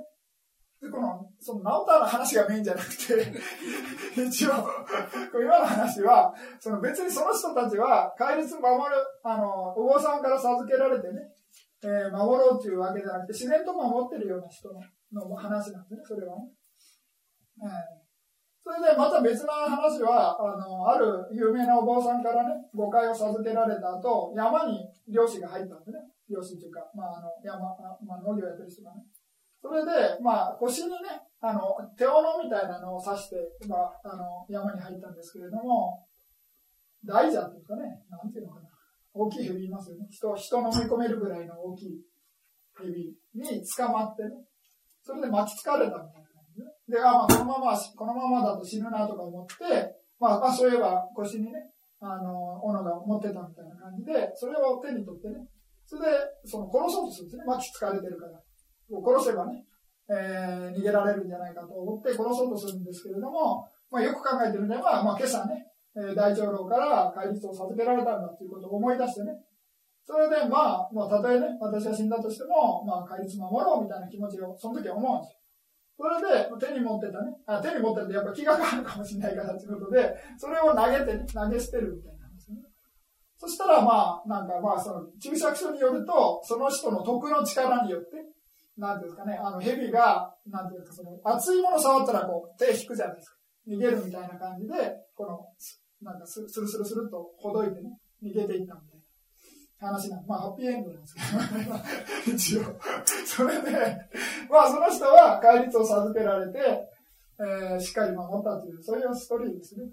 [0.84, 3.32] で、この、その治ったの話がメインじゃなくて
[4.22, 4.52] 一応、
[5.34, 11.32] 今の話は、その別にその人たちは、戒律守る、あの、お坊さんから授けられてね、
[11.84, 14.82] えー、守ろうっていうわけじゃなくて、自然と守ってるような人の
[15.14, 16.52] の話なんですね、それはね。
[17.64, 18.04] えー
[18.64, 26.00] それでまた別な話は、あの、ある有名なお坊さんからね、誤解を授けられた後、山に漁師が入ったんでね。
[26.30, 29.04] 漁師っていうか、まあ、あの、山、まあ、農業やってる人がね。
[29.64, 31.62] それで、まあ、腰にね、あの、
[31.98, 36.04] 手斧みたいなのを刺して、まあ、あの、山に入ったんですけれども、
[37.06, 38.68] 大蛇っていうかね、なんていうのかな。
[39.14, 40.08] 大きい蛇いますよね。
[40.12, 42.02] 人、人飲み込めるぐらいの大きい
[42.78, 44.32] 蛇に捕まってね。
[45.02, 46.92] それで巻きつかれたみたいな感じ。
[46.92, 51.72] で、あまあ、このまま、このままだと死ぬなとか思って、まあ、まあそういえば腰にね、
[52.02, 55.48] あの、斧が持ってたみたいな感じで、それを手に取ってね、
[55.86, 57.44] それで、その殺そうとするんですね。
[57.46, 58.42] 巻きつかれてるから。
[58.92, 59.66] を殺せばね、
[60.10, 65.66] えー、逃げられるんじゃないかと思って殺そうとするんですけれども、まあ、よく考えてみれば、まあ、今朝ね、
[65.96, 69.32] えー、大長老から戒律を授けられたんだということを思い出してね、
[70.06, 75.40] それで、まあ、まあ、たとえね、私は死んだとしても、まあ、戒律守ろうみたいな気持ちを、その時は思うんですよ。
[75.96, 82.58] それで手に持ってたね、あ手に持ってるとやっぱ気が変わるかもしれないからということで、それを投げてね、投げ捨てるみたいなんですね。
[83.38, 88.08] そしたらまあ、なんかまあその注釈書によると、その人の徳の力によって、
[88.78, 93.38] なんていうんですかね、あの蛇が、なんていうかその熱いもの触ったらこう手引くじゃないですか。
[93.68, 94.74] 逃げるみたいな感じで、
[95.16, 95.40] この、
[96.02, 99.04] なんかスルスルスルとほどいてね、逃げていったみたいな。
[99.84, 101.22] 話なんまあ、ハッピーエンドなんですけ
[102.30, 102.62] ど、 一応。
[103.26, 103.72] それで、
[104.50, 106.60] まあ、その人は戒律を授けられて、
[107.40, 109.86] えー、しっかり守ったという、そういうストーリーですね。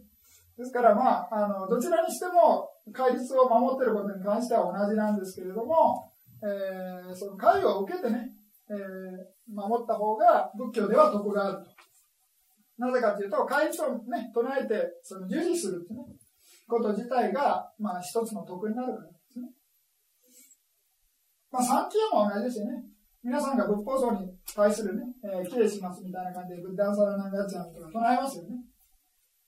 [0.57, 6.11] ですから、まあ、あの、どちらにしても、戒律を守ってることに関しては同じなんですけれども、
[6.43, 8.33] えー、その戒を受けてね、
[8.71, 8.77] えー、
[9.53, 11.71] 守った方が仏教では得があると。
[12.79, 16.01] なぜかというと、戒律をね、唱えて、その従事するってね、
[16.69, 19.49] こと自体が、まあ、一つの得になるからですね。
[21.51, 22.85] まあ、三期も同じですよね。
[23.23, 28.51] 皆さんが仏法僧に対するね、えー、敬しますみたいな感じで、仏壇サラナンガチャンとか唱えますよね。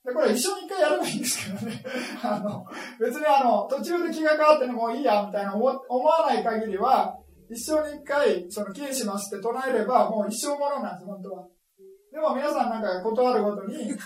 [0.04, 1.82] で、これ一緒に一回やればいいんですけどね。
[2.22, 2.66] あの、
[3.00, 7.16] 別にあの、途中で気が変わってね、もういいや、みたいな思思わない限りは、
[7.52, 11.46] 一生に一回、その、敬しますって唱えれば、もう一生ものなんです、本当は。
[12.12, 13.74] でも皆さんなんか断るごとに、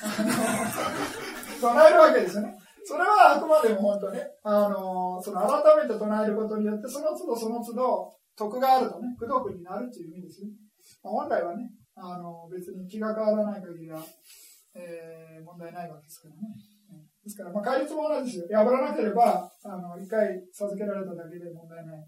[1.60, 2.59] 唱えるわけですよね。
[2.85, 10.51] それはあくまでも本当ね、あの、その改めて唱えることによって、その都度その都度、徳があるとね、功徳になるという意味ですね。
[11.02, 14.01] まあ、本来はね、あの、別に気が変わらない限りは、
[14.74, 16.40] えー、問題ないわけですからね。
[17.24, 18.59] ですから、まあ、戒律も同じですよ。
[18.59, 22.06] 破らなければ、あの、一回授けられただけで問題ない。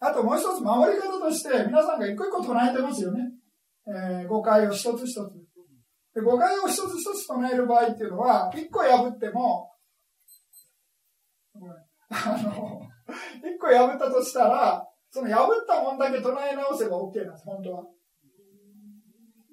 [0.00, 3.20] あともう一つ守り方として、皆さんが一個一個唱えてますよね。
[3.86, 5.30] えー、誤解を一つ一つ。
[6.14, 9.70] で誤解を一つ一つ唱える場合っていうのは、一個破っても、
[12.08, 12.80] あの、
[13.38, 17.84] 一個破ったとしたら、その破ったもんだけ唱え直せば OK なんです、本当は。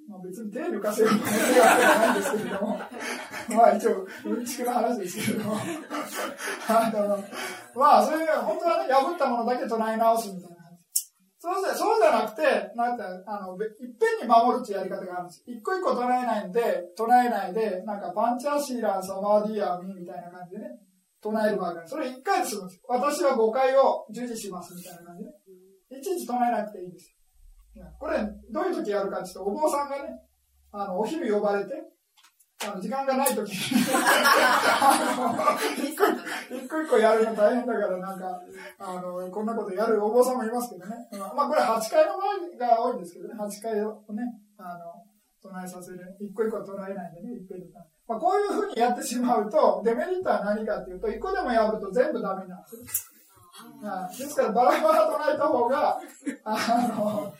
[0.07, 2.79] まあ、別に手抜かせようと思ってわけじゃないんですけれども、
[3.51, 5.55] まあ一応、うんちくの話ですけれども、
[6.69, 7.23] あの、
[7.75, 10.57] まあそういう、本当はね、破ったものだけ唱え直すみたいな。
[11.39, 13.69] そうじゃ、そうじゃなくて、なんて、あの、いっ
[13.99, 15.43] ぺんに守るっていうやり方があるんです。
[15.45, 20.79] 一個一個唱えないんで、唱えないで、なんか、パンチャーシーラー、サマーディアミみたいな感じでね、
[21.21, 21.89] 唱える場合がある。
[21.89, 22.81] それ一回でするんです。
[22.87, 25.35] 私は誤解を従事しますみたいな感じで、ね。
[25.99, 27.16] いちいち唱えなくていいんです。
[27.99, 28.19] これ、
[28.51, 30.19] どういう時やるかっていうと、お坊さんがね、
[30.71, 31.73] あの、お昼呼ばれて、
[32.65, 33.55] あの、時間がない時に
[35.91, 36.05] 一個
[36.55, 38.41] 一個一個やるの大変だから、なんか、
[38.79, 40.95] あの、こんなことやるお坊さんもいますけどね。
[41.35, 44.23] まあ、これ8回の前が多いんですけどね、8回をね、
[44.57, 45.05] あの、
[45.41, 45.99] 唱えさせる。
[46.19, 47.71] 一個一個唱えないでね、一遍に。
[48.07, 53.16] まあ、こういうふうにやってしまうと、デメリットは何かっていうと、一個でも破ると全部ダメなんです。
[54.17, 55.99] ですから、バラバラ唱えた方が、
[56.43, 57.33] あの、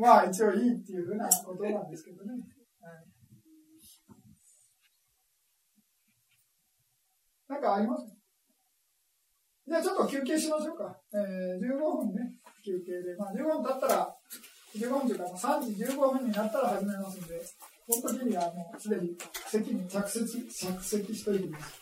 [0.00, 2.32] まあ、一応いいっていうふうなことなんですけどね。
[7.48, 8.06] なんかあります
[9.66, 10.96] じゃあちょっと休憩しましょうか。
[11.12, 12.34] えー、15分ね、
[12.64, 13.16] 休憩で。
[13.16, 14.16] まあ15分経ったら、
[14.76, 17.40] 15分というか、3時15分になったら始めますんで、
[17.88, 19.16] その時にはもうすでに
[19.46, 21.79] 席に着席、着席しといてます。